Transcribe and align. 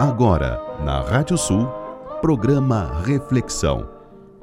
Agora, 0.00 0.62
na 0.84 1.00
Rádio 1.00 1.36
Sul, 1.36 1.66
programa 2.20 3.02
Reflexão. 3.04 3.90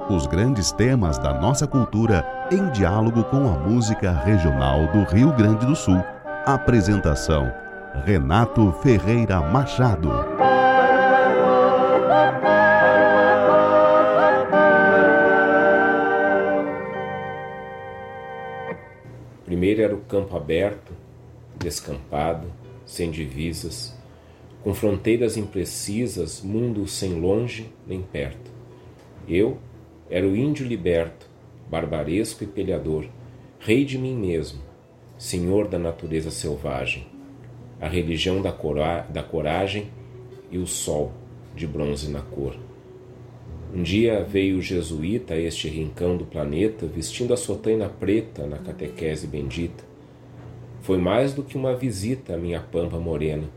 Os 0.10 0.28
grandes 0.28 0.74
temas 0.74 1.18
da 1.18 1.34
nossa 1.34 1.66
cultura 1.66 2.28
em 2.52 2.70
diálogo 2.72 3.24
com 3.24 3.47
a 3.47 3.58
música 3.58 4.12
regional 4.12 4.86
do 4.88 5.04
Rio 5.04 5.31
Grande 5.31 5.65
do 5.65 5.74
Sul. 5.74 6.04
Apresentação: 6.46 7.49
Renato 8.04 8.70
Ferreira 8.83 9.40
Machado. 9.40 10.12
Primeiro 19.45 19.81
era 19.81 19.95
o 19.95 20.02
campo 20.02 20.35
aberto, 20.35 20.91
descampado, 21.58 22.52
sem 22.85 23.09
divisas 23.09 23.95
com 24.65 24.73
fronteiras 24.73 25.37
imprecisas, 25.37 26.41
mundo 26.41 26.87
sem 26.87 27.13
longe 27.21 27.69
nem 27.85 28.01
perto. 28.01 28.49
Eu 29.29 29.59
era 30.09 30.25
o 30.25 30.35
índio 30.35 30.65
liberto, 30.65 31.29
barbaresco 31.69 32.43
e 32.43 32.47
peleador, 32.47 33.05
rei 33.59 33.85
de 33.85 33.95
mim 33.95 34.15
mesmo, 34.15 34.59
senhor 35.19 35.67
da 35.67 35.77
natureza 35.77 36.31
selvagem, 36.31 37.05
a 37.79 37.88
religião 37.88 38.41
da, 38.41 38.51
cora 38.51 39.05
da 39.07 39.21
coragem 39.21 39.88
e 40.49 40.57
o 40.57 40.66
sol 40.66 41.11
de 41.55 41.67
bronze 41.67 42.09
na 42.09 42.21
cor. 42.21 42.57
Um 43.71 43.83
dia 43.83 44.23
veio 44.23 44.57
o 44.57 44.63
jesuíta 44.63 45.35
a 45.35 45.39
este 45.39 45.67
rincão 45.67 46.17
do 46.17 46.25
planeta, 46.25 46.88
vestindo 46.88 47.35
a 47.35 47.38
sotaina 47.38 47.88
preta 47.88 48.47
na 48.47 48.57
catequese 48.57 49.27
bendita. 49.27 49.83
Foi 50.81 50.97
mais 50.97 51.35
do 51.35 51.43
que 51.43 51.55
uma 51.55 51.75
visita 51.75 52.33
à 52.33 52.38
minha 52.38 52.61
pampa 52.61 52.97
morena 52.97 53.47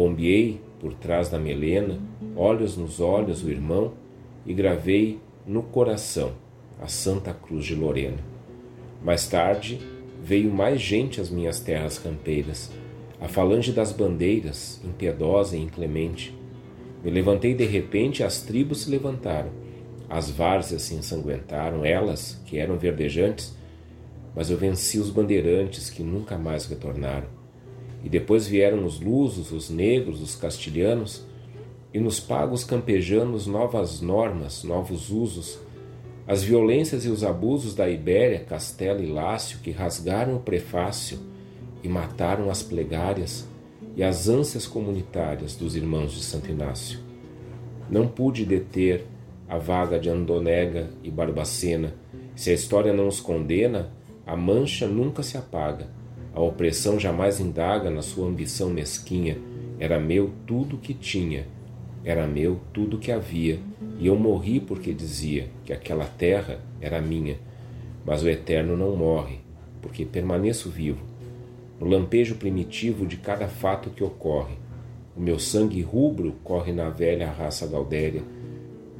Bombeei 0.00 0.58
por 0.80 0.94
trás 0.94 1.28
da 1.28 1.38
melena, 1.38 2.00
olhos 2.34 2.74
nos 2.74 3.00
olhos 3.00 3.44
o 3.44 3.50
irmão, 3.50 3.92
e 4.46 4.54
gravei 4.54 5.18
no 5.46 5.62
coração 5.62 6.32
a 6.80 6.86
Santa 6.86 7.34
Cruz 7.34 7.66
de 7.66 7.74
Lorena. 7.74 8.16
Mais 9.04 9.28
tarde 9.28 9.78
veio 10.22 10.50
mais 10.50 10.80
gente 10.80 11.20
às 11.20 11.28
minhas 11.28 11.60
terras 11.60 11.98
campeiras, 11.98 12.72
a 13.20 13.28
falange 13.28 13.72
das 13.72 13.92
bandeiras, 13.92 14.80
impiedosa 14.82 15.54
e 15.54 15.60
inclemente. 15.60 16.34
Me 17.04 17.10
levantei 17.10 17.52
de 17.52 17.66
repente, 17.66 18.24
as 18.24 18.40
tribos 18.40 18.84
se 18.84 18.90
levantaram, 18.90 19.50
as 20.08 20.30
várzeas 20.30 20.80
se 20.80 20.94
ensanguentaram, 20.94 21.84
elas, 21.84 22.40
que 22.46 22.56
eram 22.56 22.78
verdejantes, 22.78 23.54
mas 24.34 24.48
eu 24.48 24.56
venci 24.56 24.98
os 24.98 25.10
bandeirantes 25.10 25.90
que 25.90 26.02
nunca 26.02 26.38
mais 26.38 26.64
retornaram. 26.64 27.39
E 28.02 28.08
depois 28.08 28.46
vieram 28.46 28.84
os 28.84 29.00
lusos, 29.00 29.52
os 29.52 29.68
negros, 29.68 30.20
os 30.20 30.34
castilhanos, 30.34 31.24
e 31.92 31.98
nos 31.98 32.20
pagos 32.20 32.64
campejanos 32.64 33.46
novas 33.46 34.00
normas, 34.00 34.62
novos 34.62 35.10
usos, 35.10 35.58
as 36.26 36.42
violências 36.42 37.04
e 37.04 37.08
os 37.08 37.24
abusos 37.24 37.74
da 37.74 37.90
Ibéria, 37.90 38.40
Castela 38.40 39.02
e 39.02 39.06
Lácio 39.06 39.58
que 39.58 39.72
rasgaram 39.72 40.36
o 40.36 40.40
prefácio 40.40 41.18
e 41.82 41.88
mataram 41.88 42.48
as 42.48 42.62
plegárias 42.62 43.48
e 43.96 44.02
as 44.04 44.28
ânsias 44.28 44.66
comunitárias 44.66 45.56
dos 45.56 45.74
irmãos 45.74 46.12
de 46.12 46.22
Santo 46.22 46.50
Inácio. 46.50 47.00
Não 47.90 48.06
pude 48.06 48.44
deter 48.44 49.04
a 49.48 49.58
vaga 49.58 49.98
de 49.98 50.08
Andonega 50.08 50.90
e 51.02 51.10
Barbacena. 51.10 51.94
Se 52.36 52.50
a 52.50 52.54
história 52.54 52.92
não 52.92 53.08
os 53.08 53.20
condena, 53.20 53.90
a 54.24 54.36
mancha 54.36 54.86
nunca 54.86 55.24
se 55.24 55.36
apaga 55.36 55.88
a 56.32 56.40
opressão 56.40 56.98
jamais 56.98 57.40
indaga 57.40 57.90
na 57.90 58.02
sua 58.02 58.26
ambição 58.28 58.70
mesquinha. 58.70 59.38
Era 59.78 59.98
meu 59.98 60.30
tudo 60.46 60.78
que 60.78 60.94
tinha, 60.94 61.46
era 62.04 62.26
meu 62.26 62.60
tudo 62.72 62.98
que 62.98 63.10
havia, 63.10 63.58
e 63.98 64.06
eu 64.06 64.16
morri 64.16 64.60
porque 64.60 64.92
dizia 64.92 65.48
que 65.64 65.72
aquela 65.72 66.04
terra 66.04 66.60
era 66.80 67.00
minha. 67.00 67.38
Mas 68.04 68.22
o 68.22 68.28
eterno 68.28 68.76
não 68.76 68.96
morre, 68.96 69.40
porque 69.82 70.04
permaneço 70.04 70.70
vivo, 70.70 71.04
no 71.78 71.86
lampejo 71.86 72.36
primitivo 72.36 73.06
de 73.06 73.16
cada 73.16 73.48
fato 73.48 73.90
que 73.90 74.04
ocorre. 74.04 74.54
O 75.16 75.20
meu 75.20 75.38
sangue 75.38 75.82
rubro 75.82 76.34
corre 76.44 76.72
na 76.72 76.88
velha 76.88 77.30
raça 77.30 77.66
gaudéria, 77.66 78.22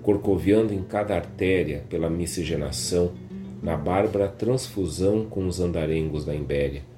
corcoviando 0.03 0.73
em 0.73 0.83
cada 0.83 1.15
artéria 1.15 1.85
pela 1.89 2.11
miscigenação, 2.11 3.13
na 3.63 3.77
bárbara 3.77 4.27
transfusão 4.27 5.27
com 5.27 5.47
os 5.47 5.61
andarengos 5.61 6.25
da 6.25 6.35
Imbéria. 6.35 6.90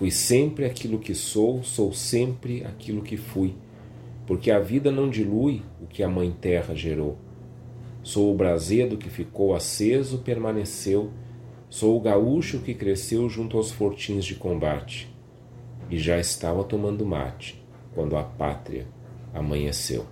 Fui 0.00 0.10
sempre 0.10 0.64
aquilo 0.64 0.98
que 0.98 1.14
sou, 1.14 1.62
sou 1.62 1.92
sempre 1.92 2.64
aquilo 2.64 3.02
que 3.02 3.18
fui, 3.18 3.54
porque 4.26 4.50
a 4.50 4.58
vida 4.58 4.90
não 4.90 5.10
dilui 5.10 5.60
o 5.78 5.86
que 5.86 6.02
a 6.02 6.08
Mãe 6.08 6.34
Terra 6.40 6.74
gerou. 6.74 7.18
Sou 8.02 8.32
o 8.32 8.34
brasedo 8.34 8.96
que 8.96 9.10
ficou 9.10 9.54
aceso, 9.54 10.20
permaneceu, 10.20 11.10
sou 11.68 11.98
o 11.98 12.00
gaúcho 12.00 12.60
que 12.60 12.72
cresceu 12.72 13.28
junto 13.28 13.58
aos 13.58 13.70
fortins 13.70 14.24
de 14.24 14.36
combate. 14.36 15.14
E 15.90 15.98
já 15.98 16.18
estava 16.18 16.64
tomando 16.64 17.04
mate 17.04 17.62
quando 17.94 18.16
a 18.16 18.22
pátria 18.22 18.88
amanheceu. 19.34 20.06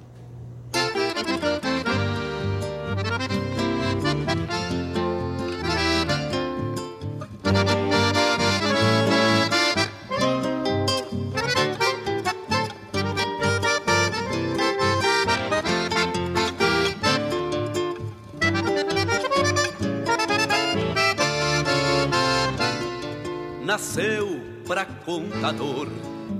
Contador 25.39 25.87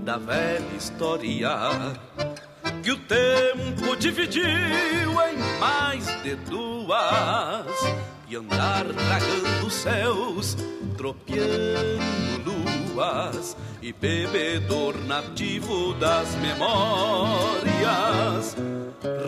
da 0.05 0.19
velha 0.19 0.77
história 0.77 1.51
que 2.83 2.91
o 2.91 2.99
tempo 2.99 3.97
dividiu 3.97 4.43
em 4.43 5.39
mais 5.61 6.05
de 6.23 6.35
duas 6.35 7.67
e 8.29 8.35
andar 8.35 8.85
tragando 8.85 9.71
céus, 9.71 10.57
tropeando 10.97 12.53
luas 12.93 13.57
e 13.81 13.93
bebedor 13.93 14.97
nativo 15.07 15.95
das 15.95 16.35
memórias, 16.37 17.77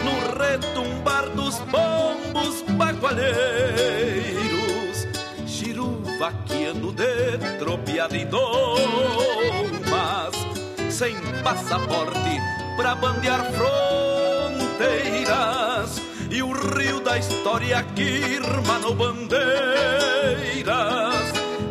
no 0.05 0.13
retumbar 0.39 1.29
dos 1.31 1.59
bombos 1.61 2.63
bagualheiros, 2.77 5.09
giruvaquiano 5.45 6.93
de 6.93 7.37
tropiada 7.59 8.17
e 8.17 8.25
domas, 8.25 8.47
sem 10.89 11.17
passaporte 11.43 12.60
pra 12.77 12.95
bandear 12.95 13.45
fronteiras 13.53 16.01
e 16.31 16.43
o 16.43 16.53
rio 16.53 17.01
da 17.01 17.19
história 17.19 17.83
que 17.95 18.03
irmanou 18.03 18.95
bandeiras 18.95 19.21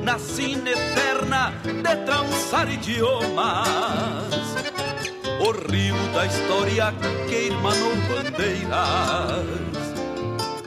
na 0.03 0.19
sina 0.19 0.69
eterna 0.69 1.51
de 1.63 1.95
trançar 2.05 2.71
idiomas. 2.71 4.29
O 5.39 5.51
rio 5.71 5.95
da 6.13 6.25
história 6.25 6.93
que 7.27 7.47
irmanou 7.47 7.95
bandeiras 8.07 9.47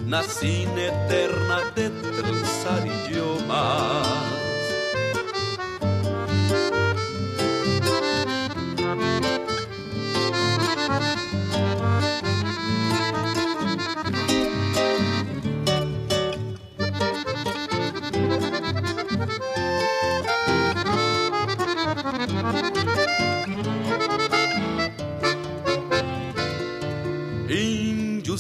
na 0.07 0.23
sina 0.23 0.81
eterna 0.81 1.71
de 1.75 1.91
trançar 1.91 2.87
idiomas. 2.87 4.42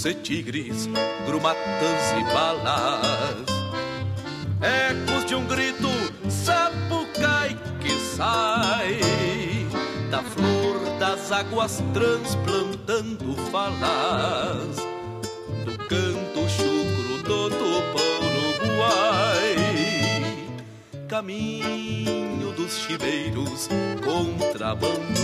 Índios 0.02 0.06
e 0.06 0.14
tigres, 0.14 0.88
grumatas 1.26 2.12
e 2.18 2.24
balas. 2.32 3.46
Ecos 4.60 5.24
de 5.26 5.34
um 5.34 5.44
grito 5.46 5.88
sapucai 6.28 7.56
que 7.80 7.98
sai 7.98 8.98
da 10.10 10.22
flor 10.22 10.98
das 10.98 11.32
águas 11.32 11.82
transplantando 11.92 13.34
falas 13.50 14.76
do 15.64 15.78
canto 15.78 16.48
chucro 16.48 17.22
do 17.22 17.50
tupão 17.50 18.22
Uruguai. 18.58 19.56
Caminho 21.08 22.52
dos 22.52 22.78
chiveiros, 22.78 23.68
contrabando, 24.04 25.20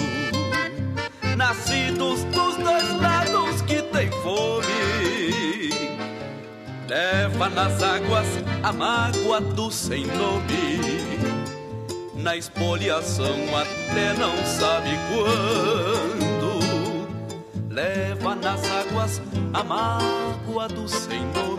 nascidos 1.37 2.25
dos 2.25 2.57
dois 2.57 3.01
lados 3.01 3.63
que 3.63 3.88
tem 3.99 4.11
fome. 4.23 5.71
Leva 6.89 7.49
nas 7.49 7.83
águas 7.83 8.29
a 8.63 8.73
mágoa 8.73 9.41
do 9.41 9.73
sem 9.73 10.07
nome. 10.07 10.79
Na 12.15 12.37
espoliação 12.37 13.35
até 13.57 14.15
não 14.15 14.37
sabe 14.47 14.91
quando. 15.11 16.61
Leva 17.69 18.37
nas 18.37 18.63
águas 18.71 19.21
a 19.53 19.65
mágoa 19.65 20.69
do 20.69 20.87
sem 20.89 21.25
nome 21.33 21.59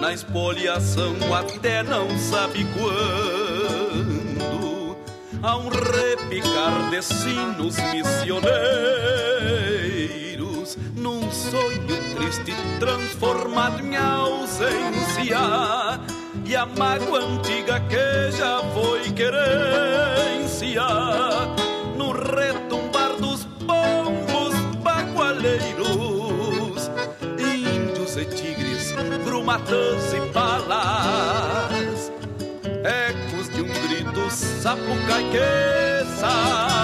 na 0.00 0.12
espoliação 0.12 1.16
até 1.34 1.82
não 1.82 2.06
sabe 2.18 2.64
quando. 2.76 4.96
Há 5.42 5.56
um 5.56 5.68
repicar 5.68 6.90
de 6.90 7.02
sinos 7.02 7.76
missioneiros 7.92 9.35
num 11.06 11.30
sonho 11.30 11.86
triste 12.16 12.52
transformado 12.80 13.80
em 13.80 13.94
ausência. 13.96 15.38
E 16.44 16.56
a 16.56 16.66
mágoa 16.66 17.20
antiga 17.20 17.78
que 17.88 18.32
já 18.36 18.60
foi 18.74 19.12
querência. 19.12 20.82
No 21.96 22.10
retumbar 22.10 23.12
dos 23.20 23.46
pombos 23.64 24.56
bagualeiros, 24.82 26.90
índios 27.38 28.16
e 28.16 28.24
tigres 28.24 28.90
grumatas 29.24 30.12
e 30.12 30.20
palas, 30.32 32.10
ecos 32.82 33.48
de 33.54 33.62
um 33.62 33.68
grito 33.68 34.28
sapucai 34.28 35.22
que 35.30 35.38
sai 36.18 36.66
da 36.66 36.75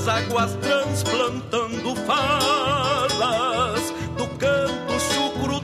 das 0.00 0.08
águas 0.08 0.56
transplantando 0.62 1.94
falas 2.06 3.92
do 4.16 4.26
canto 4.38 4.98
chucro 4.98 5.60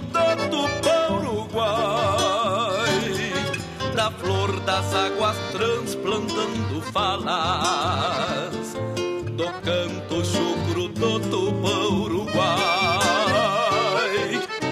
do 0.51 0.69
pão 0.83 1.17
Uruguai 1.17 2.93
da 3.95 4.11
flor 4.11 4.61
das 4.61 4.95
águas 4.95 5.37
transplantando 5.53 6.83
falas 6.93 8.75
do 9.33 9.47
canto 9.63 10.23
chucro 10.23 10.89
do 10.89 11.19
Tupão 11.31 12.03
Uruguai 12.03 12.37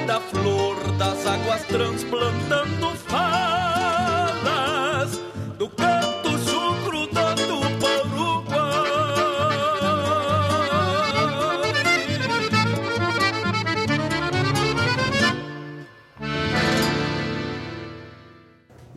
da 0.06 0.20
flor 0.20 0.76
das 0.98 1.26
águas 1.26 1.62
transplantando 1.62 2.83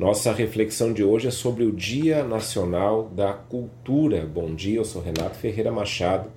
Nossa 0.07 0.31
reflexão 0.31 0.93
de 0.93 1.03
hoje 1.03 1.27
é 1.27 1.31
sobre 1.31 1.65
o 1.65 1.71
Dia 1.73 2.23
Nacional 2.23 3.09
da 3.09 3.33
Cultura. 3.33 4.25
Bom 4.25 4.55
dia, 4.55 4.77
eu 4.77 4.85
sou 4.85 5.01
Renato 5.01 5.35
Ferreira 5.35 5.69
Machado 5.69 6.29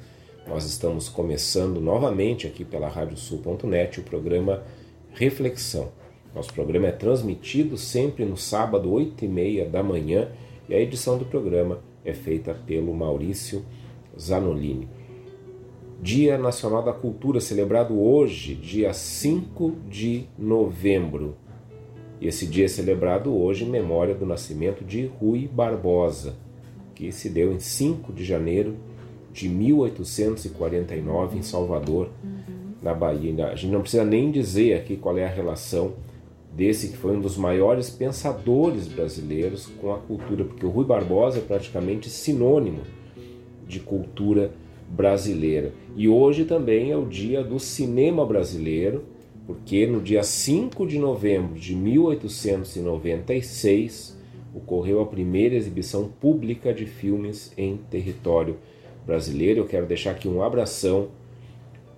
nós 0.44 0.64
estamos 0.64 1.08
começando 1.08 1.80
novamente 1.80 2.48
aqui 2.48 2.64
pela 2.64 2.88
radiosul.net 2.88 4.00
o 4.00 4.02
programa 4.02 4.64
Reflexão. 5.12 5.92
Nosso 6.34 6.52
programa 6.52 6.88
é 6.88 6.90
transmitido 6.90 7.76
sempre 7.76 8.24
no 8.24 8.36
sábado, 8.36 8.90
8 8.90 9.24
e 9.24 9.28
meia 9.28 9.64
da 9.64 9.84
manhã, 9.84 10.32
e 10.68 10.74
a 10.74 10.80
edição 10.80 11.16
do 11.16 11.24
programa 11.24 11.78
é 12.04 12.12
feita 12.12 12.52
pelo 12.52 12.92
Maurício 12.92 13.64
Zanolini. 14.18 14.88
Dia 16.02 16.36
Nacional 16.36 16.82
da 16.82 16.92
Cultura, 16.92 17.40
celebrado 17.40 18.02
hoje, 18.02 18.56
dia 18.56 18.92
5 18.92 19.76
de 19.88 20.24
novembro. 20.36 21.36
Esse 22.20 22.46
dia 22.46 22.66
é 22.66 22.68
celebrado 22.68 23.34
hoje 23.34 23.64
em 23.64 23.68
memória 23.68 24.14
do 24.14 24.26
nascimento 24.26 24.84
de 24.84 25.06
Rui 25.06 25.48
Barbosa, 25.50 26.34
que 26.94 27.10
se 27.10 27.30
deu 27.30 27.50
em 27.50 27.58
5 27.58 28.12
de 28.12 28.24
janeiro 28.24 28.76
de 29.32 29.48
1849 29.48 31.38
em 31.38 31.42
Salvador, 31.42 32.10
na 32.82 32.92
Bahia. 32.92 33.46
A 33.46 33.54
gente 33.54 33.72
não 33.72 33.80
precisa 33.80 34.04
nem 34.04 34.30
dizer 34.30 34.74
aqui 34.74 34.96
qual 34.96 35.16
é 35.16 35.24
a 35.24 35.30
relação 35.30 35.94
desse 36.52 36.88
que 36.88 36.96
foi 36.96 37.16
um 37.16 37.20
dos 37.20 37.38
maiores 37.38 37.88
pensadores 37.88 38.86
brasileiros 38.86 39.66
com 39.80 39.92
a 39.94 39.98
cultura, 39.98 40.44
porque 40.44 40.66
o 40.66 40.70
Rui 40.70 40.84
Barbosa 40.84 41.38
é 41.38 41.42
praticamente 41.42 42.10
sinônimo 42.10 42.82
de 43.66 43.80
cultura 43.80 44.52
brasileira. 44.90 45.72
E 45.96 46.08
hoje 46.08 46.44
também 46.44 46.90
é 46.90 46.96
o 46.96 47.06
dia 47.06 47.42
do 47.42 47.58
cinema 47.58 48.26
brasileiro, 48.26 49.04
porque 49.50 49.84
no 49.84 50.00
dia 50.00 50.22
5 50.22 50.86
de 50.86 50.96
novembro 50.96 51.58
de 51.58 51.74
1896 51.74 54.16
ocorreu 54.54 55.00
a 55.00 55.06
primeira 55.06 55.56
exibição 55.56 56.08
pública 56.08 56.72
de 56.72 56.86
filmes 56.86 57.52
em 57.58 57.76
território 57.76 58.58
brasileiro. 59.04 59.62
Eu 59.62 59.66
quero 59.66 59.86
deixar 59.86 60.12
aqui 60.12 60.28
um 60.28 60.40
abração 60.40 61.08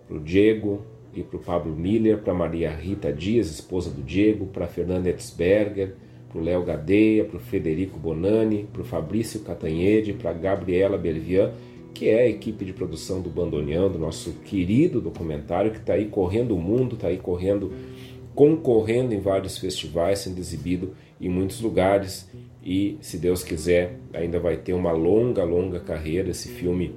para 0.09 0.17
o 0.17 0.21
Diego 0.21 0.81
e 1.13 1.23
para 1.23 1.37
o 1.37 1.41
Pablo 1.41 1.77
Miller, 1.77 2.23
para 2.23 2.33
Maria 2.33 2.71
Rita 2.71 3.13
Dias, 3.13 3.51
esposa 3.51 3.91
do 3.91 4.01
Diego, 4.01 4.47
para 4.47 4.67
Fernanda 4.67 5.11
Etzberger, 5.11 5.95
para 6.31 6.41
o 6.41 6.43
Léo 6.43 6.65
Gadeia, 6.65 7.27
para 7.27 7.37
o 7.37 7.41
Federico 7.41 7.99
Bonani, 7.99 8.67
para 8.73 8.81
o 8.81 8.85
Fabrício 8.85 9.41
Catanhede, 9.41 10.15
para 10.15 10.31
a 10.31 10.35
Gabriela 10.35 10.97
Belvian, 10.97 11.53
que 11.95 12.09
é 12.09 12.23
a 12.23 12.29
equipe 12.29 12.65
de 12.65 12.73
produção 12.73 13.21
do 13.21 13.31
Bandoneando, 13.31 13.99
nosso 13.99 14.33
querido 14.45 15.01
documentário 15.01 15.71
que 15.71 15.79
está 15.79 15.95
aí 15.95 16.07
correndo 16.07 16.55
o 16.55 16.61
mundo, 16.61 16.95
está 16.95 17.09
aí 17.09 17.19
correndo, 17.19 17.73
concorrendo 18.35 19.15
em 19.15 19.21
vários 19.21 19.59
festivais, 19.59 20.21
sendo 20.21 20.39
exibido 20.39 20.95
em 21.21 21.29
muitos 21.29 21.61
lugares 21.61 22.29
e, 22.65 22.97
se 23.01 23.19
Deus 23.19 23.43
quiser, 23.43 23.99
ainda 24.13 24.39
vai 24.39 24.57
ter 24.57 24.73
uma 24.73 24.93
longa, 24.93 25.45
longa 25.45 25.81
carreira 25.81 26.31
esse 26.31 26.49
filme 26.49 26.95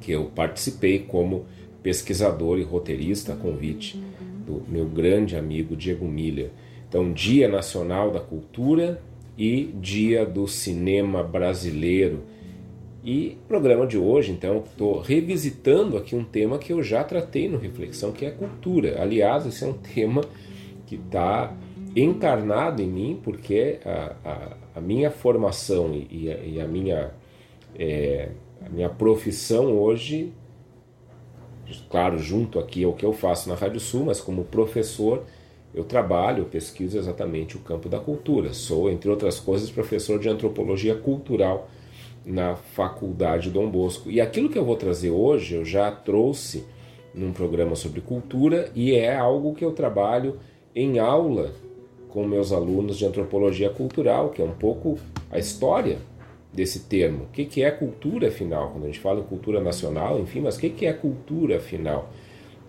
que 0.00 0.12
eu 0.12 0.26
participei 0.26 1.00
como 1.00 1.46
pesquisador 1.82 2.58
e 2.58 2.62
roteirista 2.62 3.32
a 3.32 3.36
convite 3.36 4.02
do 4.46 4.62
meu 4.68 4.86
grande 4.86 5.36
amigo 5.36 5.76
Diego 5.76 6.06
Miller. 6.06 6.50
Então, 6.88 7.12
Dia 7.12 7.48
Nacional 7.48 8.10
da 8.10 8.20
Cultura 8.20 9.02
e 9.36 9.70
Dia 9.80 10.24
do 10.24 10.46
Cinema 10.46 11.22
Brasileiro. 11.22 12.22
E 13.06 13.38
programa 13.46 13.86
de 13.86 13.96
hoje, 13.96 14.32
então, 14.32 14.64
estou 14.66 14.98
revisitando 14.98 15.96
aqui 15.96 16.16
um 16.16 16.24
tema 16.24 16.58
que 16.58 16.72
eu 16.72 16.82
já 16.82 17.04
tratei 17.04 17.48
no 17.48 17.56
Reflexão, 17.56 18.10
que 18.10 18.24
é 18.24 18.30
a 18.30 18.32
cultura. 18.32 19.00
Aliás, 19.00 19.46
esse 19.46 19.62
é 19.62 19.68
um 19.68 19.74
tema 19.94 20.22
que 20.88 20.96
está 20.96 21.56
encarnado 21.94 22.82
em 22.82 22.88
mim, 22.88 23.20
porque 23.22 23.78
a, 23.84 24.16
a, 24.24 24.56
a 24.74 24.80
minha 24.80 25.08
formação 25.08 25.94
e, 25.94 26.28
a, 26.28 26.36
e 26.38 26.60
a, 26.60 26.66
minha, 26.66 27.12
é, 27.78 28.30
a 28.60 28.68
minha 28.68 28.88
profissão 28.88 29.78
hoje, 29.78 30.32
claro, 31.88 32.18
junto 32.18 32.58
aqui 32.58 32.82
ao 32.82 32.92
que 32.92 33.06
eu 33.06 33.12
faço 33.12 33.48
na 33.48 33.54
Rádio 33.54 33.78
Sul, 33.78 34.06
mas 34.06 34.20
como 34.20 34.42
professor, 34.42 35.22
eu 35.72 35.84
trabalho, 35.84 36.40
eu 36.40 36.46
pesquiso 36.46 36.98
exatamente 36.98 37.56
o 37.56 37.60
campo 37.60 37.88
da 37.88 38.00
cultura. 38.00 38.52
Sou, 38.52 38.90
entre 38.90 39.08
outras 39.08 39.38
coisas, 39.38 39.70
professor 39.70 40.18
de 40.18 40.28
antropologia 40.28 40.96
cultural 40.96 41.70
na 42.26 42.56
Faculdade 42.56 43.50
Dom 43.50 43.70
Bosco. 43.70 44.10
E 44.10 44.20
aquilo 44.20 44.48
que 44.48 44.58
eu 44.58 44.64
vou 44.64 44.74
trazer 44.74 45.10
hoje, 45.10 45.54
eu 45.54 45.64
já 45.64 45.92
trouxe 45.92 46.64
num 47.14 47.32
programa 47.32 47.76
sobre 47.76 48.00
cultura 48.00 48.68
e 48.74 48.92
é 48.94 49.16
algo 49.16 49.54
que 49.54 49.64
eu 49.64 49.70
trabalho 49.70 50.38
em 50.74 50.98
aula 50.98 51.52
com 52.08 52.26
meus 52.26 52.52
alunos 52.52 52.98
de 52.98 53.06
antropologia 53.06 53.70
cultural, 53.70 54.30
que 54.30 54.42
é 54.42 54.44
um 54.44 54.52
pouco 54.52 54.98
a 55.30 55.38
história 55.38 55.98
desse 56.52 56.80
termo. 56.80 57.24
O 57.24 57.28
que, 57.28 57.44
que 57.44 57.62
é 57.62 57.70
cultura, 57.70 58.28
afinal? 58.28 58.70
Quando 58.70 58.84
a 58.84 58.86
gente 58.86 59.00
fala 59.00 59.20
em 59.20 59.24
cultura 59.24 59.60
nacional, 59.60 60.18
enfim, 60.18 60.40
mas 60.40 60.56
o 60.56 60.60
que, 60.60 60.70
que 60.70 60.86
é 60.86 60.92
cultura, 60.92 61.58
afinal? 61.58 62.10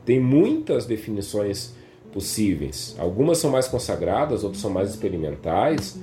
Tem 0.06 0.20
muitas 0.20 0.86
definições 0.86 1.74
possíveis. 2.14 2.96
Algumas 3.00 3.40
são 3.40 3.50
mais 3.50 3.68
consagradas, 3.68 4.44
outras 4.44 4.62
são 4.62 4.70
mais 4.70 4.90
experimentais, 4.90 6.00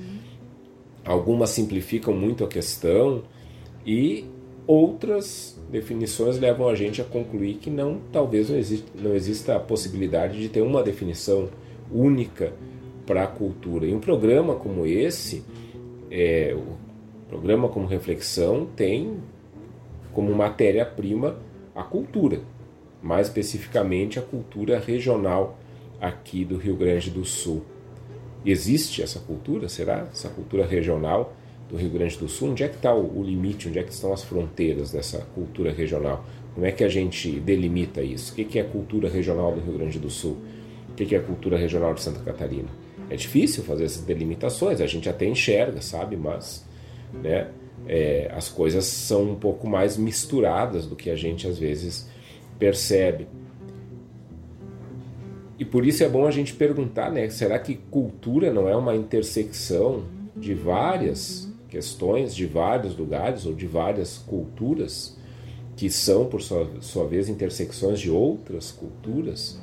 algumas 1.05 1.51
simplificam 1.51 2.13
muito 2.13 2.43
a 2.43 2.47
questão 2.47 3.23
e 3.85 4.25
Outras 4.67 5.59
definições 5.69 6.39
levam 6.39 6.67
a 6.67 6.73
gente 6.73 6.99
a 6.99 7.05
concluir 7.05 7.55
que 7.55 7.69
não, 7.69 8.01
talvez 8.11 8.49
não 8.49 8.57
exista, 8.57 8.89
não 8.99 9.13
exista 9.13 9.55
a 9.55 9.59
possibilidade 9.59 10.39
de 10.39 10.49
ter 10.49 10.61
uma 10.61 10.81
definição 10.81 11.49
única 11.91 12.51
para 13.05 13.23
a 13.23 13.27
cultura. 13.27 13.85
E 13.85 13.93
um 13.93 13.99
programa 13.99 14.55
como 14.55 14.87
esse, 14.87 15.43
é, 16.09 16.55
o 16.57 17.29
programa 17.29 17.69
como 17.69 17.85
reflexão, 17.85 18.67
tem 18.75 19.19
como 20.13 20.33
matéria-prima 20.33 21.37
a 21.75 21.83
cultura, 21.83 22.39
mais 23.03 23.27
especificamente 23.27 24.17
a 24.17 24.21
cultura 24.23 24.79
regional 24.79 25.59
aqui 26.01 26.43
do 26.43 26.57
Rio 26.57 26.75
Grande 26.75 27.11
do 27.11 27.23
Sul. 27.23 27.61
Existe 28.43 29.03
essa 29.03 29.19
cultura? 29.19 29.69
Será? 29.69 30.07
Essa 30.11 30.29
cultura 30.29 30.65
regional 30.65 31.35
do 31.69 31.77
Rio 31.77 31.89
Grande 31.89 32.17
do 32.17 32.27
Sul? 32.27 32.51
Onde 32.51 32.63
é 32.63 32.67
que 32.67 32.75
está 32.75 32.93
o 32.93 33.23
limite? 33.23 33.67
Onde 33.67 33.79
é 33.79 33.83
que 33.83 33.91
estão 33.91 34.13
as 34.13 34.23
fronteiras 34.23 34.91
dessa 34.91 35.19
cultura 35.33 35.71
regional? 35.71 36.25
Como 36.53 36.65
é 36.65 36.71
que 36.71 36.83
a 36.83 36.89
gente 36.89 37.39
delimita 37.39 38.01
isso? 38.01 38.31
O 38.31 38.35
que 38.35 38.57
é 38.57 38.63
cultura 38.63 39.09
regional 39.09 39.53
do 39.53 39.61
Rio 39.61 39.77
Grande 39.77 39.99
do 39.99 40.09
Sul? 40.09 40.37
O 40.89 40.93
que 40.93 41.15
é 41.15 41.19
cultura 41.19 41.57
regional 41.57 41.93
de 41.93 42.01
Santa 42.01 42.19
Catarina? 42.19 42.69
É 43.09 43.15
difícil 43.15 43.63
fazer 43.63 43.83
essas 43.85 44.03
delimitações, 44.03 44.79
a 44.79 44.87
gente 44.87 45.09
até 45.09 45.25
enxerga, 45.27 45.81
sabe? 45.81 46.15
Mas 46.15 46.65
né, 47.13 47.49
é, 47.87 48.31
as 48.33 48.49
coisas 48.49 48.85
são 48.85 49.31
um 49.31 49.35
pouco 49.35 49.67
mais 49.67 49.97
misturadas 49.97 50.85
do 50.85 50.95
que 50.95 51.09
a 51.09 51.15
gente 51.15 51.47
às 51.47 51.57
vezes 51.57 52.09
percebe. 52.57 53.27
E 55.59 55.63
por 55.63 55.85
isso 55.85 56.03
é 56.03 56.09
bom 56.09 56.25
a 56.25 56.31
gente 56.31 56.53
perguntar, 56.53 57.11
né? 57.11 57.29
Será 57.29 57.59
que 57.59 57.75
cultura 57.75 58.51
não 58.51 58.67
é 58.67 58.75
uma 58.75 58.95
intersecção 58.95 60.03
de 60.35 60.53
várias 60.53 61.49
questões, 61.69 62.35
de 62.35 62.45
vários 62.45 62.97
lugares 62.97 63.45
ou 63.45 63.53
de 63.53 63.67
várias 63.67 64.17
culturas 64.17 65.17
que 65.75 65.89
são, 65.89 66.25
por 66.25 66.41
sua, 66.41 66.69
sua 66.81 67.05
vez, 67.05 67.27
intersecções 67.27 67.99
de 67.99 68.09
outras 68.09 68.71
culturas? 68.71 69.59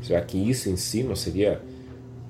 Será 0.00 0.20
que 0.22 0.38
isso 0.38 0.68
em 0.68 0.76
si 0.76 1.02
não 1.02 1.14
seria 1.14 1.60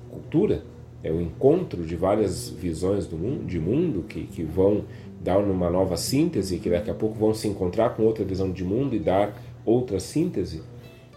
cultura? 0.09 0.63
É 1.01 1.11
o 1.11 1.19
encontro 1.21 1.85
de 1.85 1.95
várias 1.95 2.49
visões 2.49 3.05
do 3.05 3.17
mundo, 3.17 3.45
de 3.45 3.59
mundo 3.59 4.03
que, 4.07 4.23
que 4.25 4.43
vão 4.43 4.85
dar 5.21 5.37
uma 5.37 5.69
nova 5.69 5.97
síntese, 5.97 6.59
que 6.59 6.69
daqui 6.69 6.89
a 6.89 6.93
pouco 6.93 7.15
vão 7.17 7.33
se 7.33 7.47
encontrar 7.47 7.95
com 7.95 8.03
outra 8.03 8.23
visão 8.23 8.51
de 8.51 8.63
mundo 8.63 8.95
e 8.95 8.99
dar 8.99 9.41
outra 9.65 9.99
síntese? 9.99 10.61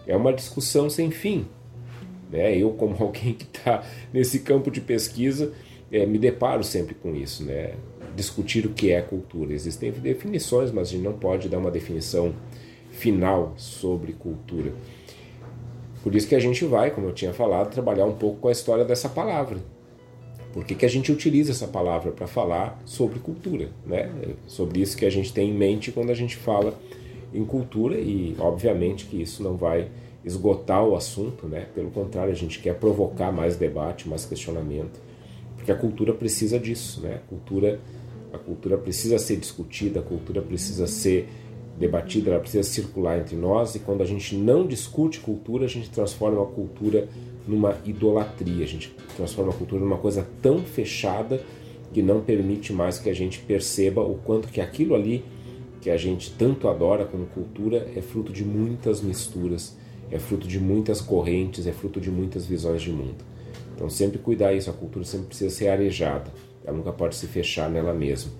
É 0.05 0.15
uma 0.15 0.33
discussão 0.33 0.89
sem 0.89 1.11
fim. 1.11 1.45
Né? 2.31 2.57
Eu, 2.57 2.71
como 2.71 2.95
alguém 3.03 3.33
que 3.33 3.45
está 3.45 3.83
nesse 4.13 4.39
campo 4.39 4.71
de 4.71 4.81
pesquisa, 4.81 5.53
é, 5.91 6.05
me 6.05 6.17
deparo 6.17 6.63
sempre 6.63 6.95
com 6.95 7.15
isso, 7.15 7.43
né? 7.43 7.75
discutir 8.17 8.65
o 8.65 8.69
que 8.69 8.91
é 8.91 9.01
cultura. 9.01 9.53
Existem 9.53 9.91
definições, 9.91 10.71
mas 10.71 10.89
a 10.89 10.91
gente 10.91 11.03
não 11.03 11.13
pode 11.13 11.47
dar 11.47 11.59
uma 11.59 11.69
definição 11.69 12.33
final 12.89 13.53
sobre 13.55 14.11
cultura. 14.13 14.73
Por 16.03 16.15
isso 16.15 16.27
que 16.27 16.35
a 16.35 16.39
gente 16.39 16.65
vai, 16.65 16.89
como 16.89 17.07
eu 17.07 17.13
tinha 17.13 17.31
falado, 17.31 17.69
trabalhar 17.69 18.05
um 18.05 18.15
pouco 18.15 18.39
com 18.39 18.47
a 18.47 18.51
história 18.51 18.83
dessa 18.83 19.07
palavra. 19.07 19.59
Por 20.51 20.65
que, 20.65 20.73
que 20.73 20.85
a 20.85 20.89
gente 20.89 21.11
utiliza 21.11 21.51
essa 21.51 21.67
palavra 21.67 22.11
para 22.11 22.25
falar 22.25 22.81
sobre 22.85 23.19
cultura? 23.19 23.69
Né? 23.85 24.09
Sobre 24.47 24.81
isso 24.81 24.97
que 24.97 25.05
a 25.05 25.09
gente 25.09 25.31
tem 25.31 25.51
em 25.51 25.53
mente 25.53 25.91
quando 25.91 26.09
a 26.09 26.15
gente 26.15 26.35
fala 26.35 26.73
em 27.31 27.45
cultura 27.45 27.99
e, 27.99 28.35
obviamente, 28.39 29.05
que 29.05 29.21
isso 29.21 29.43
não 29.43 29.55
vai 29.55 29.89
esgotar 30.25 30.83
o 30.83 30.95
assunto, 30.95 31.45
né? 31.45 31.67
Pelo 31.75 31.91
contrário, 31.91 32.31
a 32.31 32.35
gente 32.35 32.59
quer 32.59 32.75
provocar 32.75 33.31
mais 33.31 33.55
debate, 33.55 34.09
mais 34.09 34.25
questionamento, 34.25 34.99
porque 35.67 35.71
a 35.73 35.75
cultura 35.75 36.13
precisa 36.13 36.57
disso, 36.57 37.01
né? 37.01 37.15
A 37.15 37.27
cultura, 37.27 37.81
a 38.31 38.37
cultura 38.37 38.77
precisa 38.77 39.19
ser 39.19 39.35
discutida, 39.35 39.99
a 39.99 40.01
cultura 40.01 40.41
precisa 40.41 40.87
ser 40.87 41.27
debatida, 41.77 42.31
ela 42.31 42.39
precisa 42.39 42.63
circular 42.63 43.19
entre 43.19 43.35
nós 43.35 43.75
e 43.75 43.79
quando 43.79 44.01
a 44.01 44.05
gente 44.05 44.33
não 44.33 44.65
discute 44.65 45.19
cultura, 45.19 45.65
a 45.65 45.67
gente 45.67 45.89
transforma 45.89 46.41
a 46.41 46.45
cultura 46.45 47.09
numa 47.45 47.75
idolatria, 47.85 48.63
a 48.63 48.67
gente 48.67 48.95
transforma 49.17 49.51
a 49.51 49.55
cultura 49.55 49.81
numa 49.81 49.97
coisa 49.97 50.25
tão 50.41 50.59
fechada 50.59 51.41
que 51.91 52.01
não 52.01 52.21
permite 52.21 52.71
mais 52.71 52.97
que 52.97 53.09
a 53.09 53.13
gente 53.13 53.39
perceba 53.39 54.01
o 54.01 54.15
quanto 54.15 54.47
que 54.47 54.61
aquilo 54.61 54.95
ali 54.95 55.25
que 55.81 55.89
a 55.89 55.97
gente 55.97 56.31
tanto 56.31 56.69
adora 56.69 57.03
como 57.03 57.25
cultura 57.25 57.91
é 57.93 58.01
fruto 58.01 58.31
de 58.31 58.45
muitas 58.45 59.01
misturas 59.01 59.75
é 60.09 60.17
fruto 60.17 60.47
de 60.47 60.59
muitas 60.59 61.01
correntes, 61.01 61.67
é 61.67 61.73
fruto 61.73 61.99
de 61.99 62.09
muitas 62.09 62.45
visões 62.45 62.81
de 62.81 62.91
mundo. 62.91 63.25
Então, 63.77 63.91
sempre 63.91 64.17
cuidar 64.17 64.53
isso, 64.53 64.71
a 64.71 64.73
cultura 64.73 65.05
sempre 65.05 65.27
precisa 65.27 65.55
ser 65.55 65.67
arejada, 65.67 66.31
ela 66.65 66.75
nunca 66.75 66.91
pode 66.91 67.15
se 67.15 67.27
fechar 67.27 67.69
nela 67.69 67.93
mesma. 67.93 68.31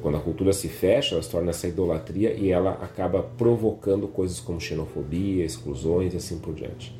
Quando 0.00 0.16
a 0.16 0.20
cultura 0.20 0.50
se 0.54 0.66
fecha, 0.66 1.14
ela 1.14 1.22
se 1.22 1.28
torna 1.28 1.50
essa 1.50 1.68
idolatria 1.68 2.32
e 2.32 2.50
ela 2.50 2.70
acaba 2.70 3.22
provocando 3.22 4.08
coisas 4.08 4.40
como 4.40 4.58
xenofobia, 4.58 5.44
exclusões 5.44 6.14
e 6.14 6.16
assim 6.16 6.38
por 6.38 6.54
diante. 6.54 6.98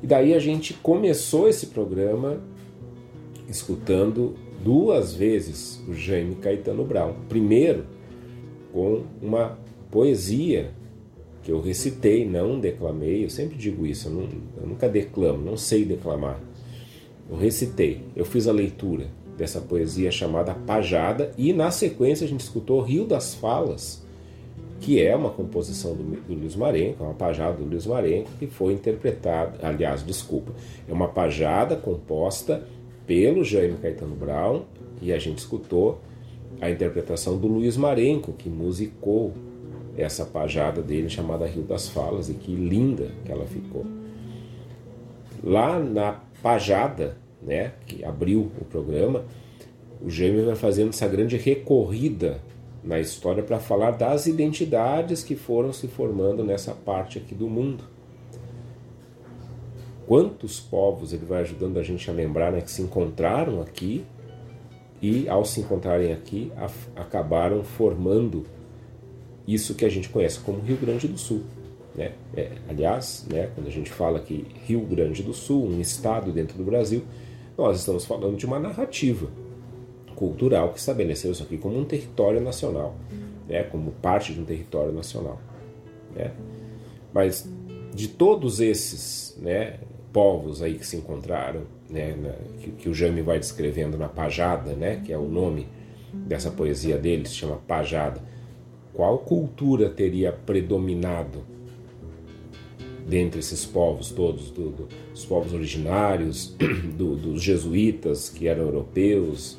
E 0.00 0.06
daí 0.06 0.32
a 0.32 0.38
gente 0.38 0.72
começou 0.74 1.48
esse 1.48 1.66
programa 1.66 2.40
escutando 3.48 4.36
duas 4.62 5.12
vezes 5.12 5.82
o 5.88 5.92
Jaime 5.92 6.36
Caetano 6.36 6.84
Brown. 6.84 7.14
Primeiro, 7.28 7.86
com 8.72 9.02
uma 9.20 9.58
poesia 9.90 10.70
que 11.50 11.52
eu 11.52 11.60
recitei, 11.60 12.24
não 12.24 12.60
declamei. 12.60 13.24
Eu 13.24 13.30
sempre 13.30 13.58
digo 13.58 13.84
isso, 13.84 14.08
eu, 14.08 14.12
não, 14.12 14.28
eu 14.62 14.66
nunca 14.68 14.88
declamo, 14.88 15.44
não 15.44 15.56
sei 15.56 15.84
declamar. 15.84 16.40
Eu 17.28 17.36
recitei, 17.36 18.02
eu 18.14 18.24
fiz 18.24 18.46
a 18.46 18.52
leitura 18.52 19.08
dessa 19.36 19.60
poesia 19.60 20.12
chamada 20.12 20.54
Pajada 20.54 21.32
e 21.36 21.52
na 21.52 21.72
sequência 21.72 22.24
a 22.24 22.28
gente 22.28 22.40
escutou 22.40 22.80
Rio 22.80 23.04
das 23.04 23.34
Falas, 23.34 24.04
que 24.78 25.02
é 25.02 25.14
uma 25.16 25.30
composição 25.30 25.94
do, 25.94 26.04
do 26.04 26.34
Luiz 26.34 26.54
Marenco, 26.54 27.02
uma 27.02 27.14
pajada 27.14 27.56
do 27.56 27.64
Luiz 27.64 27.86
Marenco 27.86 28.30
que 28.38 28.46
foi 28.46 28.72
interpretada, 28.72 29.58
aliás, 29.62 30.04
desculpa, 30.04 30.52
é 30.88 30.92
uma 30.92 31.08
pajada 31.08 31.74
composta 31.76 32.66
pelo 33.06 33.44
Jaime 33.44 33.76
Caetano 33.78 34.14
Brown 34.14 34.62
e 35.02 35.12
a 35.12 35.18
gente 35.18 35.38
escutou 35.38 36.00
a 36.60 36.70
interpretação 36.70 37.38
do 37.38 37.46
Luiz 37.46 37.76
Marenco, 37.76 38.32
que 38.32 38.48
musicou 38.48 39.32
essa 39.96 40.24
pajada 40.24 40.82
dele 40.82 41.08
chamada 41.08 41.46
Rio 41.46 41.62
das 41.62 41.88
Falas 41.88 42.28
e 42.28 42.34
que 42.34 42.54
linda 42.54 43.08
que 43.24 43.32
ela 43.32 43.46
ficou. 43.46 43.84
Lá 45.42 45.78
na 45.78 46.20
pajada, 46.42 47.16
né, 47.42 47.72
que 47.86 48.04
abriu 48.04 48.50
o 48.60 48.64
programa, 48.64 49.24
o 50.02 50.08
Jaime 50.08 50.42
vai 50.42 50.54
fazendo 50.54 50.90
essa 50.90 51.06
grande 51.06 51.36
recorrida 51.36 52.40
na 52.82 52.98
história 52.98 53.42
para 53.42 53.58
falar 53.58 53.92
das 53.92 54.26
identidades 54.26 55.22
que 55.22 55.36
foram 55.36 55.72
se 55.72 55.86
formando 55.86 56.42
nessa 56.42 56.72
parte 56.72 57.18
aqui 57.18 57.34
do 57.34 57.48
mundo. 57.48 57.84
Quantos 60.06 60.58
povos 60.58 61.12
ele 61.12 61.24
vai 61.24 61.42
ajudando 61.42 61.78
a 61.78 61.82
gente 61.82 62.10
a 62.10 62.12
lembrar 62.12 62.50
né, 62.50 62.60
que 62.60 62.70
se 62.70 62.82
encontraram 62.82 63.60
aqui 63.60 64.04
e, 65.00 65.28
ao 65.28 65.44
se 65.44 65.60
encontrarem 65.60 66.12
aqui, 66.12 66.50
acabaram 66.96 67.62
formando 67.62 68.44
isso 69.46 69.74
que 69.74 69.84
a 69.84 69.88
gente 69.88 70.08
conhece 70.08 70.40
como 70.40 70.60
Rio 70.60 70.76
Grande 70.76 71.08
do 71.08 71.18
Sul. 71.18 71.42
Né? 71.94 72.12
É, 72.36 72.52
aliás, 72.68 73.26
né, 73.30 73.50
quando 73.54 73.66
a 73.66 73.70
gente 73.70 73.90
fala 73.90 74.20
que 74.20 74.46
Rio 74.66 74.80
Grande 74.80 75.22
do 75.22 75.34
Sul, 75.34 75.66
um 75.66 75.80
estado 75.80 76.32
dentro 76.32 76.56
do 76.56 76.64
Brasil, 76.64 77.02
nós 77.56 77.78
estamos 77.78 78.04
falando 78.04 78.36
de 78.36 78.46
uma 78.46 78.58
narrativa 78.58 79.28
cultural 80.14 80.72
que 80.72 80.78
estabeleceu 80.78 81.32
isso 81.32 81.42
aqui 81.42 81.56
como 81.56 81.78
um 81.78 81.84
território 81.84 82.40
nacional, 82.40 82.94
né, 83.48 83.64
como 83.64 83.90
parte 83.92 84.32
de 84.32 84.40
um 84.40 84.44
território 84.44 84.92
nacional. 84.92 85.40
Né? 86.14 86.32
Mas 87.12 87.48
de 87.94 88.08
todos 88.08 88.60
esses 88.60 89.36
né, 89.40 89.80
povos 90.12 90.62
aí 90.62 90.74
que 90.74 90.86
se 90.86 90.96
encontraram, 90.96 91.62
né, 91.88 92.14
na, 92.14 92.32
que, 92.60 92.70
que, 92.72 92.88
o 92.88 92.94
Jaime 92.94 93.22
vai 93.22 93.38
descrevendo 93.38 93.98
na 93.98 94.08
Pajada, 94.08 94.72
né, 94.74 95.02
que 95.04 95.12
é 95.12 95.18
o 95.18 95.28
nome 95.28 95.66
dessa 96.12 96.50
poesia 96.50 96.96
dele, 96.98 97.26
se 97.26 97.34
chama 97.34 97.56
Pajada, 97.66 98.20
qual 98.92 99.18
cultura 99.18 99.88
teria 99.88 100.32
predominado 100.32 101.44
dentre 103.06 103.40
esses 103.40 103.64
povos 103.64 104.10
todos, 104.10 104.50
do, 104.50 104.70
do, 104.70 104.88
povos 105.28 105.52
originários, 105.52 106.54
do, 106.96 107.16
dos 107.16 107.42
jesuítas 107.42 108.28
que 108.28 108.46
eram 108.46 108.64
europeus, 108.64 109.58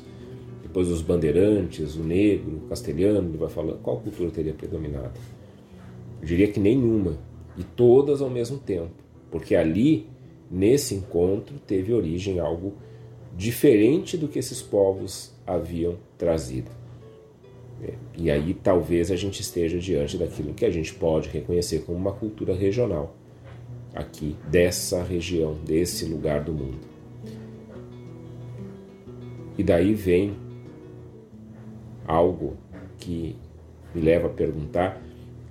depois 0.62 0.88
os 0.88 1.02
bandeirantes, 1.02 1.96
o 1.96 2.02
negro, 2.02 2.56
o 2.56 2.68
castelhano, 2.68 3.28
ele 3.28 3.36
vai 3.36 3.50
falando, 3.50 3.78
qual 3.82 4.00
cultura 4.00 4.30
teria 4.30 4.54
predominado? 4.54 5.18
Eu 6.20 6.26
diria 6.26 6.48
que 6.48 6.58
nenhuma, 6.58 7.18
e 7.58 7.62
todas 7.62 8.22
ao 8.22 8.30
mesmo 8.30 8.58
tempo, 8.58 8.92
porque 9.30 9.54
ali, 9.54 10.06
nesse 10.50 10.94
encontro, 10.94 11.56
teve 11.66 11.92
origem 11.92 12.40
algo 12.40 12.72
diferente 13.36 14.16
do 14.16 14.28
que 14.28 14.38
esses 14.38 14.62
povos 14.62 15.32
haviam 15.46 15.96
trazido. 16.16 16.81
E 18.16 18.30
aí 18.30 18.54
talvez 18.54 19.10
a 19.10 19.16
gente 19.16 19.40
esteja 19.40 19.78
diante 19.78 20.16
daquilo 20.16 20.54
que 20.54 20.64
a 20.64 20.70
gente 20.70 20.94
pode 20.94 21.28
reconhecer 21.28 21.80
como 21.80 21.98
uma 21.98 22.12
cultura 22.12 22.54
regional, 22.54 23.16
aqui 23.94 24.36
dessa 24.48 25.02
região, 25.02 25.54
desse 25.54 26.04
lugar 26.04 26.44
do 26.44 26.52
mundo. 26.52 26.92
E 29.58 29.62
daí 29.62 29.94
vem 29.94 30.36
algo 32.06 32.56
que 32.98 33.36
me 33.94 34.00
leva 34.00 34.28
a 34.28 34.30
perguntar: 34.30 35.02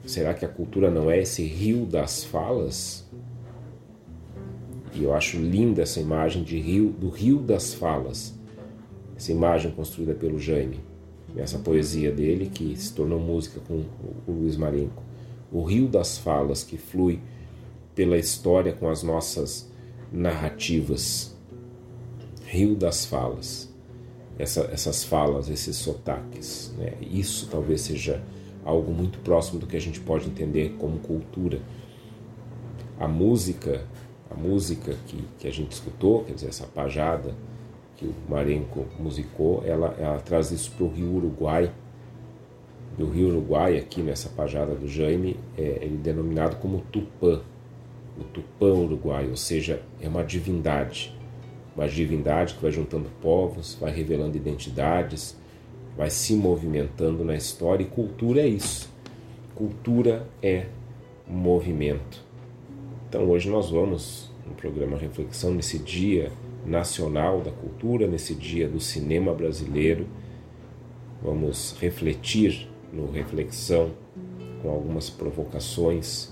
será 0.05 0.33
que 0.33 0.45
a 0.45 0.49
cultura 0.49 0.89
não 0.89 1.09
é 1.09 1.19
esse 1.19 1.43
rio 1.43 1.85
das 1.85 2.23
falas? 2.23 3.05
E 4.93 5.03
eu 5.03 5.13
acho 5.13 5.37
linda 5.37 5.83
essa 5.83 5.99
imagem 5.99 6.43
de 6.43 6.59
rio, 6.59 6.89
do 6.89 7.09
rio 7.09 7.39
das 7.39 7.73
falas, 7.73 8.37
essa 9.15 9.31
imagem 9.31 9.71
construída 9.71 10.13
pelo 10.13 10.37
Jaime, 10.37 10.81
essa 11.35 11.59
poesia 11.59 12.11
dele 12.11 12.49
que 12.53 12.75
se 12.75 12.93
tornou 12.93 13.19
música 13.19 13.59
com 13.67 13.83
o 14.27 14.31
Luiz 14.31 14.57
Marenco. 14.57 15.03
O 15.51 15.63
rio 15.63 15.87
das 15.87 16.17
falas 16.17 16.63
que 16.63 16.77
flui 16.77 17.19
pela 17.95 18.17
história 18.17 18.73
com 18.73 18.89
as 18.89 19.03
nossas 19.03 19.69
narrativas. 20.11 21.35
Rio 22.45 22.75
das 22.75 23.05
falas. 23.05 23.69
Essa, 24.37 24.61
essas 24.71 25.03
falas, 25.03 25.49
esses 25.49 25.75
sotaques. 25.75 26.73
Né? 26.77 26.93
Isso 27.01 27.47
talvez 27.49 27.81
seja 27.81 28.23
algo 28.63 28.91
muito 28.91 29.19
próximo 29.19 29.59
do 29.59 29.67
que 29.67 29.77
a 29.77 29.81
gente 29.81 29.99
pode 29.99 30.27
entender 30.27 30.75
como 30.77 30.99
cultura. 30.99 31.61
A 32.99 33.07
música, 33.07 33.85
a 34.29 34.35
música 34.35 34.95
que, 35.07 35.23
que 35.39 35.47
a 35.47 35.51
gente 35.51 35.71
escutou, 35.71 36.23
quer 36.23 36.33
dizer, 36.33 36.49
essa 36.49 36.67
pajada 36.67 37.35
que 38.01 38.07
o 38.07 38.15
Marenco 38.27 38.87
musicou, 38.99 39.63
ela, 39.63 39.95
ela 39.99 40.17
traz 40.17 40.49
isso 40.49 40.71
para 40.71 40.85
o 40.85 40.89
Rio 40.89 41.13
Uruguai. 41.17 41.71
Do 42.97 43.07
Rio 43.07 43.29
Uruguai, 43.29 43.77
aqui 43.77 44.01
nessa 44.01 44.27
pajada 44.27 44.73
do 44.73 44.87
Jaime, 44.87 45.39
é, 45.55 45.61
ele 45.83 45.95
é 45.95 46.01
denominado 46.01 46.55
como 46.55 46.81
Tupã, 46.91 47.41
o 48.19 48.23
Tupã 48.23 48.73
Uruguai, 48.73 49.27
ou 49.29 49.37
seja, 49.37 49.83
é 50.01 50.07
uma 50.07 50.23
divindade. 50.23 51.15
Uma 51.75 51.87
divindade 51.87 52.55
que 52.55 52.61
vai 52.61 52.71
juntando 52.71 53.07
povos, 53.21 53.77
vai 53.79 53.91
revelando 53.91 54.35
identidades, 54.35 55.37
vai 55.95 56.09
se 56.09 56.35
movimentando 56.35 57.23
na 57.23 57.35
história, 57.35 57.83
e 57.83 57.87
cultura 57.87 58.41
é 58.41 58.47
isso. 58.47 58.89
Cultura 59.53 60.27
é 60.41 60.65
movimento. 61.27 62.25
Então 63.07 63.29
hoje 63.29 63.47
nós 63.47 63.69
vamos 63.69 64.31
no 64.45 64.55
programa 64.55 64.97
Reflexão 64.97 65.53
nesse 65.53 65.77
Dia 65.77 66.31
Nacional 66.65 67.41
da 67.41 67.51
Cultura, 67.51 68.07
nesse 68.07 68.35
Dia 68.35 68.67
do 68.67 68.79
Cinema 68.79 69.33
Brasileiro. 69.33 70.07
Vamos 71.21 71.75
refletir 71.79 72.67
no 72.91 73.09
Reflexão 73.09 73.91
com 74.61 74.69
algumas 74.69 75.09
provocações 75.09 76.31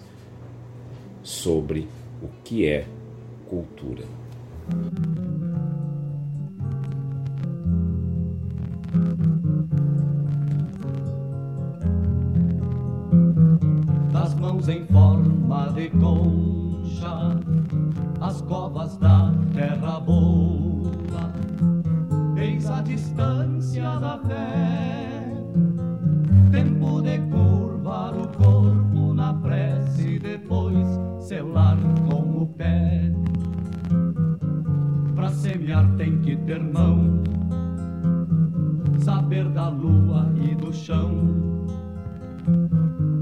sobre 1.24 1.88
o 2.22 2.28
que 2.44 2.66
é 2.66 2.86
cultura. 3.48 4.04
Das 14.12 14.34
mãos 14.36 14.68
em 14.68 14.86
forma 14.86 15.72
de 15.74 15.90
concha, 15.90 17.40
as 18.22 18.42
covas 18.42 18.98
da 18.98 19.32
terra 19.54 20.00
boa, 20.00 21.34
eis 22.38 22.70
a 22.70 22.82
distância 22.82 23.98
da 24.00 24.20
fé, 24.20 25.34
tempo 26.52 27.02
de 27.02 27.18
curvar 27.30 28.14
o 28.16 28.28
corpo 28.28 29.14
na 29.14 29.34
prece 29.34 30.20
depois 30.20 30.88
selar 31.20 31.78
com 32.10 32.44
o 32.44 32.48
pé. 32.48 33.12
Pra 35.16 35.30
semear 35.30 35.90
tem 35.96 36.20
que 36.20 36.36
ter 36.38 36.62
mão, 36.62 37.24
saber 39.00 39.48
da 39.50 39.70
lua 39.70 40.30
e 40.36 40.56
do 40.56 40.74
chão. 40.74 41.38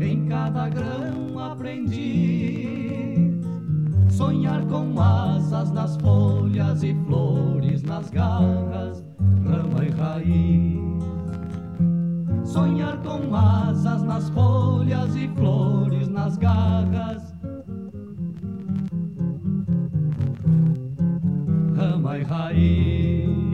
Em 0.01 0.27
cada 0.27 0.69
grão 0.69 1.39
aprendi 1.39 2.87
sonhar 4.17 4.65
com 4.65 4.99
asas 4.99 5.69
nas 5.71 5.95
folhas 5.97 6.82
e 6.82 6.91
flores 7.06 7.84
nas 7.84 8.10
garras, 8.10 9.06
rama 9.45 9.86
e 9.86 9.89
raiz. 9.91 11.03
Sonhar 12.43 12.97
com 13.03 13.36
asas 13.36 14.01
nas 14.01 14.27
folhas 14.32 15.15
e 15.15 15.27
flores 15.36 16.08
nas 16.08 16.36
garras, 16.36 17.36
rama 21.75 22.17
e 22.17 22.23
raiz. 22.23 23.46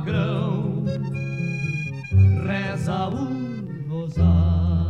A 0.00 0.02
grão 0.02 0.84
reza 2.46 3.08
o 3.08 3.88
rosário. 3.88 4.80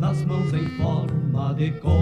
das 0.00 0.24
mãos 0.24 0.52
em 0.52 0.66
forma 0.76 1.54
de 1.54 1.70
concha, 1.72 1.97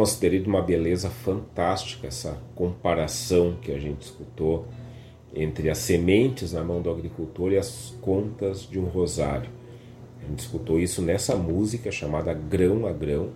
considerei 0.00 0.40
de 0.40 0.48
uma 0.48 0.62
beleza 0.62 1.10
fantástica 1.10 2.06
essa 2.06 2.40
comparação 2.54 3.58
que 3.60 3.70
a 3.70 3.78
gente 3.78 4.00
escutou 4.00 4.66
entre 5.34 5.68
as 5.68 5.76
sementes 5.76 6.54
na 6.54 6.64
mão 6.64 6.80
do 6.80 6.90
agricultor 6.90 7.52
e 7.52 7.58
as 7.58 7.94
contas 8.00 8.62
de 8.62 8.78
um 8.78 8.86
rosário. 8.86 9.50
A 10.22 10.26
gente 10.26 10.38
escutou 10.38 10.80
isso 10.80 11.02
nessa 11.02 11.36
música 11.36 11.92
chamada 11.92 12.32
Grão 12.32 12.86
a 12.86 12.92
Grão, 12.92 13.28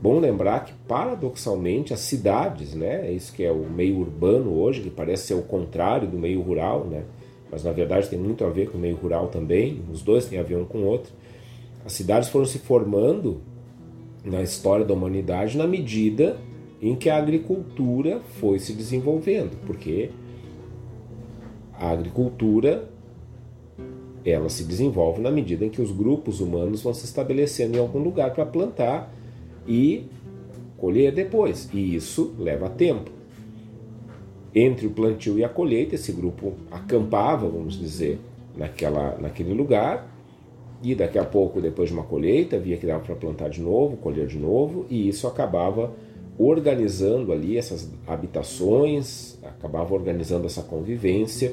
bom 0.00 0.18
lembrar 0.18 0.64
que, 0.64 0.72
paradoxalmente, 0.86 1.92
as 1.92 2.00
cidades, 2.00 2.74
né, 2.74 3.08
é 3.08 3.12
isso 3.12 3.32
que 3.32 3.44
é 3.44 3.50
o 3.50 3.68
meio 3.68 3.98
urbano 3.98 4.58
hoje, 4.58 4.80
que 4.80 4.90
parece 4.90 5.28
ser 5.28 5.34
o 5.34 5.42
contrário 5.42 6.08
do 6.08 6.18
meio 6.18 6.40
rural, 6.40 6.84
né, 6.84 7.04
mas 7.50 7.64
na 7.64 7.72
verdade 7.72 8.08
tem 8.08 8.18
muito 8.18 8.44
a 8.44 8.48
ver 8.48 8.70
com 8.70 8.78
o 8.78 8.80
meio 8.80 8.96
rural 8.96 9.28
também, 9.28 9.82
os 9.92 10.02
dois 10.02 10.26
têm 10.26 10.38
a 10.38 10.42
ver 10.42 10.56
um 10.56 10.64
com 10.64 10.78
o 10.78 10.86
outro. 10.86 11.12
As 11.84 11.92
cidades 11.92 12.28
foram 12.28 12.44
se 12.44 12.58
formando 12.58 13.40
na 14.24 14.42
história 14.42 14.84
da 14.84 14.92
humanidade 14.92 15.56
na 15.56 15.66
medida 15.66 16.36
em 16.80 16.94
que 16.94 17.08
a 17.08 17.16
agricultura 17.16 18.20
foi 18.38 18.58
se 18.58 18.72
desenvolvendo, 18.72 19.56
porque 19.66 20.10
a 21.72 21.90
agricultura 21.90 22.88
ela 24.24 24.48
se 24.48 24.64
desenvolve 24.64 25.20
na 25.20 25.30
medida 25.30 25.64
em 25.64 25.70
que 25.70 25.80
os 25.80 25.90
grupos 25.90 26.40
humanos 26.40 26.82
vão 26.82 26.94
se 26.94 27.04
estabelecendo 27.04 27.76
em 27.76 27.80
algum 27.80 27.98
lugar 27.98 28.32
para 28.32 28.44
plantar 28.44 29.12
e 29.66 30.06
colher 30.76 31.12
depois. 31.12 31.68
E 31.72 31.94
isso 31.94 32.34
leva 32.38 32.68
tempo. 32.68 33.10
Entre 34.54 34.86
o 34.86 34.90
plantio 34.90 35.38
e 35.38 35.44
a 35.44 35.48
colheita, 35.48 35.94
esse 35.94 36.12
grupo 36.12 36.54
acampava, 36.70 37.48
vamos 37.48 37.78
dizer, 37.78 38.18
naquela, 38.56 39.16
naquele 39.18 39.52
lugar, 39.52 40.10
e 40.82 40.94
daqui 40.94 41.18
a 41.18 41.24
pouco, 41.24 41.60
depois 41.60 41.88
de 41.88 41.94
uma 41.94 42.04
colheita, 42.04 42.58
via 42.58 42.76
que 42.76 42.86
dava 42.86 43.04
para 43.04 43.14
plantar 43.14 43.50
de 43.50 43.60
novo, 43.60 43.96
colher 43.96 44.26
de 44.26 44.38
novo, 44.38 44.86
e 44.88 45.08
isso 45.08 45.26
acabava 45.26 45.92
organizando 46.38 47.32
ali 47.32 47.58
essas 47.58 47.90
habitações, 48.06 49.38
acabava 49.42 49.92
organizando 49.92 50.46
essa 50.46 50.62
convivência 50.62 51.52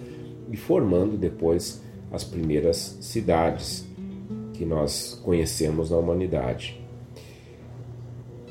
e 0.51 0.55
formando 0.55 1.17
depois 1.17 1.81
as 2.11 2.23
primeiras 2.23 2.97
cidades 3.01 3.85
que 4.53 4.65
nós 4.65 5.19
conhecemos 5.23 5.89
na 5.89 5.97
humanidade. 5.97 6.81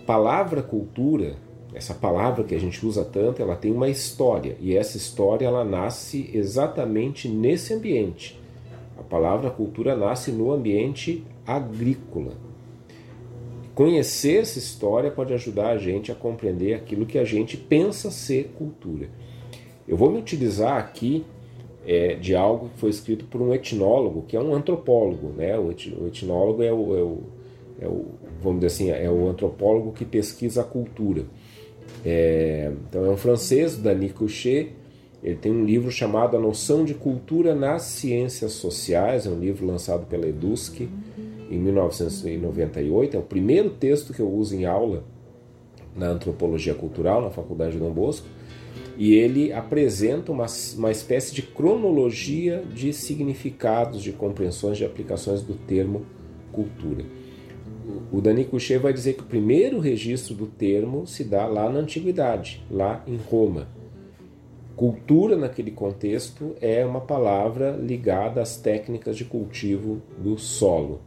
Palavra 0.07 0.63
cultura, 0.63 1.37
essa 1.73 1.95
palavra 1.95 2.45
que 2.45 2.55
a 2.55 2.61
gente 2.61 2.85
usa 2.85 3.05
tanto, 3.05 3.41
ela 3.41 3.57
tem 3.57 3.73
uma 3.73 3.89
história 3.89 4.57
e 4.61 4.77
essa 4.77 4.97
história 4.97 5.47
ela 5.47 5.65
nasce 5.65 6.31
exatamente 6.35 7.29
nesse 7.29 7.73
ambiente. 7.73 8.39
A 8.99 9.03
palavra 9.03 9.51
cultura 9.51 9.97
nasce 9.97 10.31
no 10.31 10.53
ambiente 10.53 11.25
agrícola. 11.47 12.33
Conhecer 13.75 14.43
essa 14.43 14.59
história 14.59 15.11
pode 15.11 15.35
ajudar 15.35 15.71
a 15.71 15.79
gente 15.79 16.13
a 16.13 16.15
compreender 16.15 16.75
aquilo 16.75 17.07
que 17.07 17.19
a 17.19 17.25
gente 17.25 17.57
pensa 17.57 18.11
ser 18.11 18.55
cultura. 18.57 19.09
Eu 19.89 19.97
vou 19.97 20.11
me 20.11 20.19
utilizar 20.19 20.79
aqui 20.79 21.25
é, 21.87 22.15
de 22.15 22.35
algo 22.35 22.69
que 22.71 22.79
foi 22.79 22.91
escrito 22.91 23.25
por 23.27 23.41
um 23.41 23.53
etnólogo, 23.53 24.25
que 24.27 24.37
é 24.37 24.41
um 24.41 24.55
antropólogo. 24.55 25.29
Né? 25.37 25.57
O, 25.59 25.71
etnólogo 26.07 26.63
é 26.63 26.73
o, 26.73 26.97
é 26.97 27.03
o, 27.03 27.19
é 27.81 27.87
o, 27.87 28.07
vamos 28.43 28.61
dizer 28.61 28.67
assim, 28.67 28.91
é 28.91 29.11
o 29.11 29.29
antropólogo 29.29 29.93
que 29.93 30.05
pesquisa 30.05 30.63
a 30.63 30.65
cultura. 30.65 31.25
É, 32.05 32.73
então 32.89 33.05
é 33.05 33.11
um 33.11 33.17
francês, 33.17 33.77
Dany 33.77 34.11
Couchet, 34.11 34.73
ele 35.23 35.37
tem 35.37 35.51
um 35.51 35.65
livro 35.65 35.91
chamado 35.91 36.37
A 36.37 36.41
Noção 36.41 36.85
de 36.85 36.93
Cultura 36.93 37.55
nas 37.55 37.83
Ciências 37.83 38.53
Sociais, 38.53 39.27
é 39.27 39.31
um 39.31 39.39
livro 39.39 39.67
lançado 39.67 40.07
pela 40.07 40.29
EDUSC 40.29 40.87
em 41.51 41.59
1998, 41.59 43.17
é 43.17 43.21
o 43.21 43.23
primeiro 43.23 43.71
texto 43.71 44.13
que 44.13 44.21
eu 44.21 44.31
uso 44.31 44.55
em 44.55 44.67
aula 44.67 45.03
na 45.97 46.09
antropologia 46.09 46.75
cultural 46.75 47.23
na 47.23 47.31
Faculdade 47.31 47.73
de 47.73 47.79
Dom 47.79 47.91
Bosco, 47.91 48.27
e 48.97 49.15
ele 49.15 49.53
apresenta 49.53 50.31
uma, 50.31 50.47
uma 50.77 50.91
espécie 50.91 51.35
de 51.35 51.43
cronologia 51.43 52.63
de 52.73 52.93
significados, 52.93 54.03
de 54.03 54.13
compreensões, 54.13 54.79
de 54.79 54.85
aplicações 54.85 55.43
do 55.43 55.55
termo 55.55 56.07
cultura. 56.53 57.05
O 58.13 58.21
Dani 58.21 58.45
Couchet 58.45 58.79
vai 58.79 58.93
dizer 58.93 59.15
que 59.15 59.23
o 59.23 59.27
primeiro 59.27 59.79
registro 59.81 60.35
do 60.35 60.47
termo 60.47 61.07
se 61.07 61.25
dá 61.25 61.47
lá 61.47 61.69
na 61.69 61.81
antiguidade, 61.81 62.65
lá 62.71 63.03
em 63.07 63.17
Roma. 63.17 63.69
Cultura, 64.77 65.37
naquele 65.37 65.71
contexto, 65.71 66.55
é 66.61 66.85
uma 66.85 67.01
palavra 67.01 67.73
ligada 67.73 68.41
às 68.41 68.57
técnicas 68.57 69.17
de 69.17 69.25
cultivo 69.25 70.01
do 70.19 70.39
solo. 70.39 71.01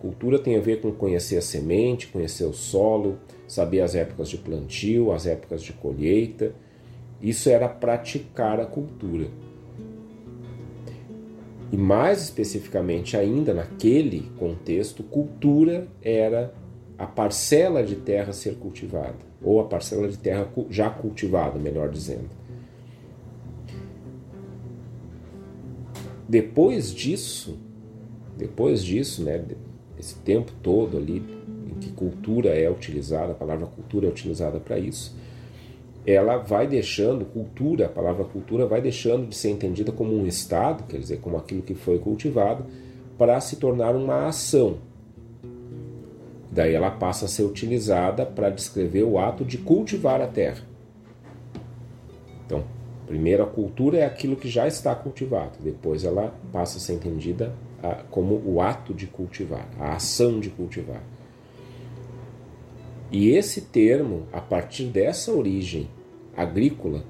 Cultura 0.00 0.38
tem 0.38 0.56
a 0.56 0.60
ver 0.60 0.80
com 0.80 0.92
conhecer 0.92 1.36
a 1.36 1.42
semente, 1.42 2.08
conhecer 2.08 2.44
o 2.44 2.52
solo, 2.52 3.18
saber 3.46 3.80
as 3.80 3.94
épocas 3.94 4.28
de 4.28 4.38
plantio, 4.38 5.12
as 5.12 5.26
épocas 5.26 5.62
de 5.62 5.72
colheita 5.72 6.54
isso 7.20 7.48
era 7.48 7.68
praticar 7.68 8.60
a 8.60 8.66
cultura. 8.66 9.28
E 11.72 11.76
mais 11.76 12.22
especificamente 12.22 13.16
ainda 13.16 13.52
naquele 13.52 14.30
contexto, 14.38 15.02
cultura 15.02 15.88
era 16.00 16.54
a 16.98 17.06
parcela 17.06 17.82
de 17.82 17.96
terra 17.96 18.32
ser 18.32 18.54
cultivada, 18.56 19.16
ou 19.42 19.60
a 19.60 19.64
parcela 19.64 20.08
de 20.08 20.16
terra 20.16 20.48
já 20.70 20.88
cultivada, 20.88 21.58
melhor 21.58 21.90
dizendo. 21.90 22.30
Depois 26.28 26.92
disso, 26.92 27.58
depois 28.36 28.82
disso, 28.82 29.22
né, 29.22 29.44
esse 29.98 30.16
tempo 30.16 30.52
todo 30.62 30.96
ali 30.96 31.22
em 31.68 31.74
que 31.78 31.90
cultura 31.92 32.50
é 32.50 32.70
utilizada, 32.70 33.32
a 33.32 33.34
palavra 33.34 33.66
cultura 33.66 34.06
é 34.06 34.10
utilizada 34.10 34.58
para 34.58 34.78
isso, 34.78 35.16
ela 36.06 36.36
vai 36.36 36.68
deixando, 36.68 37.24
cultura, 37.24 37.86
a 37.86 37.88
palavra 37.88 38.24
cultura 38.24 38.64
vai 38.64 38.80
deixando 38.80 39.26
de 39.26 39.34
ser 39.34 39.50
entendida 39.50 39.90
como 39.90 40.14
um 40.14 40.24
estado, 40.24 40.84
quer 40.84 40.98
dizer, 40.98 41.18
como 41.18 41.36
aquilo 41.36 41.62
que 41.62 41.74
foi 41.74 41.98
cultivado, 41.98 42.64
para 43.18 43.40
se 43.40 43.56
tornar 43.56 43.96
uma 43.96 44.28
ação. 44.28 44.76
Daí 46.52 46.74
ela 46.74 46.90
passa 46.92 47.24
a 47.24 47.28
ser 47.28 47.42
utilizada 47.42 48.24
para 48.24 48.50
descrever 48.50 49.02
o 49.02 49.18
ato 49.18 49.44
de 49.44 49.58
cultivar 49.58 50.20
a 50.20 50.28
terra. 50.28 50.62
Então, 52.46 52.64
primeiro 53.06 53.42
a 53.42 53.46
cultura 53.46 53.98
é 53.98 54.06
aquilo 54.06 54.36
que 54.36 54.48
já 54.48 54.68
está 54.68 54.94
cultivado, 54.94 55.58
depois 55.60 56.04
ela 56.04 56.32
passa 56.52 56.78
a 56.78 56.80
ser 56.80 56.94
entendida 56.94 57.52
como 58.10 58.40
o 58.46 58.60
ato 58.60 58.94
de 58.94 59.06
cultivar, 59.06 59.68
a 59.78 59.94
ação 59.94 60.38
de 60.38 60.50
cultivar. 60.50 61.02
E 63.10 63.30
esse 63.30 63.60
termo, 63.60 64.26
a 64.32 64.40
partir 64.40 64.84
dessa 64.84 65.32
origem 65.32 65.88
agrícola, 66.36 67.04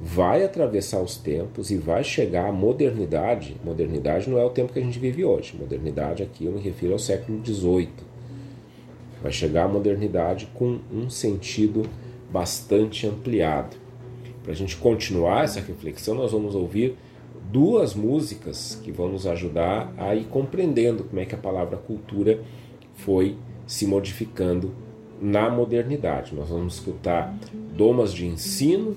vai 0.00 0.44
atravessar 0.44 1.00
os 1.00 1.16
tempos 1.16 1.70
e 1.70 1.76
vai 1.76 2.02
chegar 2.02 2.48
à 2.48 2.52
modernidade. 2.52 3.56
Modernidade 3.64 4.30
não 4.30 4.38
é 4.38 4.44
o 4.44 4.50
tempo 4.50 4.72
que 4.72 4.78
a 4.78 4.82
gente 4.82 4.98
vive 4.98 5.24
hoje. 5.24 5.54
Modernidade 5.58 6.22
aqui 6.22 6.46
eu 6.46 6.52
me 6.52 6.60
refiro 6.60 6.94
ao 6.94 6.98
século 6.98 7.44
XVIII. 7.44 7.88
Vai 9.22 9.30
chegar 9.30 9.64
à 9.64 9.68
modernidade 9.68 10.48
com 10.54 10.78
um 10.90 11.10
sentido 11.10 11.82
bastante 12.32 13.06
ampliado. 13.06 13.76
Para 14.42 14.52
a 14.52 14.56
gente 14.56 14.76
continuar 14.76 15.44
essa 15.44 15.60
reflexão, 15.60 16.14
nós 16.14 16.32
vamos 16.32 16.54
ouvir 16.54 16.96
duas 17.52 17.94
músicas 17.94 18.80
que 18.82 18.90
vão 18.90 19.08
nos 19.08 19.26
ajudar 19.26 19.92
a 19.98 20.14
ir 20.14 20.24
compreendendo 20.24 21.04
como 21.04 21.20
é 21.20 21.26
que 21.26 21.34
a 21.34 21.38
palavra 21.38 21.76
cultura 21.76 22.40
foi 22.94 23.36
se 23.66 23.86
modificando 23.86 24.72
na 25.20 25.50
modernidade. 25.50 26.34
Nós 26.34 26.48
vamos 26.48 26.74
escutar 26.74 27.34
Domas 27.76 28.12
de 28.12 28.26
Ensino 28.26 28.96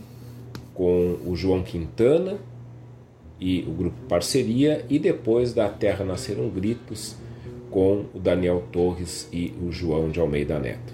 com 0.73 1.17
o 1.25 1.35
João 1.35 1.61
Quintana 1.61 2.37
e 3.39 3.63
o 3.67 3.71
grupo 3.71 3.97
Parceria 4.07 4.85
e 4.89 4.97
depois 4.97 5.53
da 5.53 5.67
Terra 5.69 6.05
Nasceram 6.05 6.49
Gritos 6.49 7.15
com 7.69 8.05
o 8.13 8.19
Daniel 8.19 8.63
Torres 8.71 9.27
e 9.31 9.53
o 9.61 9.71
João 9.71 10.09
de 10.09 10.19
Almeida 10.19 10.59
Neto. 10.59 10.93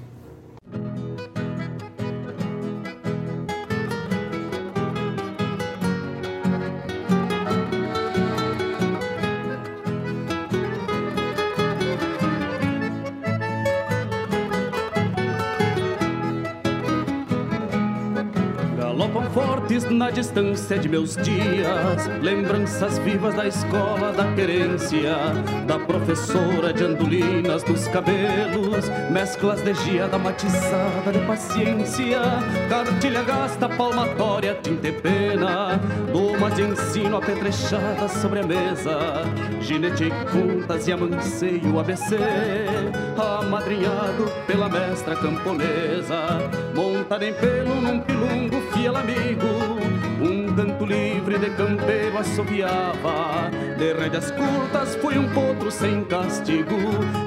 Na 20.10 20.15
distância 20.15 20.80
de 20.80 20.89
meus 20.89 21.15
dias, 21.15 22.08
lembranças 22.19 22.98
vivas 22.98 23.36
da 23.36 23.45
escola 23.45 24.12
da 24.12 24.34
querência, 24.34 25.15
da 25.67 25.78
professora 25.78 26.74
de 26.74 26.84
andulinas 26.84 27.62
dos 27.62 27.88
cabelos, 27.89 28.89
mesclas 29.12 29.62
de 29.62 29.72
geada 29.76 30.17
matizada 30.17 31.12
de 31.12 31.19
paciência, 31.28 32.22
cartilha 32.67 33.22
gasta, 33.22 33.69
palmatória, 33.69 34.56
tinta 34.56 34.88
e 34.88 34.93
pena, 34.93 35.80
domas 36.12 36.56
de 36.56 36.63
ensino 36.63 37.17
apetrechadas 37.17 38.12
sobre 38.13 38.39
a 38.39 38.43
mesa, 38.43 38.98
ginete 39.62 40.06
e 40.06 40.12
contas 40.32 40.88
e 40.88 40.91
amanseio 40.91 41.80
ABC, 41.80 42.17
amadrinhado 43.15 44.26
pela 44.48 44.67
mestra 44.69 45.15
camponesa, 45.15 46.50
montada 46.74 47.28
em 47.28 47.34
pelo 47.34 47.76
num 47.76 48.00
pilungo 48.00 48.60
fiel 48.74 48.95
amigo, 48.95 49.79
canto 50.80 50.86
livre 50.86 51.38
de 51.38 51.50
campeiro 51.52 52.18
assobiava 52.18 53.52
De 53.78 53.94
rédeas 53.94 54.32
curtas 54.32 54.96
fui 54.96 55.18
um 55.18 55.30
potro 55.30 55.70
sem 55.70 56.04
castigo 56.06 56.78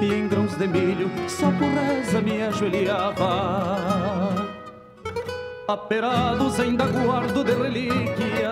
E 0.01 0.13
em 0.13 0.29
grãos 0.29 0.57
de 0.57 0.67
milho 0.67 1.11
só 1.29 1.51
por 1.51 1.69
reza 1.69 2.21
me 2.21 2.43
ajoelhava. 2.43 4.51
Aperados 5.69 6.59
ainda 6.59 6.87
guardo 6.87 7.45
de 7.45 7.53
relíquia 7.53 8.51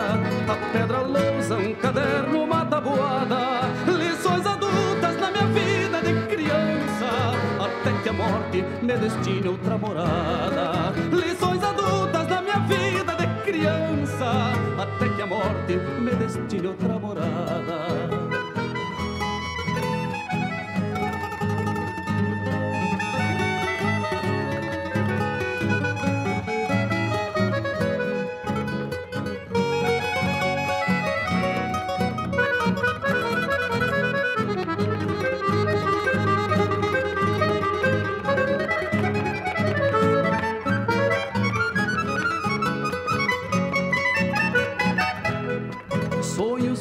A 0.49 0.55
pedra 0.73 1.01
lousa, 1.01 1.57
um 1.57 1.75
caderno, 1.75 2.45
uma 2.45 2.65
tabuada. 2.65 3.63
Lições 3.87 4.47
adultas 4.47 5.19
na 5.19 5.31
minha 5.31 5.47
vida 5.47 6.01
de 6.03 6.27
criança 6.29 7.33
Até 7.59 7.93
que 8.03 8.09
a 8.09 8.13
morte 8.13 8.65
me 8.83 8.97
destine 8.97 9.49
outra 9.49 9.77
morada. 9.77 10.93
Lições 11.13 11.60
criança, 14.81 14.83
até 14.83 15.09
que 15.09 15.23
a 15.23 15.27
morte 15.27 15.77
me 16.01 16.15
destine 16.15 16.67
outra 16.69 16.99
morada. 16.99 18.20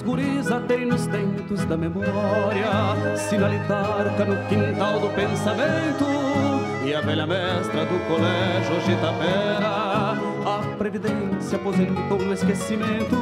Atei 0.09 0.83
nos 0.83 1.05
tentos 1.05 1.63
da 1.65 1.77
memória 1.77 3.15
Sinalitarca 3.15 4.25
no 4.25 4.35
quintal 4.47 4.99
do 4.99 5.09
pensamento 5.09 6.05
E 6.83 6.93
a 6.95 7.01
velha 7.01 7.27
mestra 7.27 7.85
do 7.85 7.99
colégio 8.07 8.75
hoje 8.75 8.97
tapera 8.99 10.17
A 10.45 10.75
previdência 10.79 11.57
aposentou 11.57 12.17
no 12.17 12.33
esquecimento. 12.33 13.15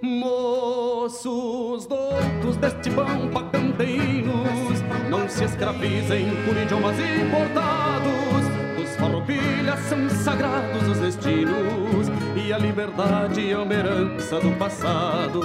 Moços 0.00 1.86
doutos 1.86 2.56
deste 2.56 2.90
pampa 2.90 3.42
canteinos 3.52 4.80
Não 5.10 5.28
se 5.28 5.44
escravizem 5.44 6.30
por 6.46 6.56
idiomas 6.56 6.96
importados 6.98 8.48
Dos 8.76 8.96
farroupilhas 8.96 9.80
são 9.80 10.08
sagrados 10.08 10.88
os 10.88 10.98
destinos 10.98 12.03
a 12.52 12.58
liberdade 12.58 13.50
é 13.50 13.56
uma 13.56 13.72
herança 13.72 14.38
do 14.38 14.50
passado. 14.58 15.40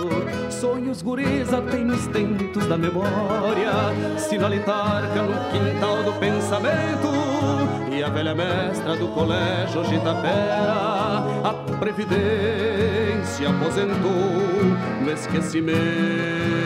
Sonhos 0.50 1.02
guriza 1.02 1.62
tem 1.62 1.86
nos 1.86 2.08
tentos 2.08 2.66
da 2.66 2.78
memória, 2.78 3.72
sinalitarca 4.18 5.22
no 5.22 5.34
quintal 5.52 6.04
do 6.04 6.14
pensamento. 6.20 7.10
E 7.92 8.04
a 8.04 8.10
velha 8.10 8.36
mestra 8.36 8.96
do 8.96 9.08
colégio 9.10 9.82
hoje 9.82 10.00
Tapera, 10.00 11.24
a 11.44 11.54
previdência 11.80 13.50
aposentou 13.50 14.10
no 15.02 15.12
esquecimento. 15.12 16.59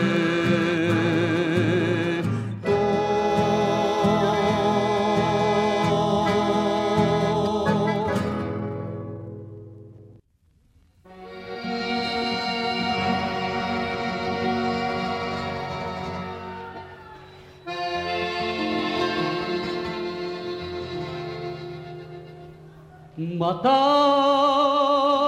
Mataram 23.54 25.22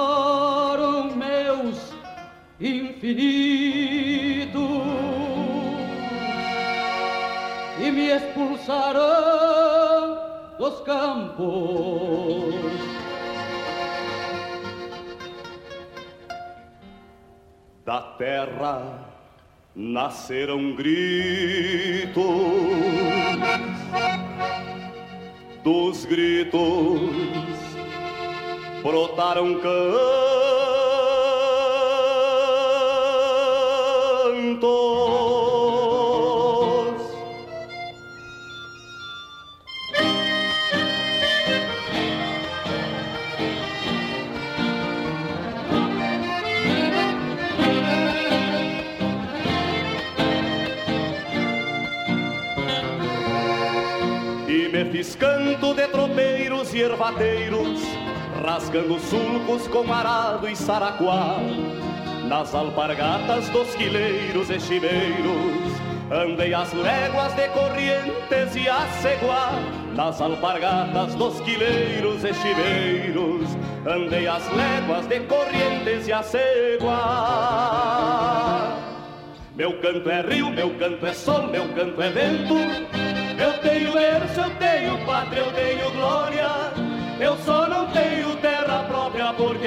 meus 1.14 1.94
infinitos 2.58 3.22
e 7.78 7.90
me 7.90 8.10
expulsaram 8.10 8.96
dos 10.58 10.80
campos. 10.80 12.56
Da 17.84 18.00
terra 18.18 19.06
nasceram 19.76 20.74
gritos, 20.74 22.24
dos 25.62 26.04
gritos 26.06 27.65
brotaram 28.86 29.58
cantos. 29.58 29.76
E 54.48 54.68
me 54.68 54.84
fiz 54.92 55.16
canto 55.16 55.74
de 55.74 55.88
tropeiros 55.88 56.72
e 56.72 56.82
ervateiros 56.82 57.75
rasgando 58.44 58.98
sulcos 58.98 59.66
com 59.68 59.92
arado 59.92 60.48
e 60.48 60.56
saraquá. 60.56 61.36
Nas 62.28 62.54
alpargatas 62.54 63.48
dos 63.50 63.74
quileiros 63.74 64.50
e 64.50 64.58
chiveiros, 64.58 65.72
andei 66.10 66.52
as 66.52 66.72
léguas 66.72 67.32
de 67.34 67.48
corrientes 67.48 68.56
e 68.56 68.68
a 68.68 68.86
ceguá. 69.00 69.52
Nas 69.94 70.20
alpargatas 70.20 71.14
dos 71.14 71.40
quileiros 71.40 72.24
e 72.24 72.34
chiveiros, 72.34 73.56
andei 73.86 74.26
as 74.26 74.44
léguas 74.52 75.06
de 75.06 75.20
corrientes 75.20 76.08
e 76.08 76.12
a 76.12 76.22
ceguá. 76.22 76.96
Meu 79.54 79.80
canto 79.80 80.10
é 80.10 80.20
rio, 80.20 80.50
meu 80.50 80.70
canto 80.78 81.06
é 81.06 81.14
sol, 81.14 81.46
meu 81.46 81.66
canto 81.74 82.02
é 82.02 82.10
vento. 82.10 82.54
Eu 83.38 83.52
tenho 83.60 83.92
berço, 83.92 84.40
eu 84.40 84.50
tenho 84.56 84.98
pátria, 85.06 85.40
eu 85.40 85.52
tenho 85.52 85.90
glória. 85.92 86.46
Eu 87.18 87.36
só 87.38 87.66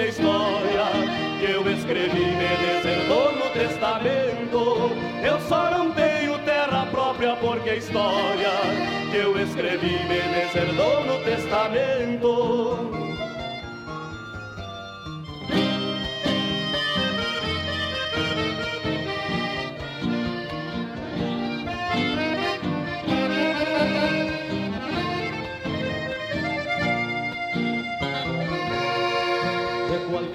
história 0.10 0.86
que 1.40 1.52
eu 1.52 1.72
escrevi 1.72 2.26
me 2.26 2.58
deserdou 2.58 3.32
no 3.34 3.50
testamento. 3.52 4.92
Eu 5.24 5.40
só 5.48 5.70
não 5.70 5.92
tenho 5.92 6.40
terra 6.40 6.88
própria 6.88 7.36
porque 7.36 7.70
a 7.70 7.76
história 7.76 8.50
que 9.12 9.18
eu 9.18 9.40
escrevi 9.40 10.00
me 10.08 10.22
deserdou 10.34 11.06
no 11.06 11.24
testamento. 11.24 13.09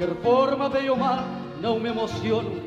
Qualquer 0.05 0.15
forma 0.23 0.69
veio 0.69 0.97
mar, 0.97 1.25
não 1.61 1.81
me 1.81 1.89
emociono. 1.89 2.63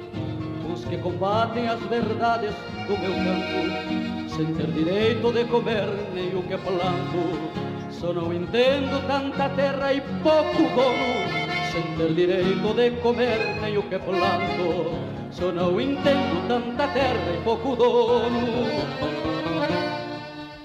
Os 0.73 0.83
que 0.85 0.97
combatem 0.97 1.67
as 1.67 1.79
verdades 1.81 2.53
do 2.87 2.97
meu 2.97 3.13
campo, 3.13 4.35
sem 4.35 4.53
ter 4.55 4.67
direito 4.67 5.31
de 5.31 5.45
comer 5.45 5.87
nem 6.13 6.35
o 6.35 6.41
que 6.43 6.57
planto. 6.57 7.91
Só 7.91 8.13
não 8.13 8.33
entendo 8.33 9.05
tanta 9.07 9.49
terra 9.49 9.93
e 9.93 10.01
pouco 10.21 10.63
dono, 10.75 11.71
sem 11.71 11.83
ter 11.97 12.13
direito 12.13 12.73
de 12.73 12.91
comer 13.01 13.59
nem 13.61 13.77
o 13.77 13.83
que 13.83 13.99
planto. 13.99 14.93
Só 15.31 15.51
não 15.51 15.79
entendo 15.79 16.47
tanta 16.47 16.87
terra 16.87 17.33
e 17.33 17.41
pouco 17.43 17.75
dono. 17.75 18.47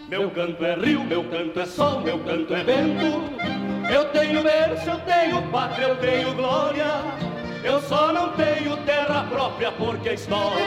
Meu 0.08 0.30
canto 0.30 0.64
é 0.64 0.74
rio, 0.74 1.04
meu 1.04 1.24
canto 1.24 1.60
é 1.60 1.66
sol, 1.66 2.00
meu 2.00 2.18
canto 2.18 2.54
é 2.54 2.64
vento. 2.64 3.41
Eu 3.92 4.06
tenho 4.06 4.42
berço, 4.42 4.88
eu 4.88 4.98
tenho 5.00 5.42
pátria, 5.50 5.88
eu 5.88 5.96
tenho 5.96 6.34
glória. 6.34 6.86
Eu 7.62 7.78
só 7.82 8.10
não 8.10 8.32
tenho 8.32 8.74
terra 8.78 9.26
própria 9.28 9.70
porque 9.70 10.08
a 10.08 10.14
história 10.14 10.64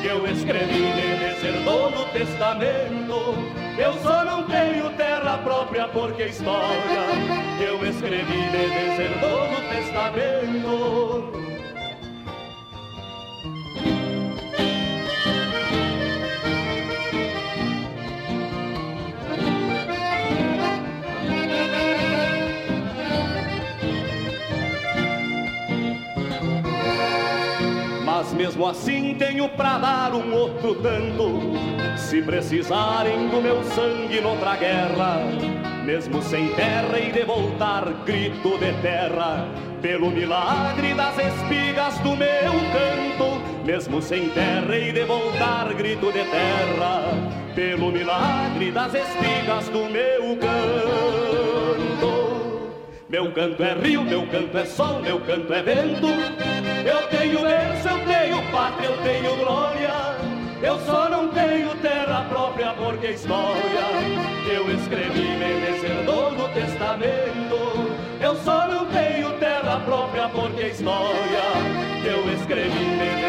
que 0.00 0.06
eu 0.06 0.24
escrevi 0.28 0.78
me 0.78 1.16
deserdou 1.18 1.90
no 1.90 2.04
testamento. 2.12 3.34
Eu 3.76 3.92
só 3.94 4.24
não 4.24 4.44
tenho 4.44 4.88
terra 4.90 5.38
própria 5.38 5.88
porque 5.88 6.22
a 6.22 6.26
história 6.28 7.02
que 7.58 7.64
eu 7.64 7.84
escrevi 7.84 8.36
me 8.36 8.68
deserdou 8.68 9.50
no 9.50 9.60
testamento. 9.68 11.35
Mesmo 28.56 28.68
assim 28.68 29.14
tenho 29.18 29.50
pra 29.50 29.76
dar 29.76 30.14
um 30.14 30.32
outro 30.32 30.76
tanto. 30.76 31.98
Se 31.98 32.22
precisarem 32.22 33.28
do 33.28 33.42
meu 33.42 33.62
sangue 33.62 34.18
noutra 34.18 34.56
guerra, 34.56 35.20
mesmo 35.84 36.22
sem 36.22 36.48
terra 36.54 36.98
e 36.98 37.12
de 37.12 37.22
voltar 37.22 37.84
grito 38.06 38.56
de 38.56 38.72
terra, 38.80 39.46
pelo 39.82 40.10
milagre 40.10 40.94
das 40.94 41.18
espigas 41.18 41.98
do 41.98 42.16
meu 42.16 42.52
canto, 42.72 43.42
mesmo 43.62 44.00
sem 44.00 44.30
terra 44.30 44.74
e 44.74 44.90
de 44.90 45.04
voltar 45.04 45.74
grito 45.74 46.06
de 46.06 46.24
terra, 46.24 47.10
pelo 47.54 47.92
milagre 47.92 48.70
das 48.72 48.94
espigas 48.94 49.68
do 49.68 49.84
meu 49.90 50.34
canto. 50.38 51.85
Meu 53.08 53.30
canto 53.30 53.62
é 53.62 53.72
rio, 53.72 54.02
meu 54.02 54.26
canto 54.26 54.58
é 54.58 54.64
sol, 54.64 55.00
meu 55.00 55.20
canto 55.20 55.52
é 55.52 55.62
vento. 55.62 56.08
Eu 56.84 57.06
tenho 57.06 57.40
berço, 57.40 57.88
eu 57.88 57.98
tenho 58.04 58.50
pátria, 58.50 58.86
eu 58.86 58.96
tenho 59.04 59.36
glória. 59.36 59.90
Eu 60.60 60.76
só 60.80 61.08
não 61.08 61.28
tenho 61.28 61.72
terra 61.76 62.26
própria 62.28 62.72
porque 62.72 63.12
história 63.12 63.86
eu 64.52 64.68
escrevi 64.74 65.20
me 65.20 65.56
no 66.36 66.48
testamento. 66.48 67.94
Eu 68.20 68.34
só 68.36 68.66
não 68.66 68.86
tenho 68.86 69.30
terra 69.38 69.80
própria 69.84 70.28
porque 70.28 70.66
história 70.66 71.46
eu 72.04 72.32
escrevi 72.34 72.70
me 72.70 73.25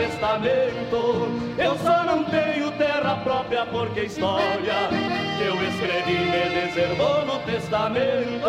testamento. 0.00 1.28
Eu 1.58 1.76
só 1.78 2.04
não 2.04 2.24
tenho 2.24 2.70
terra 2.72 3.16
própria 3.22 3.66
porque 3.66 4.00
a 4.00 4.04
história 4.04 4.88
que 5.36 5.44
eu 5.44 5.54
escrevi 5.68 6.18
me 6.24 6.66
deserdou 6.66 7.26
no 7.26 7.38
testamento. 7.40 8.46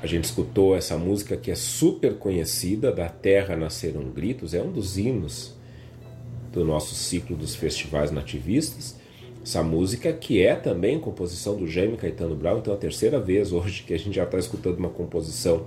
A 0.00 0.06
gente 0.06 0.24
escutou 0.24 0.76
essa 0.76 0.96
música 0.96 1.36
que 1.36 1.50
é 1.50 1.56
super 1.56 2.16
conhecida, 2.16 2.92
Da 2.92 3.08
Terra 3.08 3.56
Nasceram 3.56 4.04
Gritos, 4.10 4.54
é 4.54 4.62
um 4.62 4.70
dos 4.70 4.96
hinos 4.96 5.56
do 6.52 6.64
nosso 6.64 6.94
ciclo 6.94 7.36
dos 7.36 7.56
festivais 7.56 8.12
nativistas. 8.12 8.95
Essa 9.46 9.62
música 9.62 10.12
que 10.12 10.42
é 10.42 10.56
também 10.56 10.98
composição 10.98 11.54
do 11.56 11.68
Jaime 11.68 11.96
Caetano 11.96 12.34
Brau, 12.34 12.58
então 12.58 12.74
é 12.74 12.76
a 12.76 12.80
terceira 12.80 13.20
vez 13.20 13.52
hoje 13.52 13.84
que 13.84 13.94
a 13.94 13.96
gente 13.96 14.16
já 14.16 14.24
está 14.24 14.36
escutando 14.36 14.80
uma 14.80 14.88
composição 14.88 15.66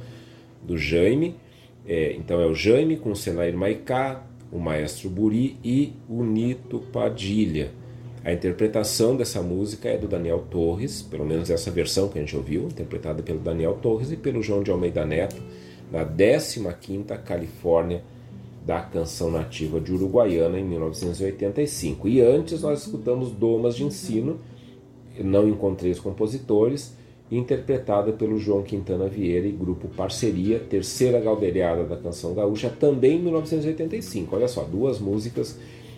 do 0.61 0.77
Jaime. 0.77 1.37
É, 1.87 2.11
então 2.11 2.41
é 2.41 2.45
o 2.45 2.53
Jaime 2.53 2.97
com 2.97 3.11
o 3.11 3.15
Senair 3.15 3.55
Maicá, 3.55 4.27
o 4.51 4.59
Maestro 4.59 5.09
Buri 5.09 5.57
e 5.63 5.93
o 6.09 6.25
Nito 6.25 6.81
Padilha. 6.91 7.71
A 8.21 8.33
interpretação 8.33 9.15
dessa 9.15 9.41
música 9.41 9.87
é 9.87 9.97
do 9.97 10.09
Daniel 10.09 10.45
Torres, 10.51 11.01
pelo 11.01 11.25
menos 11.25 11.49
essa 11.49 11.71
versão 11.71 12.09
que 12.09 12.19
a 12.19 12.21
gente 12.21 12.35
ouviu, 12.35 12.63
interpretada 12.63 13.23
pelo 13.23 13.39
Daniel 13.39 13.79
Torres 13.81 14.11
e 14.11 14.17
pelo 14.17 14.43
João 14.43 14.61
de 14.61 14.71
Almeida 14.71 15.05
Neto, 15.05 15.41
na 15.89 16.05
15ª 16.05 17.17
Califórnia 17.23 18.03
da 18.69 18.81
Canção 18.81 19.31
Nativa 19.31 19.81
de 19.81 19.91
Uruguaiana 19.91 20.59
em 20.59 20.63
1985. 20.63 22.07
E 22.07 22.21
antes 22.21 22.61
nós 22.61 22.81
escutamos 22.81 23.31
Domas 23.31 23.75
de 23.75 23.83
Ensino, 23.83 24.37
não 25.19 25.49
encontrei 25.49 25.91
os 25.91 25.99
compositores, 25.99 26.95
interpretada 27.31 28.11
pelo 28.11 28.37
João 28.37 28.61
Quintana 28.61 29.07
Vieira 29.07 29.47
e 29.47 29.51
grupo 29.51 29.87
Parceria, 29.87 30.59
terceira 30.59 31.19
galdeirada 31.19 31.83
da 31.83 31.97
canção 31.97 32.35
gaúcha, 32.35 32.69
também 32.69 33.17
em 33.17 33.23
1985. 33.23 34.35
Olha 34.35 34.47
só, 34.47 34.63
duas 34.63 34.99
músicas 34.99 35.57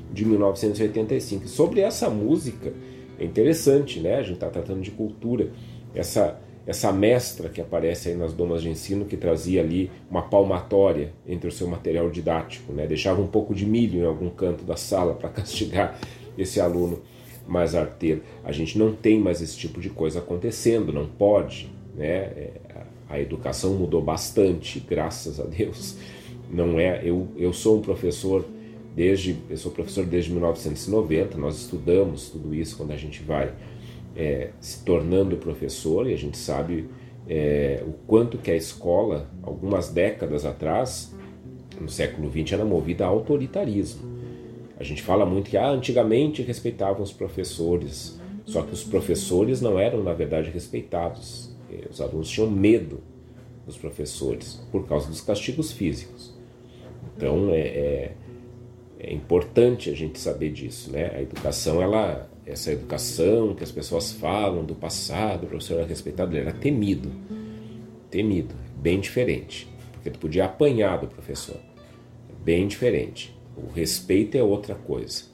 de 0.09 0.23
1985. 0.23 1.49
Sobre 1.49 1.81
essa 1.81 2.09
música, 2.09 2.71
é 3.19 3.25
interessante, 3.25 3.99
né? 3.99 4.15
A 4.15 4.23
gente 4.23 4.35
está 4.35 4.49
tratando 4.49 4.79
de 4.79 4.91
cultura. 4.91 5.51
Essa, 5.93 6.39
essa 6.65 6.91
mestra 6.91 7.49
que 7.49 7.59
aparece 7.59 8.09
aí 8.09 8.15
nas 8.15 8.33
domas 8.33 8.61
de 8.61 8.69
ensino, 8.69 9.05
que 9.05 9.17
trazia 9.17 9.61
ali 9.61 9.89
uma 10.09 10.21
palmatória 10.21 11.11
entre 11.27 11.47
o 11.47 11.51
seu 11.51 11.67
material 11.67 12.09
didático, 12.09 12.71
né? 12.71 12.85
Deixava 12.85 13.21
um 13.21 13.27
pouco 13.27 13.53
de 13.55 13.65
milho 13.65 14.01
em 14.01 14.05
algum 14.05 14.29
canto 14.29 14.63
da 14.63 14.75
sala 14.75 15.13
para 15.13 15.29
castigar 15.29 15.99
esse 16.37 16.61
aluno 16.61 17.01
mais 17.47 17.73
arteiro. 17.73 18.21
A 18.43 18.51
gente 18.51 18.77
não 18.77 18.93
tem 18.93 19.19
mais 19.19 19.41
esse 19.41 19.57
tipo 19.57 19.81
de 19.81 19.89
coisa 19.89 20.19
acontecendo, 20.19 20.93
não 20.93 21.07
pode, 21.07 21.71
né? 21.95 22.07
É, 22.07 22.51
a 23.09 23.19
educação 23.19 23.73
mudou 23.73 24.01
bastante, 24.01 24.79
graças 24.79 25.39
a 25.39 25.43
Deus. 25.43 25.97
Não 26.49 26.79
é, 26.79 27.01
eu, 27.03 27.27
eu 27.37 27.51
sou 27.51 27.77
um 27.77 27.81
professor 27.81 28.45
desde 28.95 29.37
eu 29.49 29.57
sou 29.57 29.71
professor 29.71 30.05
desde 30.05 30.31
1990 30.31 31.37
nós 31.37 31.57
estudamos 31.57 32.29
tudo 32.29 32.53
isso 32.53 32.75
quando 32.75 32.91
a 32.91 32.97
gente 32.97 33.23
vai 33.23 33.53
é, 34.15 34.49
se 34.59 34.83
tornando 34.83 35.37
professor 35.37 36.09
e 36.09 36.13
a 36.13 36.17
gente 36.17 36.37
sabe 36.37 36.89
é, 37.27 37.83
o 37.85 37.93
quanto 38.07 38.37
que 38.37 38.51
a 38.51 38.55
escola 38.55 39.29
algumas 39.41 39.89
décadas 39.89 40.45
atrás 40.45 41.15
no 41.79 41.89
século 41.89 42.29
XX 42.29 42.53
era 42.53 42.65
movida 42.65 43.05
a 43.05 43.07
autoritarismo. 43.07 44.19
A 44.79 44.83
gente 44.83 45.01
fala 45.01 45.25
muito 45.25 45.49
que 45.49 45.57
ah, 45.57 45.69
antigamente 45.69 46.41
respeitavam 46.41 47.03
os 47.03 47.11
professores 47.11 48.19
só 48.45 48.63
que 48.63 48.73
os 48.73 48.83
professores 48.83 49.61
não 49.61 49.79
eram 49.79 50.03
na 50.03 50.13
verdade 50.13 50.49
respeitados. 50.49 51.55
É, 51.71 51.87
os 51.89 52.01
alunos 52.01 52.29
tinham 52.29 52.49
medo 52.49 52.99
dos 53.65 53.77
professores 53.77 54.61
por 54.71 54.87
causa 54.87 55.07
dos 55.07 55.21
castigos 55.21 55.71
físicos. 55.71 56.33
Então 57.15 57.49
é, 57.51 57.59
é 57.59 58.11
é 59.03 59.11
importante 59.11 59.89
a 59.89 59.95
gente 59.95 60.19
saber 60.19 60.51
disso, 60.51 60.91
né? 60.91 61.11
A 61.15 61.21
educação, 61.23 61.81
ela, 61.81 62.29
essa 62.45 62.71
educação 62.71 63.53
que 63.55 63.63
as 63.63 63.71
pessoas 63.71 64.11
falam 64.11 64.63
do 64.63 64.75
passado, 64.75 65.43
o 65.43 65.47
professor 65.47 65.79
era 65.79 65.87
respeitado, 65.87 66.31
ele 66.31 66.47
era 66.47 66.53
temido, 66.53 67.11
temido, 68.09 68.55
bem 68.75 68.99
diferente, 68.99 69.67
porque 69.93 70.09
tu 70.09 70.19
podia 70.19 70.45
apanhar 70.45 70.97
do 70.97 71.07
professor, 71.07 71.57
bem 72.43 72.67
diferente. 72.67 73.35
O 73.55 73.71
respeito 73.71 74.37
é 74.37 74.43
outra 74.43 74.75
coisa. 74.75 75.25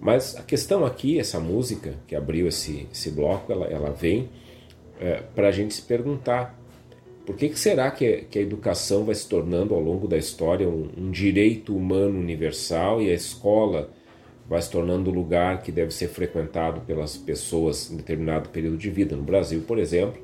Mas 0.00 0.34
a 0.36 0.42
questão 0.42 0.84
aqui, 0.84 1.18
essa 1.18 1.38
música 1.38 1.94
que 2.06 2.16
abriu 2.16 2.48
esse, 2.48 2.88
esse 2.90 3.10
bloco, 3.10 3.52
ela, 3.52 3.66
ela 3.66 3.90
vem 3.90 4.30
é, 4.98 5.22
para 5.34 5.48
a 5.48 5.52
gente 5.52 5.74
se 5.74 5.82
perguntar 5.82 6.58
por 7.24 7.36
que, 7.36 7.50
que 7.50 7.58
será 7.58 7.90
que, 7.90 8.22
que, 8.30 8.38
a 8.38 8.42
educação 8.42 9.04
vai 9.04 9.14
se 9.14 9.28
tornando 9.28 9.74
ao 9.74 9.80
longo 9.80 10.08
da 10.08 10.16
história 10.16 10.68
um, 10.68 10.88
um 10.96 11.10
direito 11.10 11.76
humano 11.76 12.18
universal 12.18 13.00
e 13.00 13.10
a 13.10 13.14
escola 13.14 13.90
vai 14.50 14.60
se 14.60 14.68
tornando 14.68 15.12
o 15.12 15.14
lugar 15.14 15.62
que 15.62 15.70
deve 15.70 15.92
ser 15.92 16.08
frequentado 16.08 16.80
pelas 16.80 17.16
pessoas 17.16 17.88
em 17.88 17.96
determinado 17.96 18.48
período 18.48 18.76
de 18.76 18.90
vida? 18.90 19.14
No 19.14 19.22
Brasil, 19.22 19.62
por 19.64 19.78
exemplo, 19.78 20.20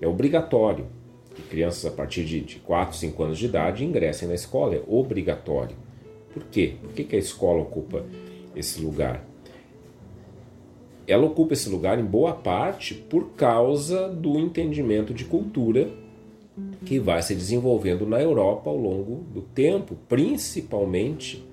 é 0.00 0.06
obrigatório 0.08 0.86
que 1.32 1.42
crianças 1.42 1.86
a 1.86 1.94
partir 1.94 2.24
de, 2.24 2.40
de 2.40 2.56
4, 2.56 2.96
5 2.96 3.22
anos 3.22 3.38
de 3.38 3.46
idade 3.46 3.84
ingressem 3.84 4.26
na 4.26 4.34
escola, 4.34 4.74
é 4.74 4.82
obrigatório. 4.84 5.76
Por 6.34 6.42
quê? 6.46 6.74
Por 6.82 6.92
que, 6.92 7.04
que 7.04 7.14
a 7.14 7.20
escola 7.20 7.62
ocupa 7.62 8.04
esse 8.56 8.80
lugar? 8.80 9.24
Ela 11.06 11.24
ocupa 11.24 11.52
esse 11.52 11.68
lugar 11.68 12.00
em 12.00 12.04
boa 12.04 12.32
parte 12.32 12.94
por 12.94 13.30
causa 13.30 14.08
do 14.08 14.40
entendimento 14.40 15.14
de 15.14 15.24
cultura 15.24 15.88
que 16.84 16.98
vai 16.98 17.22
se 17.22 17.32
desenvolvendo 17.32 18.04
na 18.04 18.20
Europa 18.20 18.68
ao 18.70 18.76
longo 18.76 19.24
do 19.32 19.40
tempo, 19.40 19.96
principalmente 20.08 21.47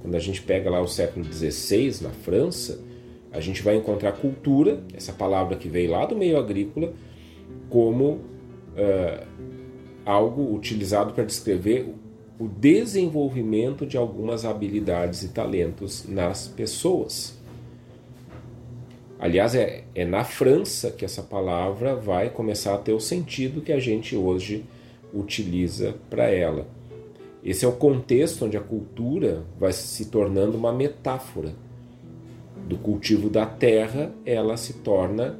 quando 0.00 0.14
a 0.14 0.18
gente 0.18 0.42
pega 0.42 0.70
lá 0.70 0.80
o 0.80 0.88
século 0.88 1.24
XVI 1.24 2.02
na 2.02 2.10
França, 2.10 2.80
a 3.32 3.40
gente 3.40 3.62
vai 3.62 3.76
encontrar 3.76 4.12
cultura, 4.12 4.82
essa 4.94 5.12
palavra 5.12 5.56
que 5.56 5.68
veio 5.68 5.90
lá 5.90 6.06
do 6.06 6.16
meio 6.16 6.38
agrícola, 6.38 6.92
como 7.68 8.12
uh, 8.12 9.26
algo 10.04 10.54
utilizado 10.54 11.12
para 11.12 11.24
descrever 11.24 11.94
o 12.38 12.46
desenvolvimento 12.48 13.84
de 13.84 13.96
algumas 13.96 14.44
habilidades 14.44 15.22
e 15.22 15.28
talentos 15.28 16.06
nas 16.08 16.46
pessoas. 16.46 17.36
Aliás, 19.18 19.54
é, 19.54 19.82
é 19.94 20.04
na 20.04 20.22
França 20.22 20.92
que 20.92 21.04
essa 21.04 21.22
palavra 21.22 21.96
vai 21.96 22.30
começar 22.30 22.74
a 22.74 22.78
ter 22.78 22.92
o 22.92 23.00
sentido 23.00 23.60
que 23.60 23.72
a 23.72 23.80
gente 23.80 24.14
hoje 24.14 24.64
utiliza 25.12 25.96
para 26.08 26.30
ela. 26.30 26.68
Esse 27.42 27.64
é 27.64 27.68
o 27.68 27.72
contexto 27.72 28.44
onde 28.44 28.56
a 28.56 28.60
cultura 28.60 29.44
vai 29.58 29.72
se 29.72 30.06
tornando 30.06 30.56
uma 30.56 30.72
metáfora. 30.72 31.54
Do 32.66 32.76
cultivo 32.76 33.30
da 33.30 33.46
terra, 33.46 34.12
ela 34.26 34.56
se 34.56 34.74
torna 34.74 35.38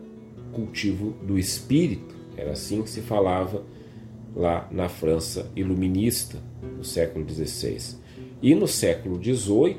cultivo 0.52 1.10
do 1.22 1.38
espírito. 1.38 2.14
Era 2.36 2.52
assim 2.52 2.82
que 2.82 2.90
se 2.90 3.00
falava 3.00 3.64
lá 4.34 4.68
na 4.70 4.88
França 4.88 5.50
iluminista, 5.56 6.38
no 6.76 6.84
século 6.84 7.28
XVI. 7.28 7.98
E 8.40 8.54
no 8.54 8.68
século 8.68 9.22
XVIII, 9.22 9.76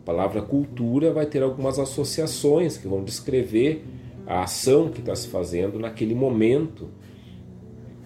a 0.00 0.04
palavra 0.04 0.40
cultura 0.40 1.12
vai 1.12 1.26
ter 1.26 1.42
algumas 1.42 1.78
associações 1.78 2.78
que 2.78 2.88
vão 2.88 3.04
descrever 3.04 3.84
a 4.26 4.42
ação 4.42 4.88
que 4.88 5.00
está 5.00 5.14
se 5.14 5.28
fazendo 5.28 5.78
naquele 5.78 6.14
momento 6.14 6.88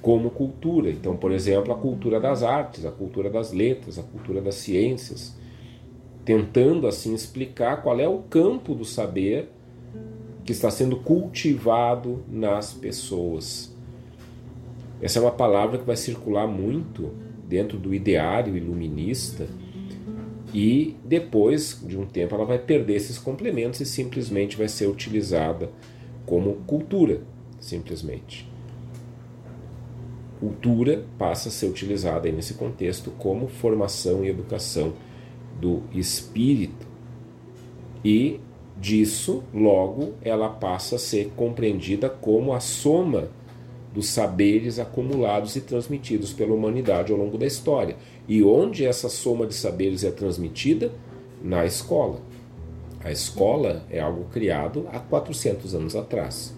como 0.01 0.31
cultura. 0.31 0.91
Então, 0.91 1.17
por 1.17 1.33
exemplo, 1.33 1.73
a 1.73 1.77
cultura 1.77 2.21
das 2.21 2.43
artes, 2.43 2.85
a 2.85 2.91
cultura 2.91 3.31
das 3.31 3.53
letras, 3.53 3.99
a 3.99 4.03
cultura 4.03 4.41
das 4.41 4.57
ciências, 4.57 5.37
tentando 6.25 6.87
assim 6.87 7.15
explicar 7.15 7.83
qual 7.83 7.99
é 8.01 8.09
o 8.09 8.19
campo 8.19 8.75
do 8.75 8.85
saber 8.85 9.51
que 10.45 10.53
está 10.53 10.71
sendo 10.71 10.97
cultivado 10.97 12.23
nas 12.29 12.73
pessoas. 12.73 13.75
Essa 15.01 15.19
é 15.19 15.23
uma 15.23 15.31
palavra 15.31 15.79
que 15.79 15.85
vai 15.85 15.97
circular 15.97 16.47
muito 16.47 17.13
dentro 17.47 17.79
do 17.79 17.95
ideário 17.95 18.57
iluminista 18.57 19.47
e 20.53 20.97
depois 21.05 21.83
de 21.87 21.99
um 21.99 22.07
tempo 22.07 22.35
ela 22.35 22.45
vai 22.45 22.59
perder 22.59 22.97
esses 22.97 23.19
complementos 23.19 23.81
e 23.81 23.87
simplesmente 23.87 24.57
vai 24.57 24.69
ser 24.69 24.87
utilizada 24.87 25.71
como 26.27 26.57
cultura, 26.67 27.21
simplesmente 27.61 28.49
cultura 30.39 31.05
passa 31.19 31.49
a 31.49 31.53
ser 31.53 31.67
utilizada 31.67 32.31
nesse 32.31 32.55
contexto 32.55 33.11
como 33.19 33.49
formação 33.49 34.25
e 34.25 34.29
educação 34.29 34.93
do 35.61 35.83
espírito. 35.93 36.87
E 38.05 38.41
disso, 38.77 39.43
logo, 39.53 40.15
ela 40.23 40.49
passa 40.49 40.97
a 40.97 40.99
ser 40.99 41.33
compreendida 41.37 42.09
como 42.09 42.53
a 42.53 42.61
soma 42.61 43.29
dos 43.93 44.09
saberes 44.09 44.79
acumulados 44.79 45.57
e 45.57 45.61
transmitidos 45.61 46.33
pela 46.33 46.55
humanidade 46.55 47.13
ao 47.13 47.19
longo 47.19 47.37
da 47.37 47.47
história. 47.47 47.97
E 48.29 48.43
onde 48.43 48.85
essa 48.85 49.09
soma 49.09 49.47
de 49.47 49.55
saberes 49.55 50.05
é 50.05 50.11
transmitida? 50.11 50.93
Na 51.43 51.65
escola. 51.65 52.21
A 53.03 53.11
escola 53.11 53.85
é 53.91 54.01
algo 54.01 54.25
criado 54.25 54.87
há 54.93 54.99
400 54.99 55.75
anos 55.75 55.97
atrás 55.97 56.58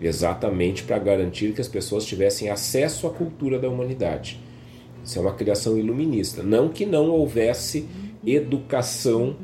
exatamente 0.00 0.82
para 0.82 0.98
garantir 0.98 1.52
que 1.52 1.60
as 1.60 1.68
pessoas 1.68 2.04
tivessem 2.04 2.50
acesso 2.50 3.06
à 3.06 3.10
cultura 3.10 3.58
da 3.58 3.68
humanidade. 3.68 4.40
Isso 5.02 5.18
é 5.18 5.22
uma 5.22 5.34
criação 5.34 5.78
iluminista. 5.78 6.42
Não 6.42 6.68
que 6.68 6.84
não 6.84 7.10
houvesse 7.10 7.86
educação 8.26 9.36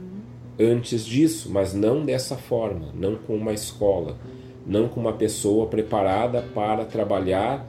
antes 0.58 1.04
disso, 1.04 1.50
mas 1.50 1.72
não 1.72 2.04
dessa 2.04 2.36
forma, 2.36 2.92
não 2.94 3.16
com 3.16 3.34
uma 3.34 3.52
escola, 3.52 4.18
não 4.66 4.88
com 4.88 5.00
uma 5.00 5.12
pessoa 5.12 5.66
preparada 5.66 6.42
para 6.54 6.84
trabalhar 6.84 7.66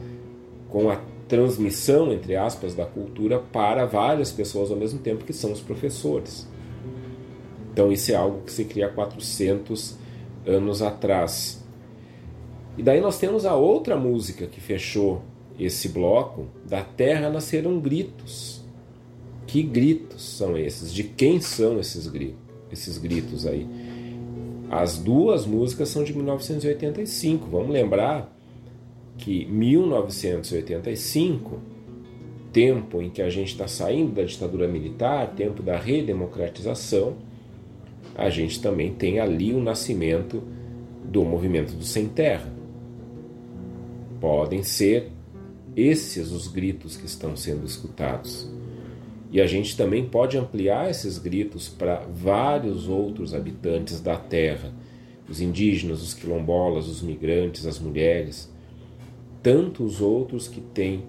com 0.69 0.89
a 0.89 0.99
transmissão, 1.27 2.11
entre 2.11 2.35
aspas, 2.35 2.75
da 2.75 2.85
cultura 2.85 3.39
para 3.39 3.85
várias 3.85 4.31
pessoas 4.31 4.69
ao 4.69 4.77
mesmo 4.77 4.99
tempo, 4.99 5.23
que 5.23 5.33
são 5.33 5.51
os 5.51 5.61
professores. 5.61 6.47
Então, 7.71 7.91
isso 7.91 8.11
é 8.11 8.15
algo 8.15 8.41
que 8.41 8.51
se 8.51 8.65
cria 8.65 8.87
há 8.87 8.89
400 8.89 9.97
anos 10.45 10.81
atrás. 10.81 11.62
E 12.77 12.83
daí 12.83 12.99
nós 12.99 13.17
temos 13.19 13.45
a 13.45 13.55
outra 13.55 13.95
música 13.95 14.47
que 14.47 14.59
fechou 14.59 15.21
esse 15.59 15.89
bloco, 15.89 16.47
Da 16.65 16.81
Terra 16.81 17.29
Nasceram 17.29 17.79
Gritos. 17.79 18.63
Que 19.45 19.61
gritos 19.61 20.23
são 20.23 20.57
esses? 20.57 20.91
De 20.93 21.03
quem 21.03 21.39
são 21.39 21.79
esses 21.79 22.07
gritos, 22.07 22.39
esses 22.71 22.97
gritos 22.97 23.45
aí? 23.45 23.67
As 24.71 24.97
duas 24.97 25.45
músicas 25.45 25.89
são 25.89 26.03
de 26.03 26.15
1985. 26.15 27.47
Vamos 27.47 27.69
lembrar 27.69 28.35
que 29.17 29.45
1985, 29.45 31.59
tempo 32.51 32.99
em 32.99 33.11
que 33.11 33.21
a 33.21 33.29
gente 33.29 33.49
está 33.49 33.67
saindo 33.67 34.13
da 34.13 34.23
ditadura 34.23 34.67
militar, 34.67 35.35
tempo 35.35 35.61
da 35.61 35.77
redemocratização, 35.77 37.17
a 38.15 38.31
gente 38.31 38.59
também 38.59 38.91
tem 38.93 39.19
ali 39.19 39.53
o 39.53 39.61
nascimento 39.61 40.41
do 41.03 41.23
movimento 41.23 41.73
do 41.73 41.83
Sem 41.83 42.07
Terra. 42.07 42.62
Podem 44.23 44.63
ser 44.63 45.11
esses 45.75 46.31
os 46.31 46.47
gritos 46.47 46.95
que 46.95 47.05
estão 47.05 47.35
sendo 47.35 47.65
escutados. 47.65 48.49
E 49.29 49.41
a 49.41 49.45
gente 49.45 49.75
também 49.75 50.07
pode 50.07 50.37
ampliar 50.37 50.89
esses 50.89 51.17
gritos 51.17 51.67
para 51.67 52.05
vários 52.05 52.87
outros 52.87 53.33
habitantes 53.33 53.99
da 53.99 54.15
terra, 54.15 54.71
os 55.27 55.41
indígenas, 55.41 56.01
os 56.01 56.13
quilombolas, 56.13 56.87
os 56.87 57.01
migrantes, 57.01 57.65
as 57.65 57.77
mulheres, 57.77 58.49
tantos 59.41 59.99
outros 59.99 60.47
que 60.47 60.61
têm 60.61 61.03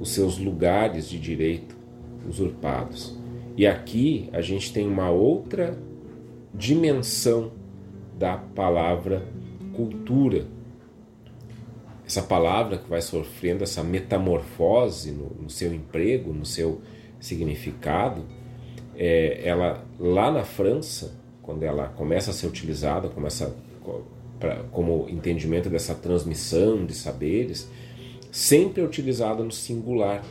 os 0.00 0.08
seus 0.08 0.38
lugares 0.38 1.06
de 1.06 1.18
direito 1.18 1.76
usurpados. 2.26 3.14
E 3.58 3.66
aqui 3.66 4.30
a 4.32 4.40
gente 4.40 4.72
tem 4.72 4.88
uma 4.88 5.10
outra 5.10 5.78
dimensão 6.54 7.52
da 8.18 8.38
palavra 8.38 9.22
cultura 9.76 10.53
essa 12.06 12.22
palavra 12.22 12.78
que 12.78 12.88
vai 12.88 13.00
sofrendo 13.00 13.64
essa 13.64 13.82
metamorfose 13.82 15.10
no, 15.10 15.30
no 15.42 15.50
seu 15.50 15.72
emprego, 15.72 16.32
no 16.32 16.44
seu 16.44 16.82
significado, 17.18 18.24
é, 18.96 19.40
ela 19.44 19.84
lá 19.98 20.30
na 20.30 20.44
França, 20.44 21.14
quando 21.42 21.62
ela 21.62 21.88
começa 21.88 22.30
a 22.30 22.34
ser 22.34 22.46
utilizada 22.46 23.08
como, 23.08 23.26
pra, 24.38 24.56
como 24.70 25.08
entendimento 25.08 25.70
dessa 25.70 25.94
transmissão 25.94 26.84
de 26.84 26.94
saberes, 26.94 27.68
sempre 28.30 28.82
é 28.82 28.84
utilizada 28.84 29.42
no 29.42 29.52
singular. 29.52 30.22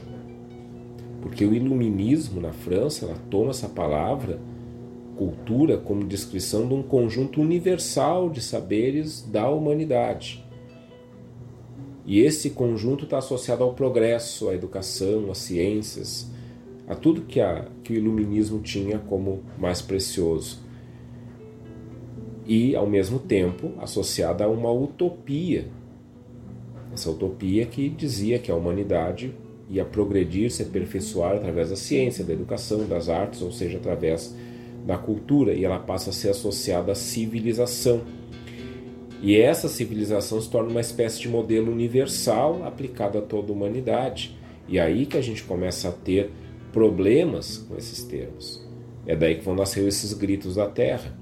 Porque 1.21 1.45
o 1.45 1.53
iluminismo 1.53 2.41
na 2.41 2.51
França, 2.51 3.05
ela 3.05 3.17
toma 3.29 3.51
essa 3.51 3.69
palavra 3.69 4.39
cultura 5.15 5.77
como 5.77 6.03
descrição 6.03 6.67
de 6.67 6.73
um 6.73 6.83
conjunto 6.83 7.39
universal 7.39 8.29
de 8.29 8.41
saberes 8.41 9.21
da 9.21 9.47
humanidade. 9.49 10.42
E 12.05 12.19
esse 12.19 12.49
conjunto 12.49 13.05
está 13.05 13.17
associado 13.17 13.63
ao 13.63 13.73
progresso, 13.73 14.49
à 14.49 14.55
educação, 14.55 15.31
às 15.31 15.37
ciências, 15.37 16.29
a 16.87 16.95
tudo 16.95 17.21
que, 17.21 17.39
a, 17.39 17.67
que 17.83 17.93
o 17.93 17.95
iluminismo 17.95 18.59
tinha 18.59 18.99
como 18.99 19.41
mais 19.57 19.81
precioso. 19.81 20.61
E, 22.45 22.75
ao 22.75 22.85
mesmo 22.85 23.19
tempo, 23.19 23.71
associada 23.79 24.43
a 24.43 24.49
uma 24.49 24.69
utopia. 24.69 25.67
Essa 26.93 27.09
utopia 27.09 27.65
que 27.65 27.87
dizia 27.87 28.37
que 28.37 28.51
a 28.51 28.55
humanidade 28.55 29.33
ia 29.69 29.85
progredir, 29.85 30.51
se 30.51 30.61
aperfeiçoar 30.61 31.37
através 31.37 31.69
da 31.69 31.77
ciência, 31.77 32.23
da 32.23 32.33
educação, 32.33 32.85
das 32.85 33.07
artes, 33.07 33.41
ou 33.41 33.51
seja, 33.51 33.77
através 33.77 34.35
da 34.85 34.97
cultura, 34.97 35.53
e 35.53 35.63
ela 35.63 35.79
passa 35.79 36.09
a 36.09 36.13
ser 36.13 36.29
associada 36.29 36.91
à 36.91 36.95
civilização 36.95 38.01
e 39.23 39.39
essa 39.39 39.69
civilização 39.69 40.41
se 40.41 40.49
torna 40.49 40.69
uma 40.69 40.81
espécie 40.81 41.21
de 41.21 41.29
modelo 41.29 41.71
universal 41.71 42.61
aplicado 42.65 43.17
a 43.17 43.21
toda 43.21 43.53
a 43.53 43.55
humanidade. 43.55 44.37
E 44.67 44.77
aí 44.77 45.05
que 45.05 45.15
a 45.15 45.21
gente 45.21 45.43
começa 45.43 45.87
a 45.87 45.91
ter 45.93 46.29
problemas 46.73 47.57
com 47.57 47.77
esses 47.77 48.03
termos. 48.03 48.61
É 49.07 49.15
daí 49.15 49.35
que 49.35 49.45
vão 49.45 49.55
nascer 49.55 49.87
esses 49.87 50.11
gritos 50.11 50.55
da 50.55 50.67
terra. 50.67 51.17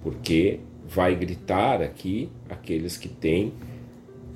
Porque 0.00 0.60
vai 0.86 1.16
gritar 1.16 1.82
aqui 1.82 2.28
aqueles 2.48 2.96
que 2.96 3.08
têm 3.08 3.52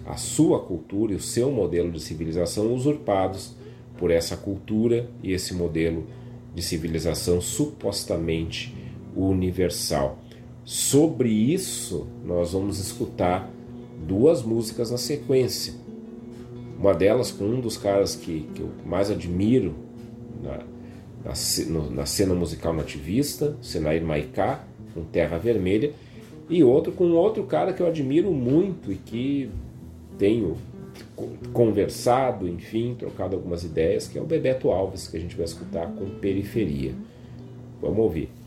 a 0.04 0.16
sua 0.16 0.58
cultura 0.58 1.12
e 1.12 1.16
o 1.16 1.20
seu 1.20 1.52
modelo 1.52 1.92
de 1.92 2.00
civilização 2.00 2.74
usurpados 2.74 3.54
por 3.96 4.10
essa 4.10 4.36
cultura 4.36 5.08
e 5.22 5.32
esse 5.32 5.54
modelo 5.54 6.04
de 6.52 6.62
civilização 6.62 7.40
supostamente 7.40 8.74
universal. 9.14 10.18
Sobre 10.70 11.28
isso, 11.28 12.06
nós 12.24 12.52
vamos 12.52 12.78
escutar 12.78 13.50
duas 14.06 14.40
músicas 14.44 14.88
na 14.88 14.98
sequência. 14.98 15.74
Uma 16.78 16.94
delas 16.94 17.32
com 17.32 17.42
um 17.42 17.60
dos 17.60 17.76
caras 17.76 18.14
que, 18.14 18.48
que 18.54 18.60
eu 18.60 18.70
mais 18.86 19.10
admiro 19.10 19.74
na, 20.40 20.58
na, 21.24 21.32
no, 21.66 21.90
na 21.90 22.06
cena 22.06 22.36
musical 22.36 22.72
nativista, 22.72 23.56
Senair 23.60 24.04
Maiká, 24.04 24.64
com 24.94 25.02
Terra 25.02 25.38
Vermelha, 25.38 25.92
e 26.48 26.62
outro 26.62 26.92
com 26.92 27.10
outro 27.14 27.42
cara 27.42 27.72
que 27.72 27.82
eu 27.82 27.88
admiro 27.88 28.30
muito 28.30 28.92
e 28.92 28.94
que 28.94 29.50
tenho 30.18 30.56
conversado, 31.52 32.48
enfim, 32.48 32.94
trocado 32.96 33.34
algumas 33.34 33.64
ideias, 33.64 34.06
que 34.06 34.16
é 34.16 34.22
o 34.22 34.24
Bebeto 34.24 34.70
Alves, 34.70 35.08
que 35.08 35.16
a 35.16 35.20
gente 35.20 35.34
vai 35.34 35.46
escutar 35.46 35.88
com 35.96 36.08
Periferia. 36.20 36.94
Vamos 37.82 37.98
ouvir. 37.98 38.39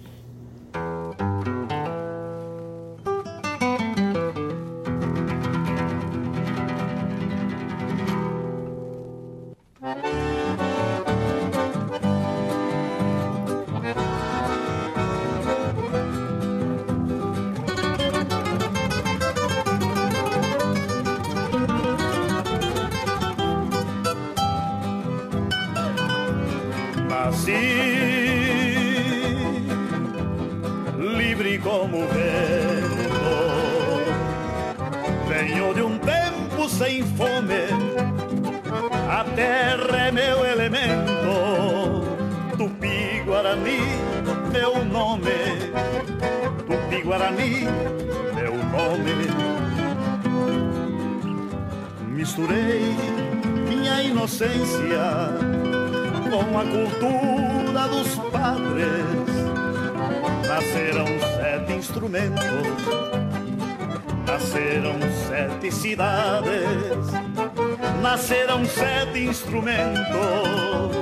Instrumentos, 69.54 70.98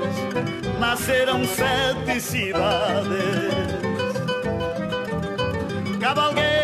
nasceram 0.78 1.46
sete 1.46 2.20
cidades. 2.20 3.54
Cavalguei, 6.02 6.61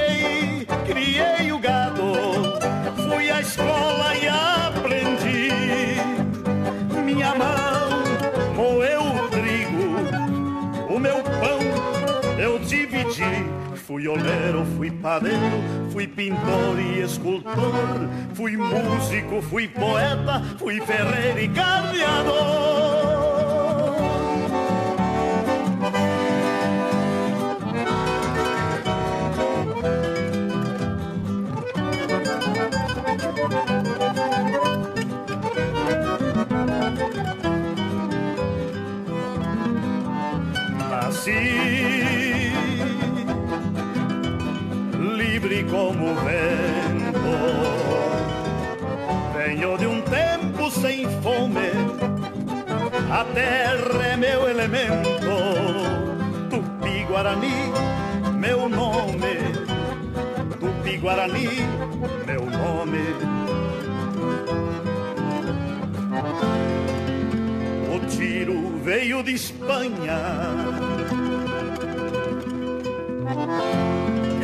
Fui 13.98 14.08
oleiro, 14.08 14.64
fui 14.76 14.92
padeiro, 14.92 15.90
fui 15.90 16.06
pintor 16.06 16.80
e 16.80 17.02
escultor, 17.02 18.08
fui 18.36 18.56
músico, 18.56 19.42
fui 19.42 19.68
poeta, 19.68 20.40
fui 20.60 20.80
ferreiro 20.82 21.40
e 21.40 21.48
carneador. 21.48 23.08
Como 45.70 46.16
vento. 46.16 47.22
Venho 49.36 49.78
de 49.78 49.86
um 49.86 50.02
tempo 50.02 50.72
sem 50.72 51.08
fome, 51.22 51.70
a 53.12 53.24
terra 53.24 54.08
é 54.14 54.18
meu 54.18 54.50
elemento. 54.50 55.08
Tupi 56.50 57.04
Guarani, 57.08 57.72
meu 58.34 58.68
nome. 58.68 59.38
Tupi 60.60 60.98
Guarani, 60.98 61.50
meu 62.26 62.46
nome. 62.46 63.06
O 67.96 68.00
tiro 68.08 68.80
veio 68.84 69.22
de 69.22 69.34
Espanha 69.34 70.18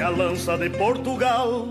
a 0.04 0.10
lança 0.10 0.58
de 0.58 0.70
Portugal. 0.70 1.66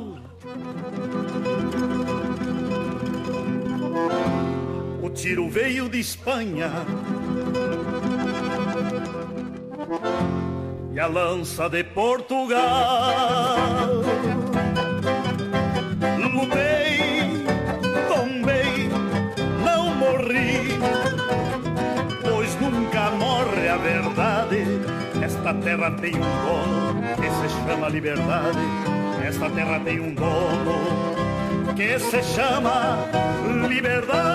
O 5.03 5.11
tiro 5.11 5.51
veio 5.51 5.89
de 5.91 6.01
Espanha 6.01 6.71
e 10.95 10.99
a 10.99 11.07
lança 11.07 11.69
de 11.69 11.85
Portugal. 11.85 12.61
Lutei, 16.33 16.82
Esta 25.53 25.65
terra 25.65 25.91
tem 25.91 26.15
um 26.17 26.21
dono 26.21 27.03
que 27.17 27.29
se 27.31 27.49
chama 27.67 27.89
liberdade. 27.91 28.59
Esta 29.23 29.51
terra 29.51 29.81
tem 29.81 30.01
um 30.01 30.15
dono 30.15 31.75
que 31.77 31.99
se 31.99 32.23
chama 32.23 32.97
liberdade. 33.69 34.33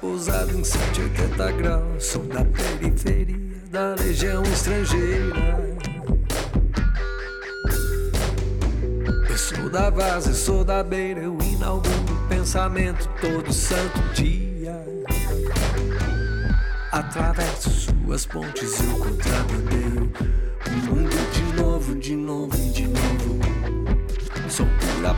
Pousado 0.00 0.56
em 0.56 0.64
180 0.64 1.52
graus. 1.52 2.04
Sou 2.04 2.22
da 2.24 2.44
periferia 2.44 3.36
da 3.70 3.94
legião 3.94 4.42
estrangeira. 4.44 5.76
Eu 9.28 9.38
sou 9.38 9.68
da 9.68 9.90
vaza, 9.90 10.32
sou 10.32 10.64
da 10.64 10.82
beira. 10.82 11.20
Eu 11.20 11.36
inauguro 11.42 12.26
pensamento 12.28 13.08
todo 13.20 13.52
santo 13.52 13.98
dia. 14.14 14.84
Atravesso 16.92 17.70
suas 17.70 18.24
pontes, 18.24 18.80
eu 18.80 18.98
contrabandeio 18.98 20.12
o 20.66 20.94
mundo 20.94 21.32
de 21.32 21.60
novo, 21.60 21.94
de 21.96 22.16
novo 22.16 22.56
e 22.56 22.70
de 22.70 22.88
novo. 22.88 23.40
Sou 24.48 24.66
pura 24.80 25.12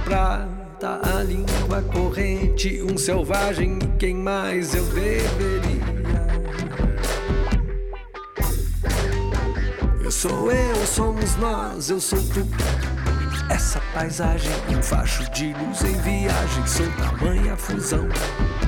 prata 0.79 1.01
a 1.03 1.23
língua 1.23 1.83
corrente, 1.93 2.81
um 2.83 2.97
selvagem, 2.97 3.79
quem 3.99 4.15
mais 4.15 4.75
eu 4.75 4.85
deveria? 4.85 5.99
Eu 10.01 10.11
sou 10.11 10.51
eu, 10.51 10.87
somos 10.87 11.37
nós, 11.37 11.91
eu 11.91 12.01
sou 12.01 12.23
tu. 12.33 12.47
Essa 13.51 13.81
paisagem, 13.93 14.53
um 14.71 14.83
facho 14.83 15.29
de 15.33 15.53
luz 15.55 15.83
em 15.83 16.01
viagem, 16.01 16.67
sou 16.67 16.87
tamanha 16.93 17.57
fusão, 17.57 18.07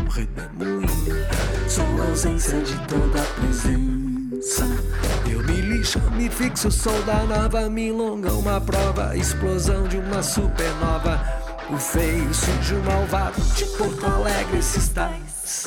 um 0.03 0.09
redemoinho, 0.09 1.27
sou 1.69 1.85
a 2.03 2.07
ausência 2.07 2.61
de 2.61 2.77
toda 2.87 3.23
presença. 3.39 4.01
dança. 4.41 4.67
Eu 5.31 5.43
me 5.45 5.61
lixo, 5.61 6.01
me 6.13 6.29
fixo, 6.29 6.71
sou 6.71 7.03
da 7.03 7.23
nova 7.25 7.69
milonga, 7.69 8.33
uma 8.33 8.61
prova, 8.61 9.17
explosão 9.17 9.87
de 9.87 9.99
uma 9.99 10.23
supernova. 10.23 11.40
O 11.73 11.79
feio, 11.79 12.35
sujo, 12.35 12.83
malvado 12.85 13.41
de 13.55 13.65
Porto 13.77 14.05
Alegre 14.05 14.61
se 14.61 14.79
estás. 14.79 15.67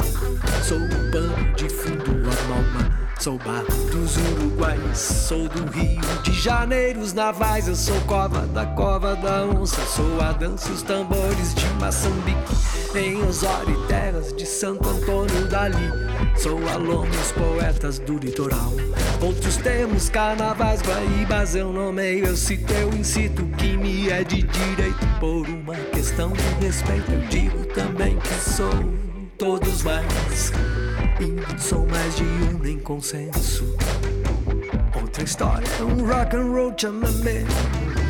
Sou 0.68 0.78
o 0.78 1.12
pano 1.12 1.54
de 1.56 1.70
fundo, 1.70 2.12
a 2.30 2.56
alma. 2.56 3.03
Sou 3.24 3.38
bar 3.38 3.64
dos 3.90 4.18
Uruguais, 4.18 4.98
sou 4.98 5.48
do 5.48 5.64
Rio 5.72 6.02
de 6.24 6.34
Janeiro, 6.34 7.00
os 7.00 7.14
navais. 7.14 7.70
Eu 7.70 7.76
sou 7.78 7.98
cova 8.02 8.46
da 8.48 8.66
cova 8.66 9.16
da 9.16 9.46
onça, 9.46 9.82
sou 9.86 10.20
a 10.20 10.34
dança, 10.34 10.70
os 10.70 10.82
tambores 10.82 11.56
de 11.56 11.66
Moçambique. 11.76 12.54
Em 12.94 13.26
Osório 13.26 13.82
terras 13.88 14.34
de 14.34 14.46
Santo 14.46 14.90
Antônio 14.90 15.48
Dali, 15.48 15.90
sou 16.36 16.60
a 16.68 16.76
loma 16.76 17.08
os 17.12 17.32
poetas 17.32 17.98
do 17.98 18.18
litoral. 18.18 18.74
Outros 19.22 19.56
temos 19.56 20.10
carnavais, 20.10 20.82
guaíbas 20.82 21.56
eu 21.56 21.72
nomeio, 21.72 22.26
eu 22.26 22.36
cito, 22.36 22.74
eu 22.74 22.90
incito 22.90 23.46
que 23.58 23.78
me 23.78 24.10
é 24.10 24.26
de 24.26 24.44
direito 24.44 25.08
por 25.22 25.48
uma 25.48 25.76
questão 25.94 26.34
de 26.34 26.66
respeito. 26.66 27.10
Eu 27.10 27.22
digo 27.30 27.66
também 27.68 28.18
que 28.18 28.34
sou 28.34 28.74
todos 29.38 29.82
mais. 29.82 30.52
Sou 31.60 31.86
mais 31.88 32.16
de 32.16 32.24
um 32.24 32.60
nem 32.60 32.80
consenso. 32.80 33.64
Outra 34.96 35.24
história, 35.24 35.68
um 35.82 36.06
rock 36.06 36.36
and 36.36 36.52
roll 36.52 36.74
chamamé. 36.76 37.44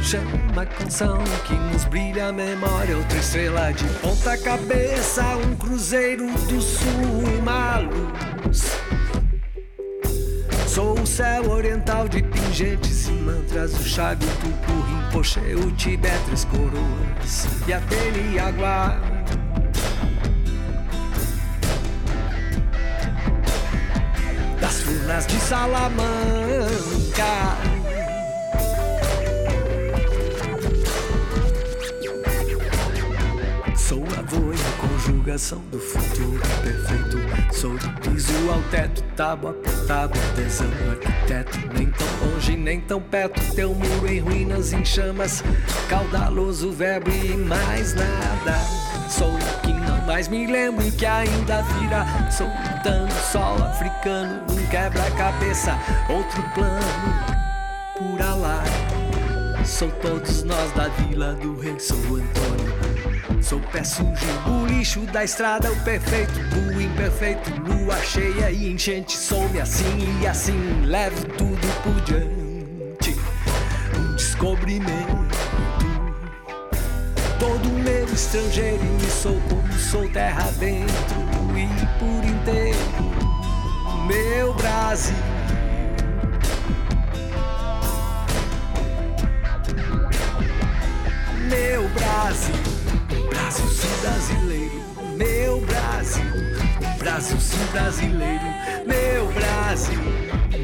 Chama 0.02 0.62
a 0.62 0.66
canção 0.66 1.18
que 1.46 1.54
nos 1.54 1.86
brilha 1.86 2.28
a 2.28 2.32
memória. 2.32 2.98
Outra 2.98 3.18
estrela 3.18 3.72
de 3.72 3.86
ponta 4.00 4.38
cabeça, 4.38 5.24
um 5.38 5.56
cruzeiro 5.56 6.26
do 6.26 6.62
sul, 6.62 7.40
uma 7.40 7.80
luz. 7.80 8.72
Sou 10.68 11.00
o 11.00 11.06
céu 11.06 11.52
oriental 11.52 12.08
de 12.08 12.24
pingentes 12.24 13.08
e 13.08 13.12
mantras, 13.12 13.74
o 13.74 13.84
chago, 13.84 14.26
tupu, 14.42 14.82
rinpoche, 14.82 15.40
o 15.56 15.72
tibete, 15.74 16.24
três 16.26 16.46
coroas 16.46 17.48
e 17.68 17.74
a 17.74 17.80
teliaguá. 17.82 18.98
Das 24.64 24.82
furnas 24.82 25.28
de 25.28 25.38
Salamanca. 25.42 25.98
Sou 33.76 34.02
a 34.18 34.22
voa 34.22 34.56
e 34.56 34.58
conjugação 34.80 35.60
do 35.70 35.80
futuro 35.80 36.42
perfeito. 36.62 37.18
Sou 37.54 37.78
do 37.78 37.90
piso 38.00 38.34
ao 38.50 38.62
teto, 38.72 39.04
tábua 39.18 39.52
por 39.52 39.86
tábua, 39.86 40.22
tesão, 40.34 40.72
arquiteto. 40.90 41.60
Nem 41.78 41.92
tão 41.92 42.08
longe, 42.26 42.56
nem 42.56 42.80
tão 42.80 43.02
perto. 43.02 43.42
Teu 43.54 43.76
muro 43.76 44.08
em 44.08 44.20
ruínas, 44.22 44.72
em 44.72 44.86
chamas. 44.86 45.44
Caudaloso 45.90 46.72
verbo 46.72 47.12
e 47.12 47.36
mais 47.36 47.94
nada. 47.96 48.58
Sou 49.10 49.28
o 49.28 49.62
que 49.62 49.83
mais 50.06 50.28
me 50.28 50.46
lembro 50.48 50.90
que 50.92 51.06
ainda 51.06 51.62
virá. 51.62 52.06
Soltando 52.32 53.12
sol 53.32 53.64
africano, 53.64 54.44
um 54.50 54.68
quebra-cabeça, 54.68 55.78
outro 56.10 56.42
plano. 56.54 56.80
Por 57.98 58.20
lá. 58.20 58.64
Sou 59.66 59.90
todos 60.02 60.44
nós 60.44 60.72
da 60.74 60.90
vila 60.90 61.34
do 61.36 61.60
rei, 61.60 61.80
sou 61.80 61.98
Antônio. 61.98 62.74
Sou 63.42 63.60
pé 63.60 63.84
sujo, 63.84 64.10
o 64.48 64.66
lixo 64.66 65.02
da 65.02 65.24
estrada, 65.24 65.72
o 65.72 65.76
perfeito, 65.84 66.32
o 66.56 66.82
imperfeito, 66.82 67.50
lua 67.62 67.98
cheia 68.02 68.50
e 68.52 68.72
enchente. 68.72 69.18
Sou-me 69.18 69.60
assim 69.60 70.22
e 70.22 70.28
assim, 70.28 70.82
levo 70.86 71.26
tudo 71.38 71.68
por 71.84 72.02
diante. 72.02 73.18
Um 73.98 74.16
descobrimento. 74.16 75.53
Todo 77.44 77.70
meu 77.70 78.06
estrangeiro 78.06 78.82
e 78.82 79.04
me 79.04 79.12
sou 79.12 79.38
como 79.50 79.74
sou 79.74 80.08
terra 80.12 80.50
dentro 80.60 81.18
e 81.58 81.68
por 82.00 82.24
inteiro. 82.24 82.78
Meu 84.08 84.54
Brasil. 84.54 85.14
Meu 91.50 91.90
Brasil, 91.90 92.56
Brasil 93.30 93.68
sim 93.68 94.02
brasileiro, 94.02 94.82
meu 95.18 95.60
Brasil, 95.66 96.24
Brasil 96.98 97.40
sim 97.42 97.66
brasileiro, 97.74 98.46
meu 98.88 99.28
Brasil, 99.34 100.00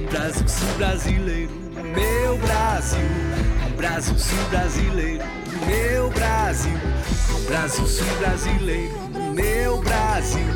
Brasil 0.10 0.48
sim 0.48 0.78
brasileiro, 0.78 1.52
meu 1.94 2.38
Brasil, 2.38 3.00
Brasil 3.76 4.18
sim 4.18 4.50
brasileiro, 4.50 5.26
meu 5.66 6.10
Brasil, 6.10 6.78
Brasil 7.48 7.88
sim 7.88 8.06
brasileiro, 8.20 8.94
meu 9.34 9.82
Brasil, 9.82 10.48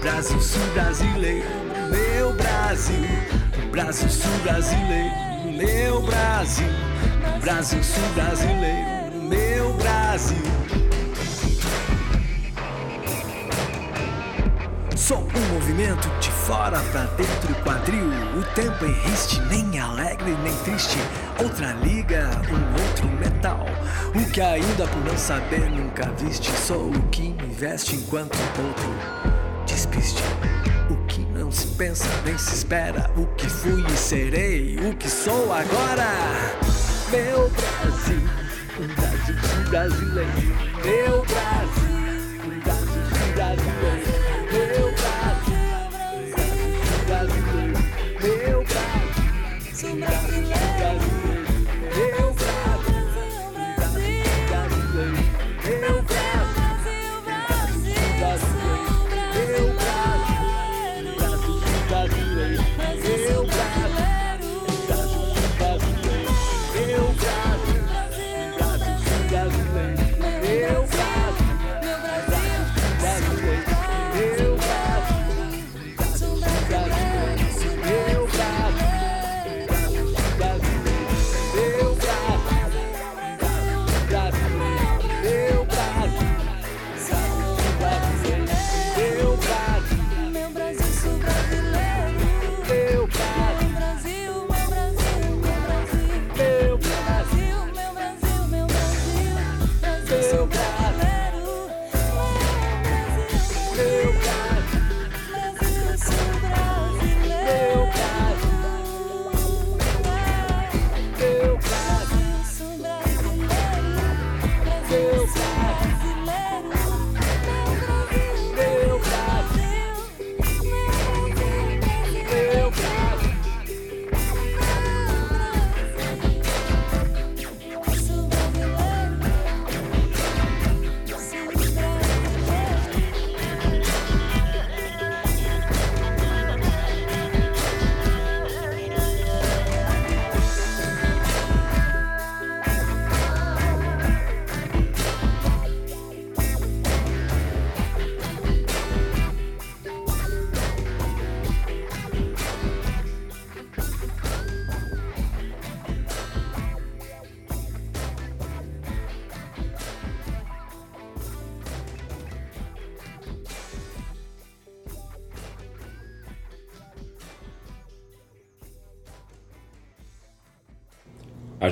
Brasil 0.00 0.40
sim 0.40 0.66
brasileiro, 0.74 1.46
meu 1.90 2.32
Brasil, 2.34 2.94
Brasil 3.70 4.08
sim 4.08 4.38
brasileiro, 4.42 5.56
meu 5.56 6.02
Brasil, 6.02 6.68
Brasil 7.40 7.82
sim 7.82 8.12
brasileiro, 8.14 9.22
meu 9.22 9.72
Brasil. 9.74 10.61
Sou 15.12 15.18
um 15.18 15.52
movimento 15.52 16.08
de 16.20 16.30
fora 16.30 16.80
pra 16.90 17.04
dentro 17.04 17.54
quadril. 17.62 18.08
O 18.34 18.42
tempo 18.54 18.82
é 18.86 18.88
riste, 18.88 19.38
nem 19.42 19.78
alegre 19.78 20.34
nem 20.42 20.56
triste. 20.64 20.96
Outra 21.38 21.74
liga, 21.84 22.30
um 22.48 22.82
outro 22.82 23.06
metal. 23.20 23.66
O 24.14 24.30
que 24.30 24.40
ainda 24.40 24.86
por 24.86 25.04
não 25.04 25.14
saber 25.18 25.70
nunca 25.70 26.10
viste. 26.12 26.50
Sou 26.52 26.88
o 26.88 27.02
que 27.10 27.28
me 27.28 27.54
veste 27.54 27.96
enquanto 27.96 28.38
outro 28.66 28.88
despiste. 29.66 30.22
O 30.88 30.96
que 31.04 31.20
não 31.26 31.52
se 31.52 31.66
pensa 31.76 32.08
nem 32.24 32.38
se 32.38 32.54
espera. 32.54 33.10
O 33.14 33.26
que 33.34 33.50
fui 33.50 33.84
e 33.84 33.96
serei, 33.98 34.78
o 34.78 34.96
que 34.96 35.10
sou 35.10 35.52
agora. 35.52 36.08
Meu 37.10 37.50
Brasil, 37.50 38.22
um 38.80 38.86
Brasil 38.94 39.68
brasileiro. 39.68 40.56
Meu 40.82 41.22
Brasil, 41.26 42.01
guys. 50.82 51.21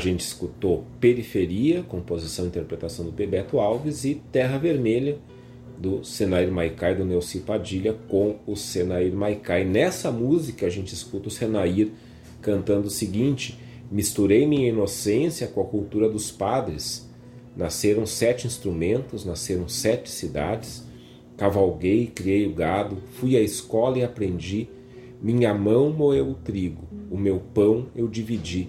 Gente 0.01 0.21
escutou 0.21 0.85
Periferia, 0.99 1.85
composição 1.85 2.45
e 2.45 2.49
interpretação 2.49 3.05
do 3.05 3.13
Bebeto 3.13 3.61
Alves, 3.61 4.05
e 4.05 4.17
Terra 4.33 4.59
Vermelha, 4.59 5.19
do 5.79 6.05
Senair 6.05 6.51
Maicai, 6.51 6.95
do 6.97 7.05
Neuci 7.05 7.39
Padilha, 7.39 7.97
com 8.09 8.37
o 8.47 8.57
Senair 8.57 9.13
Maicai. 9.15 9.65
Nessa 9.65 10.11
música 10.11 10.67
a 10.67 10.71
gente 10.71 10.93
escuta 10.93 11.29
o 11.29 11.31
Senair 11.31 11.91
cantando 12.43 12.89
o 12.89 12.91
seguinte: 12.91 13.59
Misturei 13.91 14.47
minha 14.47 14.69
inocência 14.69 15.47
com 15.47 15.61
a 15.61 15.67
cultura 15.67 16.09
dos 16.09 16.31
padres. 16.31 17.09
Nasceram 17.57 18.07
sete 18.07 18.47
instrumentos, 18.47 19.25
nasceram 19.25 19.69
sete 19.69 20.11
cidades. 20.11 20.85
Cavalguei, 21.37 22.07
criei 22.07 22.47
o 22.47 22.55
gado, 22.55 22.99
fui 23.13 23.37
à 23.37 23.41
escola 23.41 23.99
e 23.99 24.05
aprendi. 24.05 24.69
Minha 25.23 25.53
mão 25.53 25.91
moeu 25.91 26.31
o 26.31 26.35
trigo, 26.35 26.87
o 27.11 27.17
meu 27.17 27.41
pão 27.53 27.87
eu 27.95 28.07
dividi. 28.09 28.69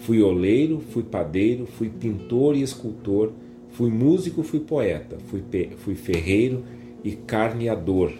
Fui 0.00 0.22
oleiro, 0.22 0.80
fui 0.80 1.02
padeiro, 1.02 1.66
fui 1.66 1.90
pintor 1.90 2.56
e 2.56 2.62
escultor, 2.62 3.32
fui 3.70 3.90
músico, 3.90 4.42
fui 4.42 4.60
poeta, 4.60 5.18
fui, 5.26 5.42
fui 5.76 5.94
ferreiro 5.94 6.64
e 7.04 7.12
carneador. 7.12 8.12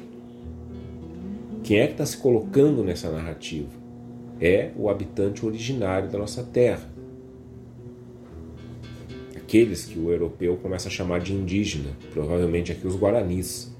Quem 1.64 1.78
é 1.78 1.86
que 1.86 1.92
está 1.92 2.04
se 2.04 2.18
colocando 2.18 2.84
nessa 2.84 3.10
narrativa? 3.10 3.68
É 4.40 4.70
o 4.76 4.88
habitante 4.90 5.44
originário 5.44 6.10
da 6.10 6.18
nossa 6.18 6.42
terra. 6.42 6.88
Aqueles 9.36 9.84
que 9.84 9.98
o 9.98 10.10
europeu 10.10 10.56
começa 10.58 10.88
a 10.88 10.90
chamar 10.90 11.20
de 11.20 11.32
indígena, 11.32 11.96
provavelmente 12.12 12.72
aqui 12.72 12.86
os 12.86 12.96
guaranis. 12.96 13.74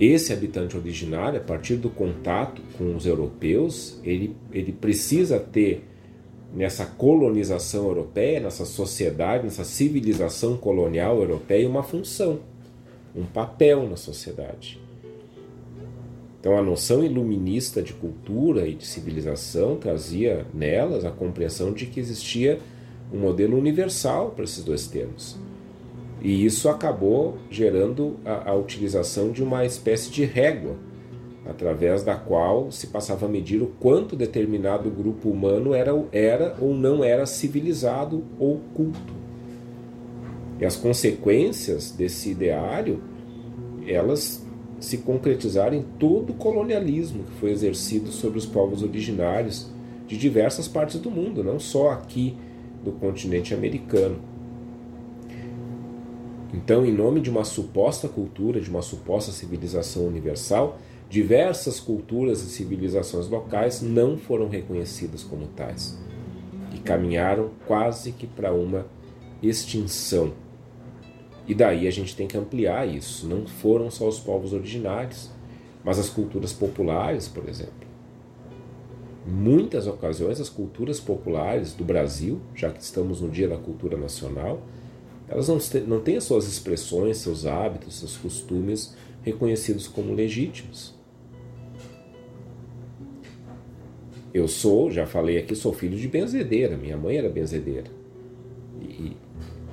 Esse 0.00 0.32
habitante 0.32 0.76
originário, 0.76 1.38
a 1.38 1.42
partir 1.42 1.76
do 1.76 1.90
contato 1.90 2.62
com 2.76 2.96
os 2.96 3.06
europeus, 3.06 4.00
ele, 4.02 4.34
ele 4.52 4.72
precisa 4.72 5.38
ter 5.38 5.91
nessa 6.54 6.84
colonização 6.84 7.86
europeia, 7.86 8.40
nessa 8.40 8.64
sociedade, 8.64 9.44
nessa 9.44 9.64
civilização 9.64 10.56
colonial 10.56 11.18
europeia, 11.20 11.68
uma 11.68 11.82
função, 11.82 12.40
um 13.16 13.24
papel 13.24 13.88
na 13.88 13.96
sociedade. 13.96 14.80
Então, 16.38 16.58
a 16.58 16.62
noção 16.62 17.04
iluminista 17.04 17.80
de 17.80 17.92
cultura 17.92 18.66
e 18.66 18.74
de 18.74 18.84
civilização 18.84 19.76
trazia 19.76 20.44
nelas 20.52 21.04
a 21.04 21.10
compreensão 21.10 21.72
de 21.72 21.86
que 21.86 22.00
existia 22.00 22.58
um 23.12 23.18
modelo 23.18 23.56
universal 23.56 24.30
para 24.30 24.44
esses 24.44 24.64
dois 24.64 24.86
termos. 24.86 25.38
E 26.20 26.44
isso 26.44 26.68
acabou 26.68 27.38
gerando 27.50 28.16
a, 28.24 28.50
a 28.50 28.54
utilização 28.54 29.30
de 29.30 29.42
uma 29.42 29.64
espécie 29.64 30.10
de 30.10 30.24
régua 30.24 30.76
através 31.44 32.02
da 32.02 32.14
qual 32.14 32.70
se 32.70 32.86
passava 32.86 33.26
a 33.26 33.28
medir 33.28 33.62
o 33.62 33.66
quanto 33.80 34.14
determinado 34.14 34.90
grupo 34.90 35.28
humano 35.28 35.74
era, 35.74 35.92
era 36.12 36.56
ou 36.60 36.74
não 36.74 37.02
era 37.02 37.26
civilizado 37.26 38.24
ou 38.38 38.60
culto. 38.74 39.22
E 40.60 40.64
as 40.64 40.76
consequências 40.76 41.90
desse 41.90 42.30
ideário, 42.30 43.02
elas 43.86 44.46
se 44.78 44.98
concretizaram 44.98 45.76
em 45.76 45.82
todo 45.82 46.30
o 46.30 46.34
colonialismo 46.34 47.24
que 47.24 47.32
foi 47.32 47.50
exercido 47.50 48.10
sobre 48.12 48.38
os 48.38 48.46
povos 48.46 48.82
originários 48.82 49.70
de 50.06 50.16
diversas 50.16 50.68
partes 50.68 51.00
do 51.00 51.10
mundo, 51.10 51.42
não 51.42 51.58
só 51.58 51.90
aqui 51.90 52.36
do 52.84 52.92
continente 52.92 53.54
americano. 53.54 54.18
Então, 56.52 56.84
em 56.84 56.92
nome 56.92 57.20
de 57.20 57.30
uma 57.30 57.44
suposta 57.44 58.08
cultura, 58.08 58.60
de 58.60 58.68
uma 58.68 58.82
suposta 58.82 59.32
civilização 59.32 60.06
universal, 60.06 60.78
Diversas 61.12 61.78
culturas 61.78 62.40
e 62.40 62.46
civilizações 62.46 63.28
locais 63.28 63.82
não 63.82 64.16
foram 64.16 64.48
reconhecidas 64.48 65.22
como 65.22 65.46
tais 65.46 65.94
e 66.74 66.78
caminharam 66.78 67.50
quase 67.66 68.12
que 68.12 68.26
para 68.26 68.54
uma 68.54 68.86
extinção. 69.42 70.32
E 71.46 71.54
daí 71.54 71.86
a 71.86 71.90
gente 71.90 72.16
tem 72.16 72.26
que 72.26 72.38
ampliar 72.38 72.88
isso. 72.88 73.28
Não 73.28 73.46
foram 73.46 73.90
só 73.90 74.08
os 74.08 74.18
povos 74.18 74.54
originários, 74.54 75.28
mas 75.84 75.98
as 75.98 76.08
culturas 76.08 76.54
populares, 76.54 77.28
por 77.28 77.46
exemplo. 77.46 77.86
Em 79.28 79.32
muitas 79.32 79.86
ocasiões, 79.86 80.40
as 80.40 80.48
culturas 80.48 80.98
populares 80.98 81.74
do 81.74 81.84
Brasil, 81.84 82.40
já 82.54 82.70
que 82.70 82.80
estamos 82.80 83.20
no 83.20 83.28
Dia 83.28 83.48
da 83.48 83.58
Cultura 83.58 83.98
Nacional, 83.98 84.62
elas 85.28 85.46
não, 85.86 86.00
têm 86.00 86.16
as 86.16 86.24
suas 86.24 86.48
expressões, 86.48 87.18
seus 87.18 87.44
hábitos, 87.44 87.98
seus 87.98 88.16
costumes 88.16 88.94
reconhecidos 89.22 89.86
como 89.86 90.14
legítimos. 90.14 90.91
Eu 94.34 94.48
sou, 94.48 94.90
já 94.90 95.06
falei 95.06 95.38
aqui, 95.38 95.54
sou 95.54 95.72
filho 95.74 95.96
de 95.96 96.08
benzedeira, 96.08 96.76
minha 96.76 96.96
mãe 96.96 97.16
era 97.16 97.28
benzedeira. 97.28 97.90
E 98.80 99.12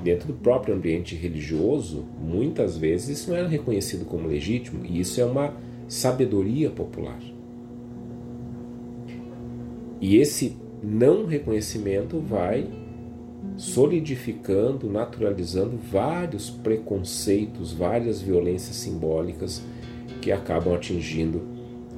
dentro 0.04 0.28
do 0.28 0.34
próprio 0.34 0.76
ambiente 0.76 1.16
religioso, 1.16 2.06
muitas 2.20 2.78
vezes 2.78 3.20
isso 3.20 3.30
não 3.30 3.38
era 3.38 3.48
reconhecido 3.48 4.06
como 4.06 4.28
legítimo, 4.28 4.86
e 4.86 5.00
isso 5.00 5.22
é 5.22 5.26
uma 5.26 5.54
sabedoria 5.88 6.70
popular. 6.70 7.20
E 10.02 10.18
esse 10.18 10.58
não 10.84 11.26
reconhecimento 11.26 12.20
vai 12.20 12.68
solidificando, 13.56 14.90
naturalizando 14.90 15.78
vários 15.78 16.50
preconceitos, 16.50 17.74
várias 17.74 18.22
violências 18.22 18.76
simbólicas 18.76 19.62
que 20.22 20.32
acabam 20.32 20.74
atingindo 20.74 21.42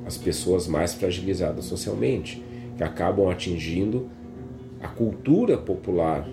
as 0.05 0.18
pessoas 0.18 0.68
mais 0.68 0.93
fragilizadas 0.93 1.66
socialmente 1.66 2.43
que 2.82 2.84
acabam 2.84 3.29
atingindo 3.29 4.09
a 4.82 4.88
cultura 4.88 5.55
popular 5.55 6.27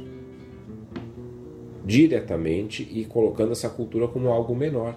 diretamente 1.85 2.89
e 2.91 3.05
colocando 3.05 3.53
essa 3.53 3.69
cultura 3.69 4.09
como 4.09 4.29
algo 4.29 4.57
menor. 4.57 4.97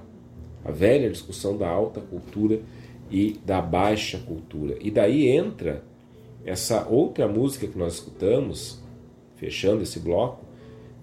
A 0.64 0.72
velha 0.72 1.10
discussão 1.10 1.58
da 1.58 1.68
alta 1.68 2.00
cultura 2.00 2.62
e 3.10 3.38
da 3.46 3.62
baixa 3.62 4.18
cultura. 4.20 4.78
E 4.80 4.90
daí 4.90 5.28
entra 5.28 5.84
essa 6.46 6.88
outra 6.88 7.28
música 7.28 7.68
que 7.68 7.78
nós 7.78 7.96
escutamos, 7.96 8.82
fechando 9.36 9.84
esse 9.84 10.00
bloco, 10.00 10.46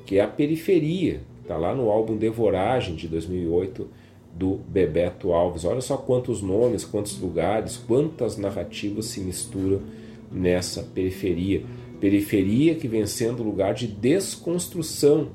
que 0.06 0.18
é 0.18 0.22
a 0.22 0.28
Periferia, 0.28 1.20
está 1.42 1.58
lá 1.58 1.74
no 1.74 1.90
álbum 1.90 2.16
Devoragem 2.16 2.94
de 2.94 3.06
2008 3.06 3.86
do 4.34 4.54
Bebeto 4.66 5.32
Alves. 5.32 5.66
Olha 5.66 5.82
só 5.82 5.98
quantos 5.98 6.40
nomes, 6.40 6.86
quantos 6.86 7.20
lugares, 7.20 7.76
quantas 7.76 8.38
narrativas 8.38 9.06
se 9.06 9.20
misturam 9.20 9.82
nessa 10.30 10.82
periferia. 10.82 11.62
Periferia 12.00 12.74
que 12.74 12.86
vem 12.86 13.06
sendo 13.06 13.42
lugar 13.42 13.74
de 13.74 13.86
desconstrução 13.86 15.30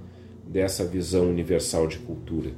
dessa 0.48 0.86
visão 0.86 1.30
universal 1.30 1.88
de 1.88 2.00
cultura. 2.00 2.52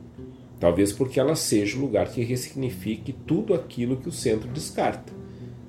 Talvez 0.59 0.91
porque 0.91 1.19
ela 1.19 1.35
seja 1.35 1.77
o 1.77 1.81
lugar 1.81 2.09
que 2.09 2.23
ressignifique 2.23 3.13
tudo 3.13 3.53
aquilo 3.53 3.97
que 3.97 4.09
o 4.09 4.11
centro 4.11 4.47
descarta. 4.49 5.11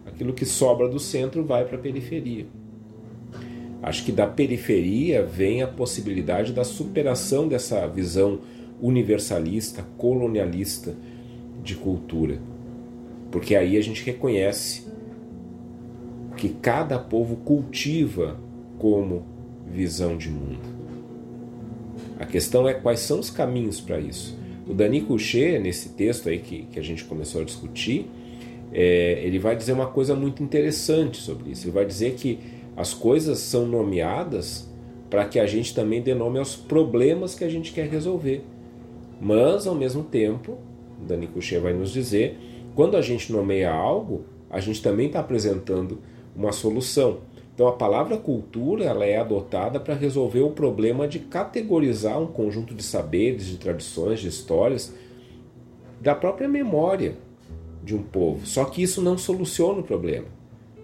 Aquilo 0.06 0.32
que 0.32 0.44
sobra 0.44 0.88
do 0.88 0.98
centro 0.98 1.44
vai 1.44 1.64
para 1.64 1.76
a 1.76 1.80
periferia. 1.80 2.46
Acho 3.82 4.04
que 4.04 4.12
da 4.12 4.26
periferia 4.26 5.22
vem 5.22 5.62
a 5.62 5.66
possibilidade 5.66 6.52
da 6.52 6.64
superação 6.64 7.46
dessa 7.46 7.86
visão 7.86 8.40
universalista, 8.80 9.84
colonialista 9.96 10.96
de 11.62 11.74
cultura. 11.74 12.40
Porque 13.30 13.54
aí 13.54 13.76
a 13.76 13.82
gente 13.82 14.02
reconhece 14.04 14.85
que 16.36 16.50
cada 16.50 16.98
povo 16.98 17.36
cultiva 17.36 18.38
como 18.78 19.24
visão 19.66 20.16
de 20.16 20.28
mundo. 20.28 20.76
A 22.18 22.24
questão 22.24 22.68
é 22.68 22.74
quais 22.74 23.00
são 23.00 23.18
os 23.18 23.30
caminhos 23.30 23.80
para 23.80 23.98
isso. 23.98 24.38
O 24.66 24.74
Dani 24.74 25.00
Coucher, 25.00 25.60
nesse 25.60 25.90
texto 25.90 26.28
aí 26.28 26.38
que, 26.38 26.62
que 26.72 26.78
a 26.78 26.82
gente 26.82 27.04
começou 27.04 27.40
a 27.40 27.44
discutir, 27.44 28.10
é, 28.72 29.20
ele 29.22 29.38
vai 29.38 29.56
dizer 29.56 29.72
uma 29.72 29.86
coisa 29.86 30.14
muito 30.14 30.42
interessante 30.42 31.20
sobre 31.20 31.50
isso. 31.50 31.64
Ele 31.64 31.72
vai 31.72 31.84
dizer 31.84 32.14
que 32.14 32.38
as 32.76 32.92
coisas 32.92 33.38
são 33.38 33.66
nomeadas 33.66 34.68
para 35.08 35.24
que 35.24 35.38
a 35.38 35.46
gente 35.46 35.74
também 35.74 36.02
dê 36.02 36.14
nome 36.14 36.38
aos 36.38 36.56
problemas 36.56 37.34
que 37.34 37.44
a 37.44 37.48
gente 37.48 37.72
quer 37.72 37.88
resolver. 37.88 38.44
Mas, 39.20 39.66
ao 39.66 39.74
mesmo 39.74 40.02
tempo, 40.02 40.58
Dani 41.06 41.26
Coucher 41.26 41.60
vai 41.60 41.72
nos 41.72 41.92
dizer, 41.92 42.38
quando 42.74 42.96
a 42.96 43.02
gente 43.02 43.32
nomeia 43.32 43.72
algo, 43.72 44.24
a 44.50 44.60
gente 44.60 44.82
também 44.82 45.06
está 45.06 45.20
apresentando 45.20 46.00
uma 46.36 46.52
solução. 46.52 47.18
Então 47.54 47.66
a 47.66 47.72
palavra 47.72 48.18
cultura 48.18 48.84
ela 48.84 49.06
é 49.06 49.16
adotada 49.16 49.80
para 49.80 49.94
resolver 49.94 50.40
o 50.40 50.50
problema 50.50 51.08
de 51.08 51.20
categorizar 51.20 52.20
um 52.20 52.26
conjunto 52.26 52.74
de 52.74 52.82
saberes, 52.82 53.46
de 53.46 53.56
tradições, 53.56 54.20
de 54.20 54.28
histórias 54.28 54.92
da 56.00 56.14
própria 56.14 56.46
memória 56.46 57.16
de 57.82 57.96
um 57.96 58.02
povo. 58.02 58.44
Só 58.46 58.66
que 58.66 58.82
isso 58.82 59.00
não 59.00 59.16
soluciona 59.16 59.80
o 59.80 59.82
problema, 59.82 60.26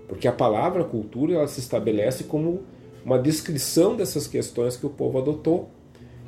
porque 0.09 0.27
a 0.27 0.33
palavra 0.33 0.83
cultura 0.83 1.35
ela 1.35 1.47
se 1.47 1.61
estabelece 1.61 2.25
como 2.25 2.63
uma 3.05 3.19
descrição 3.19 3.95
dessas 3.95 4.27
questões 4.27 4.77
que 4.77 4.87
o 4.87 4.91
povo 4.91 5.19
adotou. 5.19 5.69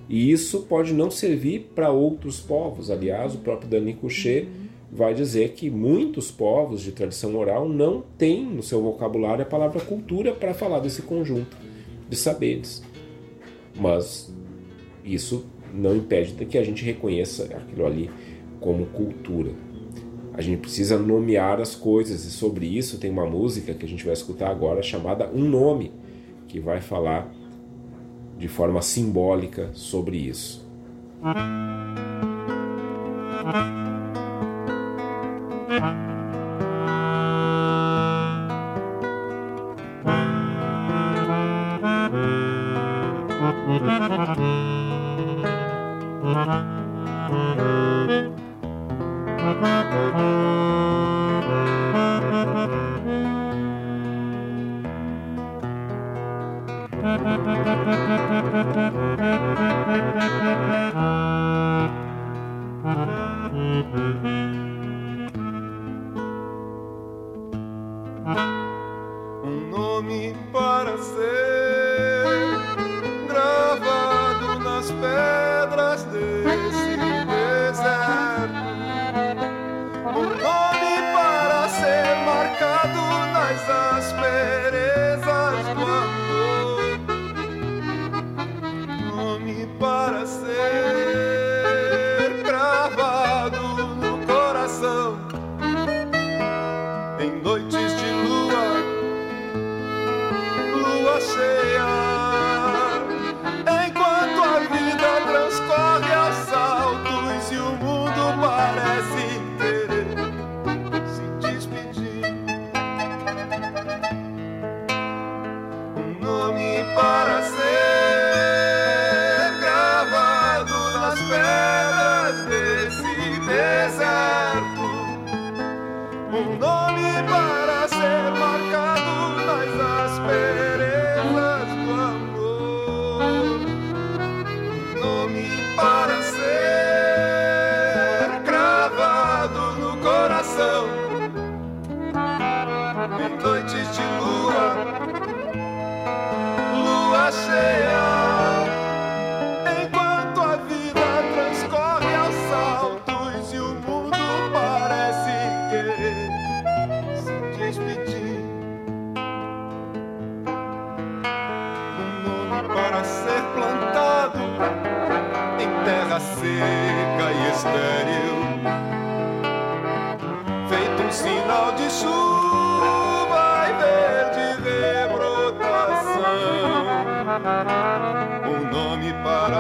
E 0.09 0.31
isso 0.31 0.65
pode 0.65 0.93
não 0.93 1.11
servir 1.11 1.71
para 1.75 1.91
outros 1.91 2.39
povos. 2.39 2.91
Aliás, 2.91 3.35
o 3.35 3.39
próprio 3.39 3.71
Dani 3.71 3.95
Coucher 3.95 4.47
vai 4.91 5.15
dizer 5.15 5.51
que 5.53 5.71
muitos 5.71 6.31
povos 6.31 6.83
de 6.83 6.93
tradição 6.93 7.37
oral 7.37 7.69
não 7.69 8.03
têm 8.17 8.45
no 8.45 8.63
seu 8.63 8.83
vocabulário 8.83 9.43
a 9.43 9.47
palavra 9.47 9.81
cultura 9.81 10.33
para 10.33 10.55
falar 10.55 10.81
desse 10.81 11.03
conjunto. 11.03 11.57
de 12.09 12.17
saberes. 12.17 12.83
Mas 13.75 14.33
isso 15.05 15.47
não 15.73 15.97
impede 15.97 16.33
que 16.47 16.59
a 16.59 16.63
gente 16.63 16.85
reconheça 16.85 17.45
aquilo 17.45 17.87
ali 17.87 18.11
como 18.61 18.87
cultura. 18.87 19.53
A 20.33 20.41
gente 20.41 20.61
precisa 20.61 20.99
nomear 20.99 21.61
as 21.61 21.75
coisas 21.75 22.25
e 22.25 22.31
sobre 22.31 22.67
isso 22.67 22.99
tem 22.99 23.11
uma 23.11 23.27
música 23.27 23.75
que 23.75 23.85
a 23.85 23.89
gente 23.89 24.05
vai 24.05 24.13
escutar 24.13 24.51
agora 24.51 24.83
chamada 24.83 25.31
Um 25.33 25.43
Nome, 25.45 25.93
que 26.49 26.61
vai 26.61 26.81
falar 26.81 27.33
de 28.39 28.49
forma 28.49 28.83
simbólica 28.83 29.71
sobre 29.75 30.17
isso. 30.17 30.65
Um 35.83 36.14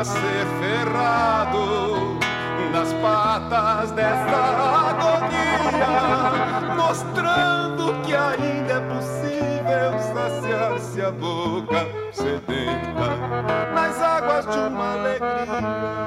ser 0.05 0.47
ferrado 0.61 2.19
nas 2.71 2.93
patas 2.95 3.91
dessa 3.93 4.37
agonia, 4.91 5.91
mostrando 6.77 7.95
que 8.03 8.15
ainda 8.15 8.75
é 8.75 8.81
possível 8.81 9.99
saciar-se 10.13 11.01
a 11.01 11.11
boca 11.11 11.87
sedenta 12.13 13.17
nas 13.75 14.03
águas 14.03 14.47
de 14.47 14.59
uma 14.59 14.93
alegria. 14.93 16.05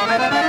Um 0.00 0.47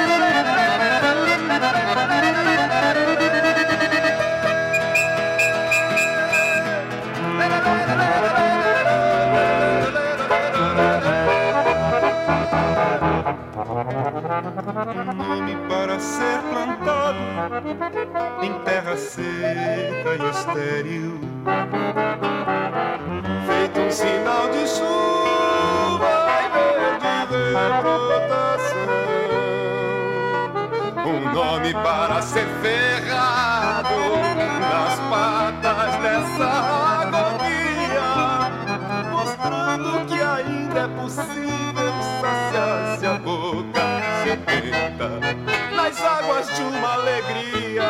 nome 14.61 15.55
para 15.67 15.99
ser 15.99 16.39
plantado 16.49 17.19
em 18.41 18.53
terra 18.65 18.97
seca 18.97 20.15
e 20.15 20.29
estéril, 20.29 21.19
feito 23.47 23.79
um 23.79 23.91
sinal 23.91 24.49
de 24.49 24.67
chuva 24.67 26.09
e 26.43 26.49
verde 26.53 27.37
rebrotação. 27.53 28.79
Um 31.05 31.33
nome 31.33 31.73
para 31.73 32.21
ser 32.21 32.47
ferrado 32.61 33.95
nas 34.59 34.99
patas 35.09 35.38
nas 45.75 46.01
águas 46.01 46.47
de 46.55 46.61
uma 46.61 46.93
alegria, 46.93 47.83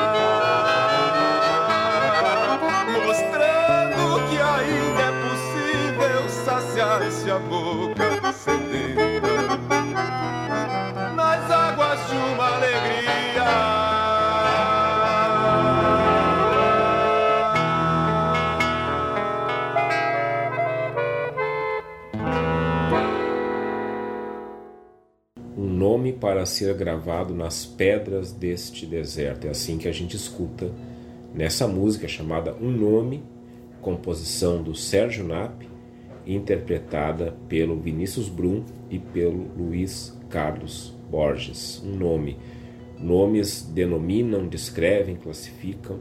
mostrando 3.05 4.29
que 4.29 4.37
ainda 4.39 5.01
é 5.01 5.11
possível 5.27 6.29
saciar-se 6.29 7.31
a 7.31 7.39
boca 7.39 8.31
sedenta 8.33 9.08
para 26.19 26.45
ser 26.45 26.73
gravado 26.75 27.33
nas 27.33 27.65
pedras 27.65 28.31
deste 28.31 28.85
deserto. 28.85 29.47
É 29.47 29.49
assim 29.49 29.77
que 29.77 29.87
a 29.87 29.91
gente 29.91 30.15
escuta 30.15 30.71
nessa 31.33 31.67
música 31.67 32.07
chamada 32.07 32.55
Um 32.61 32.71
Nome, 32.71 33.23
composição 33.81 34.61
do 34.61 34.75
Sérgio 34.75 35.25
Nap, 35.25 35.63
interpretada 36.25 37.35
pelo 37.47 37.79
Vinícius 37.79 38.29
Brum 38.29 38.63
e 38.89 38.99
pelo 38.99 39.47
Luiz 39.57 40.17
Carlos 40.29 40.93
Borges. 41.09 41.81
Um 41.83 41.95
nome. 41.95 42.37
Nomes 42.99 43.61
denominam, 43.61 44.47
descrevem, 44.47 45.15
classificam, 45.15 45.99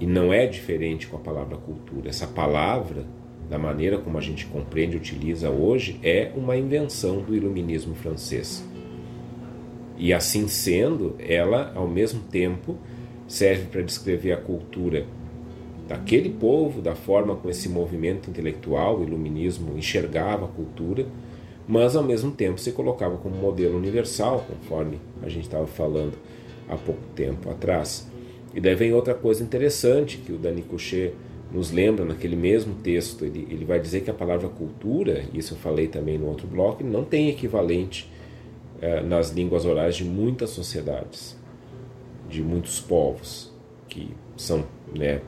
e 0.00 0.06
não 0.06 0.32
é 0.32 0.46
diferente 0.46 1.08
com 1.08 1.16
a 1.16 1.20
palavra 1.20 1.56
cultura. 1.56 2.08
Essa 2.08 2.26
palavra, 2.26 3.04
da 3.50 3.58
maneira 3.58 3.98
como 3.98 4.16
a 4.16 4.20
gente 4.20 4.46
compreende 4.46 4.94
e 4.94 5.00
utiliza 5.00 5.50
hoje, 5.50 5.98
é 6.02 6.30
uma 6.36 6.56
invenção 6.56 7.20
do 7.20 7.34
iluminismo 7.34 7.94
francês. 7.96 8.64
E 9.98 10.12
assim 10.12 10.46
sendo, 10.46 11.16
ela, 11.18 11.72
ao 11.74 11.88
mesmo 11.88 12.20
tempo, 12.30 12.76
serve 13.26 13.64
para 13.66 13.82
descrever 13.82 14.32
a 14.32 14.36
cultura 14.36 15.04
daquele 15.88 16.30
povo, 16.30 16.80
da 16.80 16.94
forma 16.94 17.34
como 17.34 17.50
esse 17.50 17.68
movimento 17.68 18.30
intelectual, 18.30 19.00
o 19.00 19.02
iluminismo, 19.02 19.76
enxergava 19.76 20.44
a 20.44 20.48
cultura, 20.48 21.06
mas 21.66 21.96
ao 21.96 22.02
mesmo 22.02 22.30
tempo 22.30 22.60
se 22.60 22.72
colocava 22.72 23.16
como 23.16 23.34
modelo 23.34 23.76
universal, 23.76 24.46
conforme 24.48 25.00
a 25.22 25.28
gente 25.28 25.44
estava 25.44 25.66
falando 25.66 26.14
há 26.68 26.76
pouco 26.76 27.00
tempo 27.16 27.50
atrás. 27.50 28.06
E 28.54 28.60
daí 28.60 28.74
vem 28.74 28.92
outra 28.92 29.14
coisa 29.14 29.42
interessante 29.42 30.18
que 30.18 30.32
o 30.32 30.38
Dani 30.38 30.62
Couchet 30.62 31.14
nos 31.52 31.70
lembra 31.70 32.04
naquele 32.04 32.36
mesmo 32.36 32.74
texto. 32.76 33.24
Ele, 33.24 33.46
ele 33.50 33.64
vai 33.64 33.80
dizer 33.80 34.02
que 34.02 34.10
a 34.10 34.14
palavra 34.14 34.48
cultura, 34.48 35.24
isso 35.34 35.54
eu 35.54 35.58
falei 35.58 35.88
também 35.88 36.18
no 36.18 36.26
outro 36.26 36.46
bloco, 36.46 36.84
não 36.84 37.04
tem 37.04 37.28
equivalente 37.28 38.08
eh, 38.80 39.00
nas 39.02 39.30
línguas 39.30 39.64
orais 39.64 39.96
de 39.96 40.04
muitas 40.04 40.50
sociedades, 40.50 41.36
de 42.28 42.42
muitos 42.42 42.80
povos 42.80 43.52
que 43.88 44.10
são 44.36 44.64
né, 44.94 45.20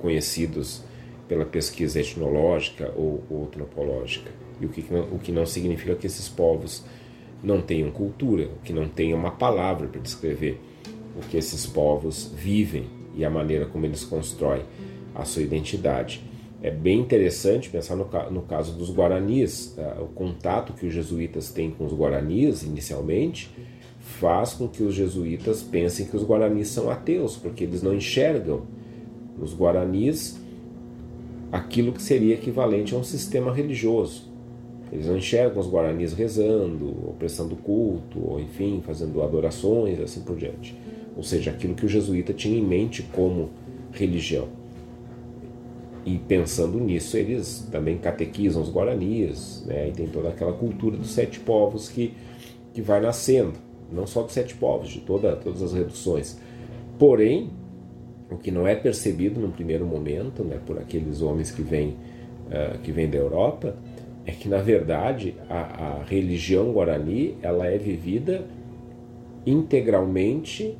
conhecidos 0.00 0.82
pela 1.26 1.44
pesquisa 1.44 2.00
etnológica 2.00 2.92
ou, 2.96 3.22
ou 3.30 3.44
antropológica. 3.44 4.30
E 4.60 4.66
o 4.66 4.68
que, 4.68 4.84
o 5.12 5.18
que 5.18 5.30
não 5.30 5.46
significa 5.46 5.94
que 5.94 6.06
esses 6.06 6.28
povos 6.28 6.84
não 7.42 7.60
tenham 7.60 7.90
cultura, 7.90 8.48
que 8.64 8.72
não 8.72 8.88
tenham 8.88 9.18
uma 9.18 9.30
palavra 9.30 9.86
para 9.86 10.00
descrever 10.00 10.60
o 11.16 11.20
que 11.20 11.36
esses 11.36 11.66
povos 11.66 12.32
vivem 12.34 12.86
e 13.14 13.24
a 13.24 13.30
maneira 13.30 13.66
como 13.66 13.86
eles 13.86 14.04
constroem 14.04 14.62
a 15.14 15.24
sua 15.24 15.42
identidade. 15.42 16.22
É 16.62 16.70
bem 16.70 16.98
interessante 16.98 17.70
pensar 17.70 17.94
no, 17.94 18.08
no 18.30 18.42
caso 18.42 18.72
dos 18.72 18.90
guaranis. 18.90 19.74
Tá? 19.76 19.96
O 20.00 20.08
contato 20.08 20.72
que 20.72 20.86
os 20.86 20.92
jesuítas 20.92 21.50
têm 21.50 21.70
com 21.70 21.84
os 21.84 21.92
guaranis, 21.92 22.62
inicialmente, 22.62 23.50
faz 24.00 24.54
com 24.54 24.66
que 24.66 24.82
os 24.82 24.94
jesuítas 24.94 25.62
pensem 25.62 26.06
que 26.06 26.16
os 26.16 26.24
guaranis 26.24 26.68
são 26.68 26.90
ateus, 26.90 27.36
porque 27.36 27.62
eles 27.62 27.82
não 27.82 27.94
enxergam 27.94 28.62
nos 29.38 29.54
guaranis 29.54 30.40
aquilo 31.52 31.92
que 31.92 32.02
seria 32.02 32.34
equivalente 32.34 32.94
a 32.94 32.98
um 32.98 33.04
sistema 33.04 33.52
religioso. 33.52 34.26
Eles 34.90 35.06
não 35.06 35.16
enxergam 35.16 35.60
os 35.60 35.68
guaranis 35.68 36.12
rezando, 36.12 36.86
ou 36.86 37.14
prestando 37.18 37.54
culto, 37.54 38.18
ou 38.20 38.40
enfim, 38.40 38.82
fazendo 38.84 39.22
adorações, 39.22 40.00
assim 40.00 40.22
por 40.22 40.36
diante. 40.36 40.74
Ou 41.16 41.22
seja, 41.22 41.50
aquilo 41.50 41.74
que 41.74 41.84
o 41.84 41.88
jesuíta 41.88 42.32
tinha 42.32 42.58
em 42.58 42.64
mente 42.64 43.02
como 43.12 43.50
religião. 43.92 44.48
E 46.08 46.16
pensando 46.26 46.80
nisso, 46.80 47.18
eles 47.18 47.68
também 47.70 47.98
catequizam 47.98 48.62
os 48.62 48.70
guaranis, 48.70 49.62
né? 49.66 49.88
e 49.88 49.92
tem 49.92 50.06
toda 50.06 50.30
aquela 50.30 50.54
cultura 50.54 50.96
dos 50.96 51.10
sete 51.10 51.38
povos 51.38 51.90
que, 51.90 52.14
que 52.72 52.80
vai 52.80 52.98
nascendo, 52.98 53.52
não 53.92 54.06
só 54.06 54.22
dos 54.22 54.32
sete 54.32 54.54
povos, 54.54 54.88
de 54.88 55.00
toda, 55.00 55.36
todas 55.36 55.62
as 55.62 55.74
reduções. 55.74 56.40
Porém, 56.98 57.50
o 58.30 58.38
que 58.38 58.50
não 58.50 58.66
é 58.66 58.74
percebido 58.74 59.38
no 59.38 59.50
primeiro 59.50 59.84
momento, 59.84 60.42
né, 60.42 60.58
por 60.64 60.78
aqueles 60.78 61.20
homens 61.20 61.50
que 61.50 61.60
vêm 61.60 61.88
uh, 62.46 62.78
que 62.82 62.90
vêm 62.90 63.10
da 63.10 63.18
Europa, 63.18 63.76
é 64.24 64.32
que 64.32 64.48
na 64.48 64.62
verdade 64.62 65.34
a, 65.46 65.98
a, 66.00 66.04
religião 66.04 66.72
guarani 66.72 67.36
ela 67.42 67.66
é 67.66 67.76
vivida 67.76 68.46
integralmente 69.46 70.74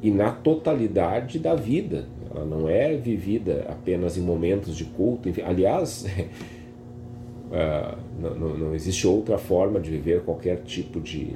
e 0.00 0.12
na 0.12 0.30
totalidade 0.30 1.40
da 1.40 1.56
vida. 1.56 2.06
Ela 2.34 2.44
não 2.44 2.68
é 2.68 2.96
vivida 2.96 3.66
apenas 3.68 4.16
em 4.16 4.22
momentos 4.22 4.76
de 4.76 4.84
culto. 4.84 5.28
Aliás, 5.44 6.06
uh, 7.50 7.98
não, 8.20 8.56
não 8.56 8.74
existe 8.74 9.06
outra 9.06 9.38
forma 9.38 9.78
de 9.80 9.90
viver 9.90 10.22
qualquer 10.22 10.62
tipo 10.62 11.00
de, 11.00 11.32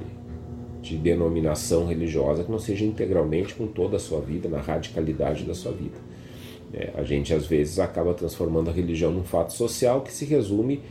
de 0.81 0.97
denominação 0.97 1.85
religiosa 1.85 2.43
que 2.43 2.51
não 2.51 2.59
seja 2.59 2.83
integralmente 2.85 3.53
com 3.53 3.67
toda 3.67 3.97
a 3.97 3.99
sua 3.99 4.21
vida, 4.21 4.49
na 4.49 4.59
radicalidade 4.59 5.43
da 5.43 5.53
sua 5.53 5.71
vida. 5.71 5.97
É, 6.73 6.91
a 6.95 7.03
gente 7.03 7.33
às 7.33 7.45
vezes 7.45 7.79
acaba 7.79 8.13
transformando 8.13 8.69
a 8.69 8.73
religião 8.73 9.11
num 9.11 9.23
fato 9.23 9.53
social 9.53 10.01
que 10.01 10.11
se 10.11 10.25
resume 10.25 10.81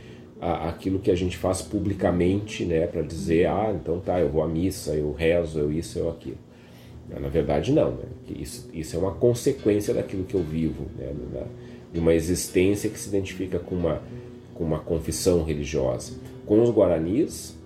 a, 0.41 0.69
aquilo 0.69 0.99
que 0.99 1.11
a 1.11 1.15
gente 1.15 1.37
faz 1.37 1.61
publicamente, 1.61 2.65
né, 2.65 2.87
para 2.87 3.01
dizer, 3.01 3.47
ah, 3.47 3.75
então 3.79 3.99
tá, 3.99 4.19
eu 4.19 4.29
vou 4.29 4.43
à 4.43 4.47
missa, 4.47 4.95
eu 4.95 5.11
rezo, 5.11 5.59
eu 5.59 5.71
isso, 5.71 5.99
eu 5.99 6.09
aquilo. 6.09 6.37
Na 7.09 7.29
verdade, 7.29 7.71
não. 7.71 7.91
Né? 7.91 8.05
Isso, 8.29 8.69
isso 8.73 8.95
é 8.95 8.99
uma 8.99 9.13
consequência 9.13 9.93
daquilo 9.93 10.23
que 10.25 10.35
eu 10.35 10.43
vivo, 10.43 10.85
né? 10.97 11.13
de 11.91 11.99
uma 11.99 12.13
existência 12.13 12.89
que 12.89 12.99
se 12.99 13.07
identifica 13.07 13.59
com 13.59 13.75
uma, 13.75 14.01
com 14.53 14.63
uma 14.63 14.79
confissão 14.79 15.43
religiosa. 15.43 16.13
Com 16.45 16.61
os 16.61 16.69
guaranis, 16.69 17.57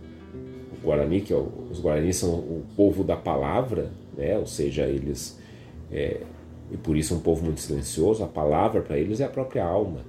Guarani, 0.83 1.21
que 1.21 1.31
é 1.31 1.35
o, 1.35 1.49
os 1.69 1.79
Guaranis 1.79 2.17
são 2.17 2.33
o 2.33 2.63
povo 2.75 3.03
da 3.03 3.15
palavra, 3.15 3.91
né? 4.17 4.37
ou 4.37 4.47
seja, 4.47 4.85
eles, 4.85 5.39
é, 5.91 6.21
e 6.71 6.77
por 6.77 6.97
isso 6.97 7.15
um 7.15 7.19
povo 7.19 7.43
muito 7.43 7.61
silencioso, 7.61 8.23
a 8.23 8.27
palavra 8.27 8.81
para 8.81 8.97
eles 8.97 9.19
é 9.19 9.25
a 9.25 9.29
própria 9.29 9.63
alma. 9.63 10.01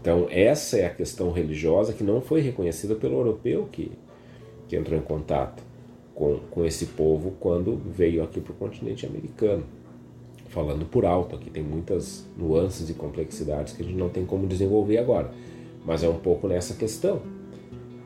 Então, 0.00 0.26
essa 0.30 0.78
é 0.78 0.86
a 0.86 0.90
questão 0.90 1.30
religiosa 1.30 1.92
que 1.92 2.02
não 2.02 2.20
foi 2.20 2.40
reconhecida 2.40 2.94
pelo 2.94 3.18
europeu 3.18 3.68
que, 3.70 3.92
que 4.66 4.76
entrou 4.76 4.98
em 4.98 5.02
contato 5.02 5.62
com, 6.14 6.38
com 6.50 6.64
esse 6.64 6.86
povo 6.86 7.34
quando 7.40 7.76
veio 7.76 8.22
aqui 8.22 8.40
para 8.40 8.52
o 8.52 8.56
continente 8.56 9.06
americano. 9.06 9.64
Falando 10.48 10.84
por 10.86 11.04
alto, 11.04 11.34
aqui 11.34 11.50
tem 11.50 11.62
muitas 11.62 12.24
nuances 12.36 12.88
e 12.88 12.94
complexidades 12.94 13.72
que 13.72 13.82
a 13.82 13.84
gente 13.84 13.98
não 13.98 14.08
tem 14.08 14.24
como 14.24 14.46
desenvolver 14.46 14.98
agora, 14.98 15.32
mas 15.84 16.04
é 16.04 16.08
um 16.08 16.18
pouco 16.18 16.46
nessa 16.46 16.74
questão 16.74 17.22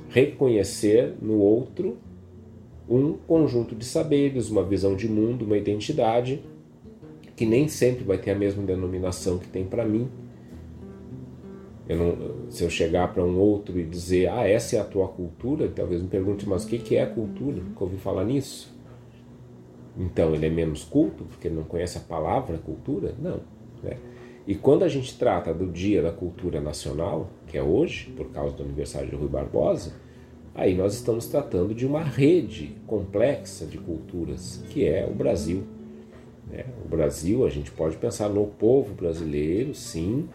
reconhecer 0.09 1.15
no 1.21 1.39
outro 1.39 1.99
um 2.89 3.13
conjunto 3.13 3.75
de 3.75 3.85
saberes, 3.85 4.49
uma 4.49 4.63
visão 4.63 4.97
de 4.97 5.09
mundo, 5.09 5.45
uma 5.45 5.59
identidade 5.59 6.43
que 7.37 7.45
nem 7.45 7.69
sempre 7.69 8.03
vai 8.03 8.19
ter 8.19 8.31
a 8.31 8.35
mesma 8.35 8.63
denominação 8.63 9.39
que 9.39 9.47
tem 9.47 9.65
para 9.65 9.85
mim. 9.85 10.09
Eu 11.89 11.97
não, 11.97 12.51
se 12.51 12.63
eu 12.63 12.69
chegar 12.69 13.13
para 13.15 13.25
um 13.25 13.39
outro 13.39 13.79
e 13.81 13.85
dizer, 13.85 14.29
ah, 14.29 14.47
essa 14.47 14.77
é 14.77 14.79
a 14.79 14.85
tua 14.85 15.09
cultura, 15.09 15.69
talvez 15.75 16.03
me 16.03 16.09
pergunte, 16.09 16.47
mas 16.47 16.65
o 16.65 16.69
que 16.69 16.97
é 16.97 17.03
a 17.03 17.07
cultura? 17.07 17.57
Nunca 17.57 17.85
ouvi 17.85 17.97
falar 17.97 18.25
nisso. 18.25 18.77
Então 19.97 20.35
ele 20.35 20.47
é 20.47 20.51
menos 20.51 20.85
culto 20.85 21.25
porque 21.25 21.49
não 21.49 21.65
conhece 21.65 21.99
a 21.99 22.01
palavra 22.03 22.59
cultura? 22.59 23.15
Não. 23.19 23.41
Né? 23.83 23.97
E 24.47 24.55
quando 24.55 24.83
a 24.83 24.89
gente 24.89 25.19
trata 25.19 25.53
do 25.53 25.67
Dia 25.67 26.03
da 26.03 26.13
Cultura 26.13 26.61
Nacional, 26.61 27.29
que 27.47 27.59
é 27.59 27.63
hoje, 27.63 28.13
por 28.17 28.31
causa 28.31 28.55
do 28.55 28.63
aniversário 28.63 29.11
de 29.11 29.17
Rui 29.17 29.29
Barbosa, 29.29 29.95
aí 30.55 30.75
nós 30.75 30.95
estamos 30.95 31.27
tratando 31.27 31.75
de 31.75 31.87
uma 31.87 32.03
rede 32.03 32.77
complexa 32.87 33.67
de 33.67 33.77
culturas, 33.77 34.63
que 34.71 34.87
é 34.87 35.07
o 35.07 35.15
Brasil. 35.15 35.65
Né? 36.51 36.65
O 36.85 36.89
Brasil, 36.89 37.45
a 37.45 37.51
gente 37.51 37.71
pode 37.71 37.97
pensar 37.97 38.29
no 38.29 38.47
povo 38.47 38.95
brasileiro, 38.95 39.75
sim, 39.75 40.29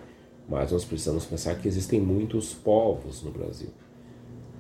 mas 0.47 0.71
nós 0.71 0.83
precisamos 0.83 1.25
pensar 1.25 1.55
que 1.55 1.67
existem 1.67 1.99
muitos 1.99 2.53
povos 2.53 3.21
no 3.23 3.31
Brasil, 3.31 3.69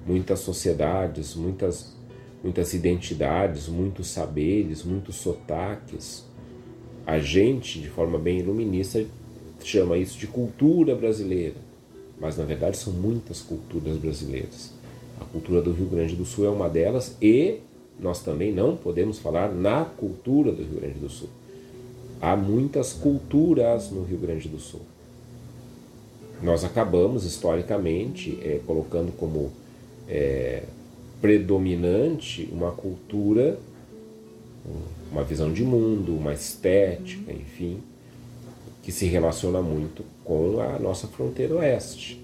muitas 0.05 0.39
sociedades, 0.39 1.35
muitas, 1.35 1.95
muitas 2.43 2.73
identidades, 2.73 3.67
muitos 3.67 4.07
saberes, 4.07 4.83
muitos 4.83 5.15
sotaques. 5.15 6.25
A 7.05 7.19
gente, 7.19 7.79
de 7.79 7.89
forma 7.89 8.17
bem 8.17 8.39
iluminista, 8.39 9.05
chama 9.63 9.97
isso 9.97 10.17
de 10.17 10.27
cultura 10.27 10.95
brasileira, 10.95 11.55
mas 12.19 12.37
na 12.37 12.45
verdade 12.45 12.77
são 12.77 12.93
muitas 12.93 13.41
culturas 13.41 13.97
brasileiras. 13.97 14.71
A 15.19 15.25
cultura 15.25 15.61
do 15.61 15.71
Rio 15.71 15.87
Grande 15.87 16.15
do 16.15 16.25
Sul 16.25 16.45
é 16.45 16.49
uma 16.49 16.69
delas 16.69 17.15
e 17.21 17.59
nós 17.99 18.21
também 18.21 18.51
não 18.51 18.75
podemos 18.75 19.19
falar 19.19 19.53
na 19.53 19.85
cultura 19.85 20.51
do 20.51 20.63
Rio 20.63 20.79
Grande 20.79 20.99
do 20.99 21.09
Sul. 21.09 21.29
Há 22.19 22.35
muitas 22.35 22.93
culturas 22.93 23.91
no 23.91 24.03
Rio 24.03 24.17
Grande 24.17 24.47
do 24.47 24.59
Sul. 24.59 24.81
Nós 26.43 26.65
acabamos 26.65 27.23
historicamente 27.23 28.37
é, 28.43 28.59
colocando 28.67 29.13
como 29.13 29.49
é, 30.09 30.63
predominante 31.21 32.49
uma 32.51 32.71
cultura, 32.71 33.57
uma 35.09 35.23
visão 35.23 35.53
de 35.53 35.63
mundo, 35.63 36.13
uma 36.13 36.33
estética, 36.33 37.31
enfim, 37.31 37.79
que 38.81 38.91
se 38.91 39.05
relaciona 39.05 39.61
muito 39.61 40.03
com 40.25 40.59
a 40.59 40.77
nossa 40.79 41.07
fronteira 41.07 41.55
oeste. 41.55 42.21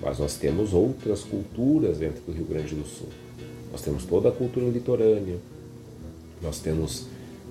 Mas 0.00 0.20
nós 0.20 0.36
temos 0.36 0.72
outras 0.72 1.22
culturas 1.22 1.98
dentro 1.98 2.22
do 2.22 2.32
Rio 2.32 2.44
Grande 2.44 2.76
do 2.76 2.86
Sul. 2.86 3.08
Nós 3.72 3.82
temos 3.82 4.04
toda 4.04 4.28
a 4.28 4.32
cultura 4.32 4.66
litorânea, 4.68 5.38
nós 6.40 6.60
temos 6.60 7.06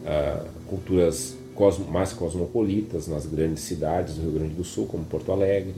ah, 0.05 0.45
culturas 0.65 1.35
cosmo, 1.59 1.91
mais 1.91 2.13
cosmopolitas 2.13 3.05
nas 3.09 3.25
grandes 3.25 3.63
cidades 3.63 4.15
do 4.15 4.21
Rio 4.21 4.31
Grande 4.31 4.53
do 4.53 4.63
Sul, 4.63 4.85
como 4.85 5.03
Porto 5.03 5.29
Alegre. 5.33 5.75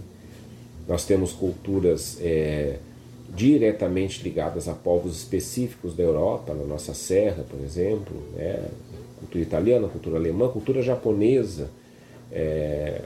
Nós 0.88 1.05
temos 1.05 1.34
culturas 1.34 2.19
é, 2.21 2.77
diretamente 3.36 4.21
ligadas 4.21 4.67
a 4.67 4.73
povos 4.73 5.17
específicos 5.17 5.95
da 5.95 6.03
Europa, 6.03 6.53
na 6.53 6.65
nossa 6.65 6.93
serra, 6.93 7.43
por 7.49 7.59
exemplo, 7.61 8.15
né? 8.36 8.63
cultura 9.17 9.43
italiana, 9.43 9.88
cultura 9.88 10.17
alemã, 10.17 10.49
cultura 10.49 10.84
japonesa 10.84 11.71
é, 12.32 13.01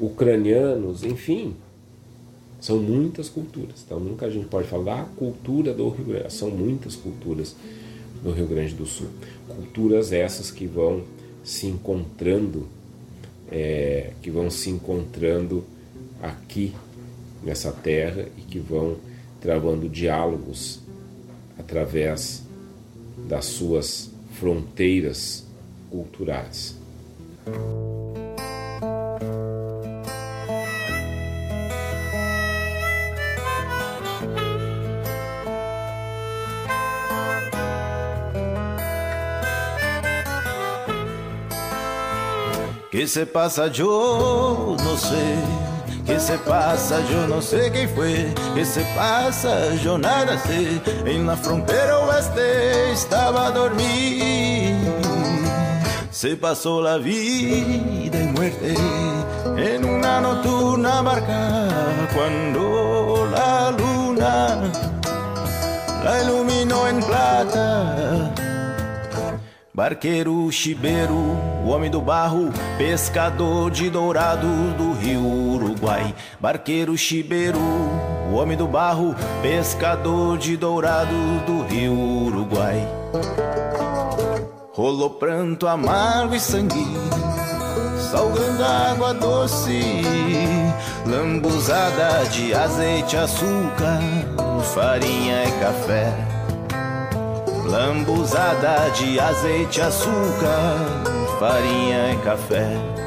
ucranianos, 0.00 1.04
enfim, 1.04 1.54
são 2.58 2.78
muitas 2.78 3.28
culturas. 3.28 3.82
Então 3.84 4.00
nunca 4.00 4.24
a 4.24 4.30
gente 4.30 4.46
pode 4.46 4.66
falar 4.66 5.02
da 5.02 5.04
cultura 5.16 5.74
do 5.74 5.90
Rio 5.90 6.06
Grande, 6.06 6.32
são 6.32 6.48
muitas 6.48 6.96
culturas 6.96 7.54
no 8.22 8.32
Rio 8.32 8.46
Grande 8.46 8.72
do 8.72 8.86
Sul. 8.86 9.08
Culturas 9.46 10.10
essas 10.10 10.50
que 10.50 10.66
vão 10.66 11.02
se 11.44 11.66
encontrando, 11.66 12.66
é, 13.52 14.12
que 14.22 14.30
vão 14.30 14.50
se 14.50 14.70
encontrando 14.70 15.64
aqui 16.22 16.74
nessa 17.42 17.70
terra 17.70 18.26
e 18.36 18.40
que 18.40 18.58
vão 18.58 18.96
travando 19.40 19.88
diálogos 19.88 20.80
através 21.58 22.42
das 23.28 23.44
suas 23.44 24.10
fronteiras 24.32 25.44
culturais. 25.90 26.76
Que 42.94 43.08
se 43.08 43.26
passa, 43.26 43.66
yo 43.66 44.76
no 44.78 44.96
sé. 44.96 45.34
Que 46.06 46.20
se 46.20 46.38
pasa, 46.38 47.00
yo 47.10 47.26
no 47.26 47.42
sé 47.42 47.72
qué 47.72 47.88
fue. 47.88 48.32
Que 48.54 48.64
se 48.64 48.82
pasa, 48.94 49.74
yo 49.82 49.98
nada 49.98 50.38
sé. 50.38 50.80
En 51.04 51.26
la 51.26 51.34
frontera 51.36 51.98
oeste 51.98 52.92
estaba 52.92 53.48
a 53.48 53.50
dormir. 53.50 54.76
Se 56.12 56.36
pasó 56.36 56.80
la 56.80 56.98
vida 56.98 58.22
y 58.22 58.28
muerte 58.28 58.76
en 59.56 59.84
una 59.84 60.20
nocturna 60.20 61.02
barca 61.02 61.68
cuando 62.14 63.28
la 63.28 63.72
luna 63.72 64.70
la 66.04 66.22
iluminó 66.22 66.86
en 66.86 67.00
plata. 67.02 68.43
Barqueiro, 69.76 70.52
chibeiro, 70.52 71.16
homem 71.66 71.90
do 71.90 72.00
barro, 72.00 72.48
pescador 72.78 73.72
de 73.72 73.90
dourado 73.90 74.46
do 74.78 74.92
rio 74.92 75.26
Uruguai. 75.26 76.14
Barqueiro, 76.38 76.96
chibeiro, 76.96 77.58
homem 78.32 78.56
do 78.56 78.68
barro, 78.68 79.16
pescador 79.42 80.38
de 80.38 80.56
dourado 80.56 81.16
do 81.44 81.62
rio 81.64 81.92
Uruguai. 81.92 82.86
Rolou 84.72 85.10
pranto 85.10 85.66
amargo 85.66 86.36
e 86.36 86.40
sangue, 86.40 86.86
salgando 88.12 88.64
água 88.64 89.12
doce, 89.12 90.02
lambuzada 91.04 92.24
de 92.26 92.54
azeite, 92.54 93.16
açúcar, 93.16 93.98
farinha 94.72 95.42
e 95.42 95.50
café. 95.58 96.33
Lambuzada 97.74 98.88
de 98.90 99.18
azeite, 99.18 99.80
açúcar, 99.80 100.78
farinha 101.40 102.12
e 102.12 102.16
café. 102.18 103.03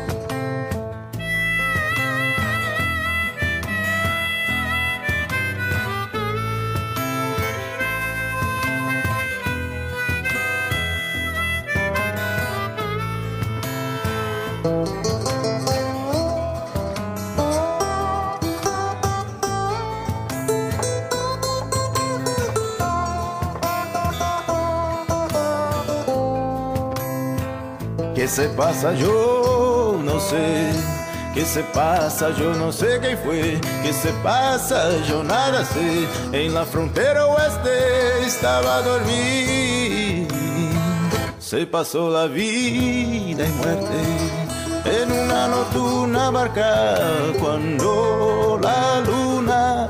Se 28.27 28.49
pasa, 28.49 28.93
yo 28.93 29.99
no 30.03 30.19
sé. 30.19 30.69
Que 31.33 31.45
se 31.45 31.63
pasa, 31.63 32.29
yo 32.37 32.53
no 32.53 32.71
sé 32.71 32.99
qué 33.01 33.15
fue. 33.15 33.59
Que 33.81 33.93
se 33.93 34.11
pasa, 34.21 34.89
yo 35.07 35.23
nada 35.23 35.63
sé. 35.63 36.05
En 36.33 36.53
la 36.53 36.65
frontera 36.65 37.25
oeste 37.25 38.25
estaba 38.25 38.77
a 38.77 38.81
dormir. 38.81 40.27
Se 41.39 41.65
pasó 41.65 42.09
la 42.09 42.27
vida 42.27 43.45
y 43.47 43.51
muerte 43.53 44.01
en 44.85 45.11
una 45.11 45.47
nocturna 45.47 46.29
barca 46.29 46.97
cuando 47.39 48.59
la 48.61 48.99
luna 49.01 49.89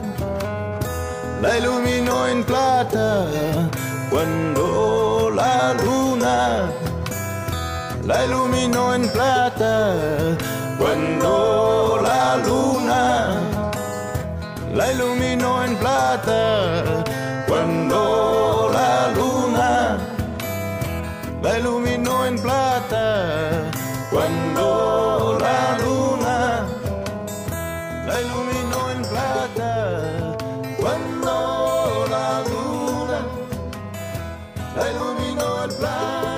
la 1.41 1.57
iluminó 1.57 2.27
en 2.27 2.43
plata. 2.43 3.25
Cuando 4.11 5.31
la 5.35 5.73
luna 5.73 6.71
la 8.07 8.25
iluminó 8.25 8.95
en 8.95 9.09
plata 9.09 9.93
cuando 10.79 11.99
la 12.01 12.37
luna 12.37 13.35
la 14.73 14.93
iluminó 14.93 15.61
en 15.65 15.75
plata 15.75 17.03
cuando 17.49 18.69
la 18.73 19.11
luna 19.11 19.97
la 21.41 21.59
iluminó 21.59 22.25
en 22.25 22.39
plata 22.39 23.71
cuando 24.09 25.37
la 25.41 25.77
luna 25.83 26.65
la 28.07 28.21
iluminó 28.21 28.89
en 28.95 29.01
plata 29.11 30.37
cuando 30.79 32.05
la 32.09 32.41
luna 32.51 33.19
la 34.77 34.91
iluminó 34.91 35.63
en 35.65 35.71
plata 35.75 36.36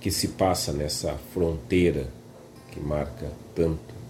que 0.00 0.10
se 0.10 0.28
passa 0.28 0.72
nessa 0.72 1.14
fronteira 1.34 2.08
que 2.70 2.80
marca 2.80 3.30
tanto 3.54 4.00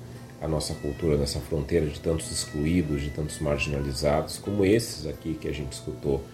a 0.40 0.48
nossa 0.48 0.72
cultura, 0.74 1.16
nessa 1.16 1.40
fronteira 1.40 1.86
de 1.86 2.00
tantos 2.00 2.30
excluídos, 2.30 3.02
de 3.02 3.10
tantos 3.10 3.38
marginalizados, 3.40 4.38
como 4.38 4.64
esses 4.64 5.06
aqui 5.06 5.34
que 5.34 5.48
a 5.48 5.52
gente 5.52 5.72
escutou 5.72 6.24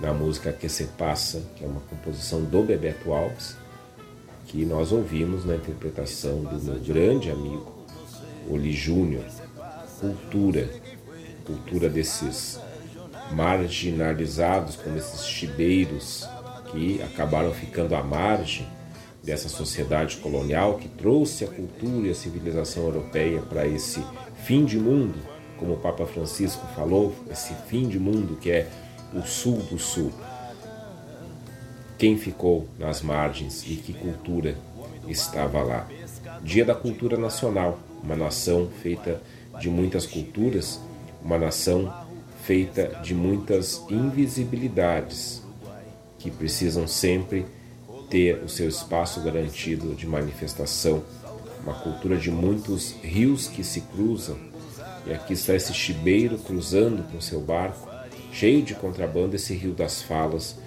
na 0.00 0.12
música 0.12 0.52
Que 0.52 0.68
Se 0.68 0.84
Passa, 0.84 1.42
que 1.56 1.64
é 1.64 1.66
uma 1.66 1.80
composição 1.80 2.44
do 2.44 2.62
Bebeto 2.62 3.12
Alves, 3.12 3.56
que 4.46 4.64
nós 4.64 4.92
ouvimos 4.92 5.44
na 5.44 5.56
interpretação 5.56 6.42
do 6.44 6.62
meu 6.62 6.78
grande 6.80 7.30
amigo 7.30 7.84
Oli 8.48 8.72
Júnior. 8.72 9.24
Cultura, 9.98 10.68
cultura 11.44 11.88
desses 11.88 12.60
marginalizados, 13.32 14.76
como 14.76 14.96
esses 14.96 15.26
chibeiros 15.26 16.28
que 16.70 17.00
acabaram 17.02 17.52
ficando 17.52 17.94
à 17.94 18.02
margem 18.02 18.66
dessa 19.22 19.48
sociedade 19.48 20.16
colonial 20.16 20.78
que 20.78 20.88
trouxe 20.88 21.44
a 21.44 21.48
cultura 21.48 22.08
e 22.08 22.10
a 22.10 22.14
civilização 22.14 22.84
europeia 22.84 23.40
para 23.40 23.66
esse 23.66 24.04
fim 24.44 24.64
de 24.64 24.78
mundo, 24.78 25.18
como 25.58 25.74
o 25.74 25.78
Papa 25.78 26.04
Francisco 26.06 26.66
falou, 26.74 27.14
esse 27.30 27.54
fim 27.68 27.88
de 27.88 27.98
mundo 27.98 28.36
que 28.36 28.50
é 28.50 28.68
o 29.14 29.22
sul 29.22 29.58
do 29.58 29.78
sul. 29.78 30.12
Quem 31.96 32.18
ficou 32.18 32.68
nas 32.78 33.00
margens 33.00 33.62
e 33.64 33.76
que 33.76 33.92
cultura 33.92 34.56
estava 35.06 35.62
lá? 35.62 35.88
Dia 36.42 36.64
da 36.64 36.74
Cultura 36.74 37.16
Nacional, 37.16 37.78
uma 38.02 38.16
nação 38.16 38.68
feita 38.82 39.22
de 39.60 39.70
muitas 39.70 40.04
culturas, 40.04 40.80
uma 41.22 41.38
nação 41.38 41.94
feita 42.42 43.00
de 43.04 43.14
muitas 43.14 43.84
invisibilidades 43.88 45.42
que 46.18 46.28
precisam 46.28 46.88
sempre 46.88 47.46
ter 48.12 48.42
o 48.44 48.48
seu 48.48 48.68
espaço 48.68 49.22
garantido 49.22 49.94
de 49.94 50.06
manifestação, 50.06 51.02
uma 51.64 51.72
cultura 51.72 52.14
de 52.14 52.30
muitos 52.30 52.94
rios 53.02 53.48
que 53.48 53.64
se 53.64 53.80
cruzam. 53.80 54.36
E 55.06 55.14
aqui 55.14 55.32
está 55.32 55.54
esse 55.54 55.72
chibeiro 55.72 56.36
cruzando 56.36 57.02
com 57.10 57.18
seu 57.22 57.40
barco, 57.40 57.88
cheio 58.30 58.60
de 58.60 58.74
contrabando, 58.74 59.34
esse 59.34 59.54
rio 59.54 59.72
das 59.72 60.02
falas 60.02 60.58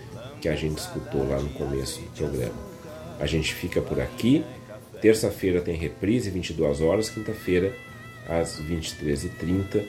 que 0.41 0.49
a 0.49 0.55
gente 0.55 0.79
escutou 0.79 1.23
lá 1.29 1.39
no 1.39 1.51
começo 1.51 2.01
do 2.01 2.07
programa. 2.15 2.55
A 3.19 3.27
gente 3.27 3.53
fica 3.53 3.79
por 3.79 3.99
aqui. 3.99 4.43
Terça-feira 4.99 5.61
tem 5.61 5.75
reprise, 5.75 6.31
22 6.31 6.81
horas. 6.81 7.11
Quinta-feira, 7.11 7.75
às 8.27 8.59
23h30, 8.59 9.85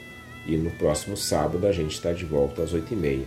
E 0.47 0.59
no 0.59 0.71
próximo 0.73 1.17
sábado 1.17 1.67
a 1.67 1.73
gente 1.73 1.93
está 1.93 2.13
de 2.13 2.27
volta 2.27 2.63
às 2.63 2.75
8h30. 2.75 3.23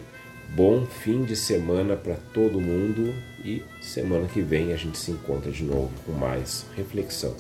Bom 0.49 0.85
fim 0.85 1.23
de 1.23 1.35
semana 1.35 1.95
para 1.95 2.15
todo 2.31 2.61
mundo 2.61 3.11
e 3.44 3.64
semana 3.82 4.28
que 4.28 4.41
vem 4.41 4.74
a 4.74 4.78
gente 4.78 4.98
se 4.98 5.11
encontra 5.11 5.52
de 5.52 5.64
novo 5.64 5.91
com 6.06 6.11
mais 6.11 6.66
reflexão. 6.76 7.36